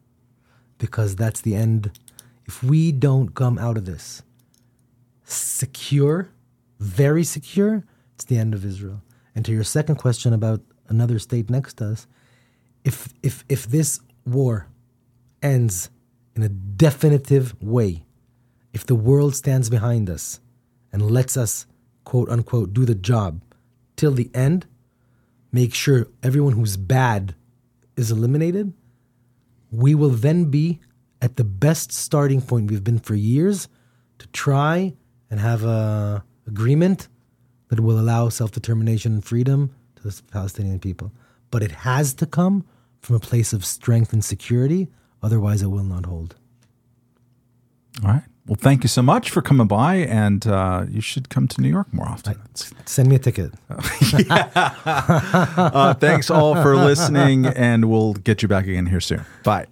because 0.78 1.16
that's 1.16 1.42
the 1.42 1.56
end. 1.56 1.92
If 2.46 2.64
we 2.64 2.92
don't 2.92 3.34
come 3.34 3.58
out 3.58 3.78
of 3.78 3.86
this 3.86 4.22
secure, 5.24 6.30
very 6.80 7.24
secure, 7.24 7.84
it's 8.14 8.26
the 8.26 8.38
end 8.38 8.54
of 8.54 8.64
Israel. 8.64 9.02
And 9.34 9.44
to 9.46 9.52
your 9.52 9.64
second 9.64 9.96
question 9.96 10.34
about 10.34 10.62
another 10.88 11.20
state 11.20 11.50
next 11.50 11.76
to 11.78 11.88
us, 11.88 12.08
if 12.84 13.10
if 13.24 13.44
if 13.50 13.66
this 13.66 14.00
war 14.26 14.68
ends 15.42 15.90
in 16.36 16.44
a 16.44 16.50
definitive 16.50 17.62
way, 17.62 18.06
if 18.74 18.86
the 18.86 18.96
world 18.96 19.36
stands 19.36 19.70
behind 19.70 20.10
us 20.10 20.40
and 20.96 21.12
lets 21.12 21.36
us 21.36 21.66
quote 22.06 22.30
unquote 22.30 22.74
do 22.74 22.86
the 22.86 22.96
job 22.96 23.42
till 23.98 24.14
the 24.14 24.32
end, 24.34 24.66
make 25.52 25.74
sure 25.74 26.08
everyone 26.24 26.54
who's 26.54 26.78
bad 26.78 27.36
is 27.98 28.12
eliminated, 28.12 28.72
we 29.72 29.94
will 29.94 30.10
then 30.10 30.46
be 30.46 30.80
at 31.22 31.36
the 31.36 31.44
best 31.44 31.92
starting 31.92 32.42
point 32.42 32.72
we've 32.72 32.84
been 32.84 33.00
for 33.00 33.14
years 33.14 33.68
to 34.20 34.28
try 34.28 34.94
and 35.30 35.42
have 35.42 35.66
a 35.66 36.24
agreement 36.48 37.10
that 37.68 37.82
will 37.82 38.00
allow 38.00 38.30
self-determination 38.30 39.16
and 39.16 39.26
freedom 39.26 39.76
to 39.98 40.04
the 40.04 40.22
Palestinian 40.32 40.80
people. 40.80 41.12
But 41.52 41.62
it 41.62 41.72
has 41.72 42.14
to 42.16 42.26
come 42.26 42.64
from 43.02 43.18
a 43.18 43.20
place 43.20 43.52
of 43.52 43.66
strength 43.66 44.14
and 44.14 44.24
security, 44.24 44.88
otherwise 45.22 45.62
it 45.62 45.68
will 45.68 45.84
not 45.84 46.06
hold. 46.06 46.38
All 48.02 48.12
right. 48.12 48.24
Well, 48.48 48.58
thank 48.60 48.84
you 48.84 48.90
so 48.90 49.02
much 49.02 49.32
for 49.32 49.42
coming 49.42 49.66
by, 49.66 49.96
and 49.96 50.46
uh, 50.46 50.86
you 50.88 51.02
should 51.02 51.30
come 51.30 51.48
to 51.48 51.62
New 51.62 51.70
York 51.70 51.92
more 51.92 52.08
often. 52.08 52.40
Send 52.86 53.10
me 53.10 53.16
a 53.16 53.20
ticket. 53.20 53.52
uh, 54.30 55.94
thanks 55.96 56.30
all 56.30 56.54
for 56.56 56.76
listening, 56.76 57.48
and 57.48 57.90
we'll 57.90 58.14
get 58.14 58.44
you 58.44 58.48
back 58.48 58.66
again 58.66 58.86
here 58.86 59.02
soon. 59.02 59.26
Bye. 59.44 59.66